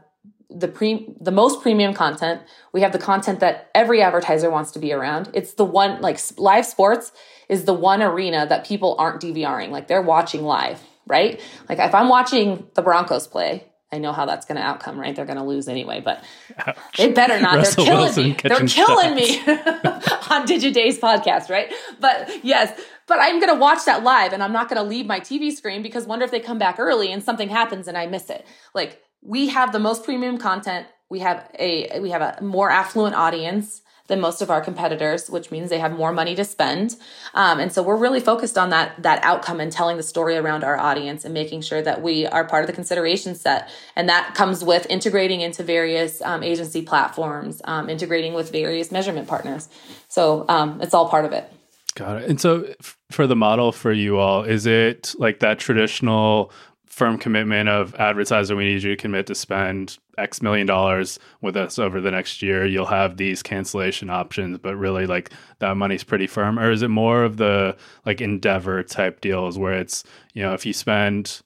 the 0.50 0.68
pre 0.68 1.14
the 1.20 1.32
most 1.32 1.62
premium 1.62 1.94
content. 1.94 2.42
We 2.74 2.82
have 2.82 2.92
the 2.92 3.00
content 3.00 3.40
that 3.42 3.70
every 3.76 4.02
advertiser 4.02 4.50
wants 4.50 4.72
to 4.72 4.80
be 4.80 4.94
around. 4.94 5.30
It's 5.34 5.54
the 5.54 5.66
one 5.66 6.02
like 6.02 6.20
live 6.38 6.66
sports 6.66 7.12
is 7.50 7.66
the 7.66 7.74
one 7.74 8.02
arena 8.02 8.46
that 8.48 8.66
people 8.66 8.96
aren't 8.98 9.22
DVRing. 9.22 9.70
Like 9.70 9.88
they're 9.88 10.02
watching 10.02 10.44
live, 10.44 10.82
right? 11.06 11.42
Like 11.70 11.80
if 11.80 11.94
I'm 11.94 12.10
watching 12.10 12.68
the 12.76 12.82
Broncos 12.82 13.28
play, 13.28 13.66
I 13.92 14.00
know 14.00 14.12
how 14.12 14.26
that's 14.26 14.46
going 14.46 14.58
to 14.58 14.62
outcome, 14.62 15.00
right? 15.00 15.16
They're 15.16 15.26
going 15.26 15.38
to 15.38 15.46
lose 15.46 15.70
anyway, 15.70 16.02
but 16.02 16.22
Ouch. 16.58 16.78
they 16.98 17.12
better 17.12 17.40
not. 17.40 17.56
Russell 17.56 17.86
They're 17.86 17.94
killing 17.94 18.06
Wilson 18.06 18.24
me. 18.24 18.38
They're 18.44 18.68
killing 18.68 19.16
me 19.16 19.40
on 20.30 20.46
Digiday's 20.46 21.00
podcast, 21.00 21.50
right? 21.50 21.72
But 22.02 22.44
yes, 22.44 22.78
but 23.08 23.20
I'm 23.20 23.39
going 23.39 23.53
to 23.53 23.60
watch 23.60 23.86
that 23.86 24.03
live 24.03 24.34
and 24.34 24.43
I'm 24.43 24.53
not 24.53 24.70
going 24.70 24.82
to 24.82 24.88
leave 24.88 25.05
my 25.05 25.20
TV 25.20 25.51
screen 25.51 25.82
because 25.82 26.05
wonder 26.05 26.26
if 26.26 26.32
they 26.32 26.39
come 26.39 26.60
back 26.60 26.78
early 26.78 27.12
and 27.12 27.24
something 27.24 27.49
happens 27.49 27.88
and 27.88 27.97
I 27.97 28.05
miss 28.05 28.30
it. 28.30 28.45
Like 28.76 29.01
we 29.22 29.47
have 29.47 29.72
the 29.72 29.80
most 29.80 30.03
premium 30.03 30.38
content. 30.38 30.88
We 31.10 31.20
have 31.20 31.49
a 31.58 31.99
we 32.01 32.12
have 32.12 32.22
a 32.22 32.41
more 32.43 32.70
affluent 32.70 33.16
audience 33.16 33.82
than 34.08 34.22
most 34.22 34.41
of 34.41 34.49
our 34.49 34.62
competitors, 34.62 35.30
which 35.30 35.51
means 35.51 35.70
they 35.70 35.80
have 35.80 35.91
more 35.91 36.12
money 36.12 36.34
to 36.36 36.43
spend. 36.43 36.95
Um, 37.34 37.60
and 37.60 37.72
so 37.72 37.84
we're 37.84 37.97
really 37.97 38.20
focused 38.20 38.58
on 38.58 38.70
that 38.72 39.01
that 39.03 39.24
outcome 39.24 39.60
and 39.62 39.72
telling 39.72 39.95
the 39.95 40.03
story 40.03 40.36
around 40.36 40.66
our 40.66 40.78
audience 40.78 41.24
and 41.24 41.34
making 41.34 41.62
sure 41.62 41.82
that 41.82 42.01
we 42.01 42.26
are 42.26 42.43
part 42.45 42.64
of 42.64 42.68
the 42.68 42.74
consideration 42.74 43.36
set. 43.36 43.70
And 43.95 44.10
that 44.10 44.36
comes 44.36 44.64
with 44.64 44.86
integrating 44.89 45.41
into 45.41 45.64
various 45.64 46.22
um, 46.22 46.43
agency 46.43 46.82
platforms, 46.82 47.62
um, 47.64 47.89
integrating 47.89 48.34
with 48.34 48.51
various 48.51 48.91
measurement 48.91 49.28
partners. 49.28 49.70
So 50.10 50.45
um, 50.49 50.82
it's 50.82 50.93
all 50.93 51.08
part 51.10 51.26
of 51.26 51.32
it. 51.32 51.51
Got 51.98 52.22
it. 52.22 52.30
And 52.30 52.39
so 52.39 52.64
f- 52.80 52.95
for 53.10 53.26
the 53.26 53.36
model 53.36 53.72
for 53.72 53.91
you 53.91 54.20
all, 54.20 54.43
is 54.43 54.68
it 54.68 55.16
like 55.18 55.39
that 55.39 55.58
traditional 55.58 56.52
firm 56.86 57.18
commitment 57.18 57.70
of 57.70 57.95
advertiser, 57.95 58.56
we 58.56 58.66
need 58.66 58.84
you 58.84 58.91
to 58.91 59.02
commit 59.02 59.26
to 59.28 59.34
spend 59.34 59.98
X 60.16 60.39
million 60.39 60.68
dollars 60.68 61.18
with 61.41 61.58
us 61.58 61.80
over 61.80 62.00
the 62.00 62.12
next 62.12 62.43
year. 62.43 62.68
You'll 62.68 62.86
have 62.86 63.18
these 63.18 63.41
cancellation 63.41 64.12
options, 64.12 64.60
but 64.60 64.76
really 64.76 65.08
like 65.08 65.32
that 65.58 65.76
money's 65.76 66.04
pretty 66.04 66.28
firm. 66.28 66.60
Or 66.60 66.70
is 66.70 66.84
it 66.84 66.89
more 66.89 67.24
of 67.24 67.38
the 67.38 67.76
like 68.06 68.22
endeavor 68.22 68.84
type 68.84 69.20
deals 69.20 69.58
where 69.58 69.74
it's, 69.74 70.04
you 70.34 70.43
know, 70.43 70.54
if 70.54 70.68
you 70.68 70.74
spend 70.74 71.41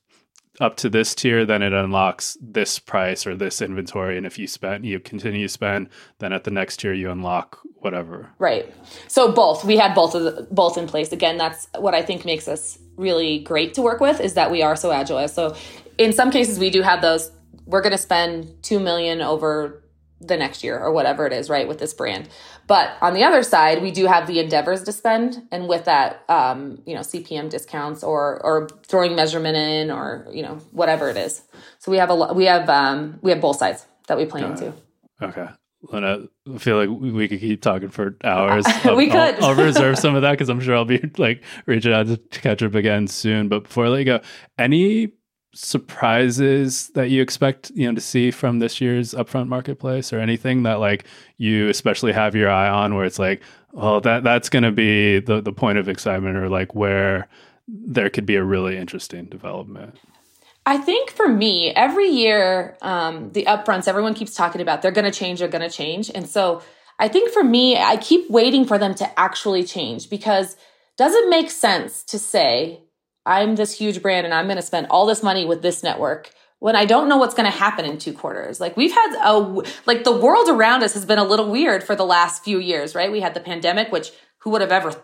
up 0.62 0.78
to 0.78 0.89
this 0.89 1.14
tier, 1.16 1.45
then 1.45 1.62
it 1.62 1.74
unlocks 1.74 2.38
this 2.39 2.80
price 2.80 3.26
or 3.26 3.36
this 3.36 3.62
inventory. 3.62 4.16
And 4.16 4.26
if 4.26 4.38
you 4.38 4.47
spend, 4.47 4.86
you 4.86 4.99
continue 4.99 5.47
to 5.47 5.51
spend, 5.51 5.89
then 6.20 6.32
at 6.32 6.43
the 6.43 6.51
next 6.51 6.78
tier 6.78 6.93
you 6.93 7.09
unlock 7.09 7.59
whatever. 7.78 8.30
Right. 8.38 8.72
So 9.07 9.32
both. 9.32 9.66
We 9.66 9.76
had 9.78 9.95
both 9.95 10.14
of 10.14 10.24
the, 10.24 10.47
both 10.51 10.78
in 10.78 10.88
place. 10.88 11.12
Again, 11.12 11.38
that's 11.38 11.68
what 11.78 11.95
I 11.95 12.03
think 12.03 12.24
makes 12.24 12.47
us 12.47 12.78
really 12.95 13.39
great 13.39 13.74
to 13.74 13.82
work 13.82 13.99
with 13.99 14.22
is 14.22 14.36
that 14.36 14.51
we 14.51 14.62
are 14.62 14.76
so 14.76 14.91
agile. 14.91 15.28
So 15.28 15.55
in 15.97 16.14
some 16.14 16.30
cases 16.30 16.59
we 16.59 16.70
do 16.70 16.84
have 16.84 17.01
those 17.01 17.32
we're 17.66 17.82
going 17.82 17.91
to 17.91 17.97
spend 17.97 18.53
2 18.64 18.80
million 18.80 19.22
over 19.22 19.84
the 20.22 20.38
next 20.38 20.63
year 20.63 20.80
or 20.80 20.91
whatever 20.91 21.26
it 21.26 21.34
is, 21.34 21.49
right, 21.49 21.67
with 21.67 21.80
this 21.80 21.93
brand. 21.93 22.30
But 22.67 22.91
on 23.01 23.13
the 23.13 23.24
other 23.24 23.43
side, 23.43 23.82
we 23.82 23.91
do 23.91 24.05
have 24.05 24.28
the 24.28 24.39
endeavors 24.39 24.84
to 24.84 24.91
spend, 24.91 25.47
and 25.51 25.67
with 25.67 25.86
that, 25.86 26.24
um, 26.30 26.82
you 26.86 26.93
know, 26.93 27.01
CPM 27.01 27.49
discounts 27.49 28.03
or 28.03 28.39
or 28.43 28.69
throwing 28.86 29.15
measurement 29.15 29.57
in 29.57 29.91
or 29.91 30.28
you 30.32 30.43
know 30.43 30.55
whatever 30.72 31.09
it 31.09 31.17
is. 31.17 31.41
So 31.80 31.91
we 31.91 31.97
have 31.97 32.09
a 32.09 32.34
we 32.34 32.45
have 32.45 32.69
um, 32.69 33.19
we 33.22 33.32
have 33.32 33.41
both 33.41 33.57
sides 33.57 33.86
that 34.07 34.17
we 34.17 34.26
play 34.26 34.43
into. 34.43 34.74
Okay. 35.22 35.47
Lynette, 35.84 36.30
I 36.53 36.57
feel 36.59 36.78
like 36.78 36.89
we 36.89 37.28
could 37.28 37.39
keep 37.39 37.61
talking 37.61 37.89
for 37.89 38.15
hours. 38.24 38.65
we 38.95 39.07
could. 39.07 39.36
I'll, 39.41 39.45
I'll, 39.45 39.55
reserve 39.55 39.97
some 39.99 40.15
of 40.15 40.22
that 40.22 40.32
because 40.32 40.49
I'm 40.49 40.59
sure 40.59 40.76
I'll 40.76 40.86
be 40.86 40.99
like 41.17 41.43
reaching 41.65 41.91
out 41.91 42.07
to 42.07 42.17
catch 42.17 42.61
up 42.61 42.76
again 42.76 43.07
soon. 43.07 43.47
But 43.47 43.63
before 43.63 43.86
I 43.86 43.89
let 43.89 43.99
you 43.99 44.05
go, 44.05 44.22
any 44.59 45.13
surprises 45.54 46.89
that 46.89 47.10
you 47.10 47.22
expect 47.22 47.72
you 47.76 47.86
know 47.86 47.93
to 47.93 48.02
see 48.02 48.32
from 48.32 48.60
this 48.60 48.80
year's 48.80 49.14
upfront 49.14 49.47
marketplace 49.47 50.14
or 50.14 50.20
anything 50.20 50.64
that 50.64 50.80
like 50.80 51.04
you 51.38 51.68
especially 51.68 52.14
have 52.14 52.36
your 52.36 52.49
eye 52.49 52.70
on 52.70 52.95
where 52.95 53.04
it's 53.04 53.20
like 53.20 53.41
oh 53.74 53.99
that 53.99 54.24
that's 54.24 54.47
going 54.47 54.64
to 54.64 54.72
be 54.72 55.20
the 55.20 55.41
the 55.41 55.52
point 55.52 55.78
of 55.78 55.89
excitement 55.89 56.38
or 56.38 56.47
like 56.47 56.74
where 56.74 57.28
there 57.68 58.10
could 58.10 58.26
be 58.26 58.36
a 58.36 58.43
really 58.43 58.78
interesting 58.78 59.26
development 59.26 59.97
I 60.64 60.78
think 60.78 61.10
for 61.10 61.28
me, 61.28 61.72
every 61.72 62.08
year, 62.08 62.78
um, 62.84 63.32
the 63.32 63.45
upfronts, 63.45 63.88
everyone 63.88 64.14
keeps 64.14 64.36
talking 64.36 64.62
about 64.62 64.84
they're 64.84 64.91
going 64.91 65.12
to 65.12 65.20
change, 65.20 65.39
they're 65.39 65.47
going 65.47 65.68
to 65.68 65.76
change. 65.76 66.12
And 66.14 66.30
so 66.30 66.62
I 66.99 67.08
think 67.08 67.32
for 67.32 67.43
me, 67.43 67.78
I 67.78 67.97
keep 67.97 68.30
waiting 68.30 68.66
for 68.66 68.78
them 68.78 68.93
to 68.95 69.20
actually 69.20 69.64
change 69.64 70.08
because 70.08 70.56
does 70.97 71.16
it 71.16 71.30
make 71.30 71.49
sense 71.49 72.04
to 72.04 72.20
say, 72.20 72.82
I'm 73.26 73.55
this 73.55 73.78
huge 73.78 74.01
brand 74.01 74.26
and 74.26 74.34
I'm 74.34 74.45
going 74.45 74.57
to 74.57 74.63
spend 74.63 74.88
all 74.89 75.05
this 75.05 75.24
money 75.24 75.45
with 75.45 75.61
this 75.61 75.84
network 75.84 76.32
when 76.59 76.76
I 76.76 76.86
don't 76.86 77.09
know 77.09 77.17
what's 77.17 77.34
going 77.34 77.51
to 77.51 77.57
happen 77.57 77.86
in 77.86 77.97
two 77.97 78.13
quarters. 78.13 78.59
Like 78.59 78.78
we've 78.78 78.93
had 78.93 79.15
a, 79.24 79.63
like 79.86 80.03
the 80.03 80.15
world 80.15 80.49
around 80.49 80.84
us 80.84 80.93
has 80.93 81.05
been 81.05 81.19
a 81.19 81.24
little 81.24 81.49
weird 81.49 81.84
for 81.84 81.95
the 81.95 82.05
last 82.05 82.43
few 82.43 82.59
years, 82.59 82.95
right? 82.95 83.11
We 83.11 83.22
had 83.22 83.34
the 83.34 83.39
pandemic, 83.39 83.91
which 83.91 84.11
who 84.39 84.49
would 84.51 84.61
have 84.61 84.72
ever 84.72 84.95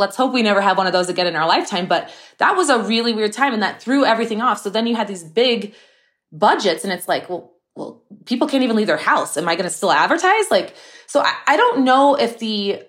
let's 0.00 0.16
hope 0.16 0.32
we 0.32 0.42
never 0.42 0.60
have 0.60 0.78
one 0.78 0.86
of 0.86 0.92
those 0.92 1.08
again 1.08 1.26
in 1.26 1.36
our 1.36 1.46
lifetime. 1.46 1.86
But 1.86 2.12
that 2.38 2.56
was 2.56 2.70
a 2.70 2.82
really 2.82 3.12
weird 3.12 3.32
time 3.32 3.52
and 3.52 3.62
that 3.62 3.80
threw 3.80 4.04
everything 4.04 4.40
off. 4.40 4.60
So 4.60 4.70
then 4.70 4.86
you 4.86 4.96
had 4.96 5.06
these 5.06 5.22
big 5.22 5.74
budgets 6.32 6.82
and 6.82 6.92
it's 6.92 7.06
like, 7.06 7.28
well, 7.28 7.52
well, 7.76 8.02
people 8.24 8.48
can't 8.48 8.64
even 8.64 8.76
leave 8.76 8.88
their 8.88 8.96
house. 8.96 9.36
Am 9.36 9.48
I 9.48 9.54
going 9.54 9.68
to 9.68 9.70
still 9.70 9.92
advertise? 9.92 10.50
Like, 10.50 10.74
so 11.06 11.20
I, 11.20 11.34
I 11.46 11.56
don't 11.56 11.84
know 11.84 12.16
if 12.16 12.38
the, 12.38 12.82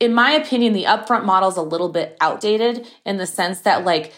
in 0.00 0.14
my 0.14 0.32
opinion, 0.32 0.72
the 0.72 0.84
upfront 0.84 1.24
model 1.24 1.48
is 1.48 1.56
a 1.56 1.62
little 1.62 1.88
bit 1.88 2.16
outdated 2.20 2.86
in 3.04 3.16
the 3.16 3.26
sense 3.26 3.60
that 3.60 3.84
like 3.84 4.12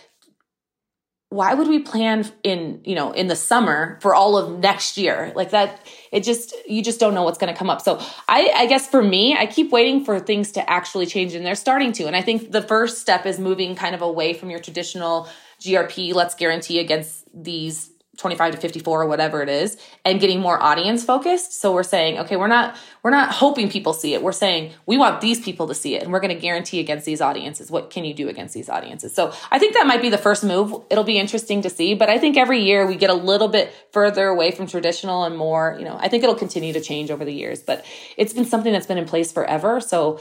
why 1.30 1.54
would 1.54 1.68
we 1.68 1.78
plan 1.78 2.28
in 2.42 2.80
you 2.84 2.96
know 2.96 3.12
in 3.12 3.28
the 3.28 3.36
summer 3.36 3.98
for 4.02 4.14
all 4.14 4.36
of 4.36 4.58
next 4.58 4.98
year? 4.98 5.32
Like 5.36 5.50
that 5.50 5.86
it 6.10 6.24
just 6.24 6.54
you 6.66 6.82
just 6.82 6.98
don't 6.98 7.14
know 7.14 7.22
what's 7.22 7.38
going 7.38 7.52
to 7.52 7.58
come 7.58 7.70
up. 7.70 7.80
So 7.80 7.98
i 8.28 8.50
i 8.54 8.66
guess 8.66 8.88
for 8.88 9.02
me 9.02 9.36
i 9.36 9.46
keep 9.46 9.70
waiting 9.70 10.04
for 10.04 10.18
things 10.18 10.52
to 10.52 10.70
actually 10.70 11.06
change 11.06 11.34
and 11.34 11.46
they're 11.46 11.54
starting 11.54 11.92
to. 11.92 12.06
And 12.06 12.16
i 12.16 12.20
think 12.20 12.50
the 12.50 12.62
first 12.62 12.98
step 12.98 13.26
is 13.26 13.38
moving 13.38 13.76
kind 13.76 13.94
of 13.94 14.02
away 14.02 14.34
from 14.34 14.50
your 14.50 14.60
traditional 14.60 15.28
grp 15.60 16.14
let's 16.14 16.34
guarantee 16.34 16.78
against 16.78 17.28
these 17.34 17.90
25 18.20 18.54
to 18.54 18.60
54 18.60 19.02
or 19.02 19.06
whatever 19.06 19.42
it 19.42 19.48
is 19.48 19.76
and 20.04 20.20
getting 20.20 20.40
more 20.40 20.62
audience 20.62 21.04
focused. 21.04 21.60
So 21.60 21.72
we're 21.72 21.82
saying 21.82 22.18
okay 22.20 22.36
we're 22.36 22.46
not 22.46 22.76
we're 23.02 23.10
not 23.10 23.32
hoping 23.32 23.70
people 23.70 23.92
see 23.92 24.14
it. 24.14 24.22
We're 24.22 24.32
saying 24.32 24.72
we 24.86 24.98
want 24.98 25.20
these 25.20 25.40
people 25.40 25.66
to 25.68 25.74
see 25.74 25.96
it 25.96 26.02
and 26.02 26.12
we're 26.12 26.20
going 26.20 26.34
to 26.34 26.40
guarantee 26.40 26.80
against 26.80 27.06
these 27.06 27.20
audiences. 27.20 27.70
What 27.70 27.90
can 27.90 28.04
you 28.04 28.14
do 28.14 28.28
against 28.28 28.54
these 28.54 28.68
audiences? 28.68 29.14
So 29.14 29.32
i 29.50 29.58
think 29.58 29.74
that 29.74 29.86
might 29.86 30.02
be 30.02 30.10
the 30.10 30.18
first 30.18 30.44
move. 30.44 30.84
It'll 30.90 31.04
be 31.04 31.18
interesting 31.18 31.62
to 31.62 31.70
see 31.70 31.94
but 31.94 32.08
i 32.08 32.18
think 32.18 32.36
every 32.36 32.60
year 32.60 32.86
we 32.86 32.96
get 32.96 33.10
a 33.10 33.14
little 33.14 33.48
bit 33.48 33.72
further 33.92 34.26
away 34.28 34.50
from 34.50 34.66
traditional 34.66 35.24
and 35.24 35.36
more 35.36 35.76
you 35.78 35.84
know 35.84 35.96
i 36.00 36.08
think 36.08 36.22
it'll 36.22 36.34
continue 36.34 36.72
to 36.72 36.80
change 36.80 37.10
over 37.10 37.24
the 37.24 37.32
years 37.32 37.62
but 37.62 37.84
it's 38.16 38.32
been 38.32 38.44
something 38.44 38.72
that's 38.72 38.86
been 38.86 38.98
in 38.98 39.06
place 39.06 39.32
forever. 39.32 39.80
So 39.80 40.20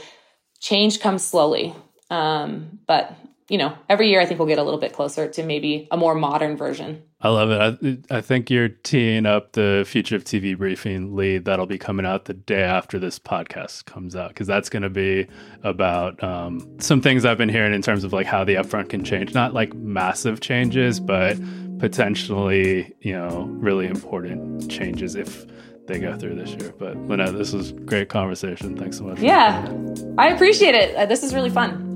change 0.58 1.00
comes 1.00 1.24
slowly. 1.24 1.74
Um, 2.10 2.80
but 2.86 3.16
you 3.48 3.58
know, 3.58 3.76
every 3.88 4.08
year 4.08 4.20
I 4.20 4.26
think 4.26 4.38
we'll 4.38 4.48
get 4.48 4.58
a 4.58 4.62
little 4.62 4.80
bit 4.80 4.92
closer 4.92 5.28
to 5.28 5.42
maybe 5.42 5.88
a 5.90 5.96
more 5.96 6.14
modern 6.14 6.56
version. 6.56 7.02
I 7.22 7.28
love 7.28 7.50
it. 7.50 8.02
I, 8.10 8.16
I 8.16 8.20
think 8.22 8.48
you're 8.48 8.70
teeing 8.70 9.26
up 9.26 9.52
the 9.52 9.84
Future 9.86 10.16
of 10.16 10.24
TV 10.24 10.56
briefing 10.56 11.14
lead 11.14 11.44
that'll 11.44 11.66
be 11.66 11.76
coming 11.76 12.06
out 12.06 12.24
the 12.24 12.34
day 12.34 12.62
after 12.62 12.98
this 12.98 13.18
podcast 13.18 13.84
comes 13.84 14.16
out 14.16 14.28
because 14.28 14.46
that's 14.46 14.70
going 14.70 14.82
to 14.82 14.90
be 14.90 15.26
about 15.62 16.22
um, 16.24 16.66
some 16.80 17.02
things 17.02 17.26
I've 17.26 17.36
been 17.36 17.50
hearing 17.50 17.74
in 17.74 17.82
terms 17.82 18.04
of 18.04 18.14
like 18.14 18.26
how 18.26 18.44
the 18.44 18.54
upfront 18.54 18.88
can 18.88 19.04
change. 19.04 19.34
Not 19.34 19.52
like 19.52 19.74
massive 19.74 20.40
changes, 20.40 20.98
but 20.98 21.36
potentially, 21.78 22.94
you 23.00 23.12
know, 23.12 23.44
really 23.50 23.86
important 23.86 24.70
changes 24.70 25.14
if 25.14 25.46
they 25.86 25.98
go 25.98 26.16
through 26.16 26.36
this 26.36 26.50
year. 26.52 26.72
But 26.78 26.96
Lynette, 26.96 27.36
this 27.36 27.52
was 27.52 27.72
great 27.72 28.08
conversation. 28.08 28.76
Thanks 28.78 28.96
so 28.96 29.04
much. 29.04 29.18
Yeah, 29.18 29.70
I 30.16 30.28
appreciate 30.28 30.74
it. 30.74 30.94
Uh, 30.94 31.04
this 31.04 31.22
is 31.22 31.34
really 31.34 31.50
fun. 31.50 31.90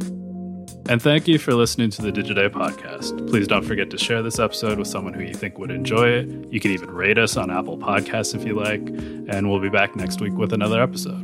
And 0.87 1.01
thank 1.01 1.27
you 1.27 1.39
for 1.39 1.55
listening 1.55 1.89
to 1.91 2.03
the 2.03 2.13
Digiday 2.13 2.51
podcast. 2.51 3.27
Please 3.31 3.49
don't 3.49 3.65
forget 3.65 3.89
to 3.91 3.99
share 3.99 4.23
this 4.23 4.39
episode 4.39 4.79
with 4.79 4.87
someone 4.87 5.15
who 5.15 5.23
you 5.23 5.33
think 5.33 5.59
would 5.59 5.71
enjoy 5.71 6.09
it. 6.09 6.29
You 6.53 6.61
can 6.61 6.73
even 6.73 6.91
rate 6.91 7.17
us 7.17 7.39
on 7.39 7.51
Apple 7.51 7.79
Podcasts 7.79 8.35
if 8.35 8.47
you 8.47 8.55
like. 8.55 8.83
And 9.29 9.51
we'll 9.51 9.61
be 9.61 9.71
back 9.71 9.97
next 9.97 10.21
week 10.21 10.35
with 10.35 10.53
another 10.53 10.83
episode. 10.83 11.23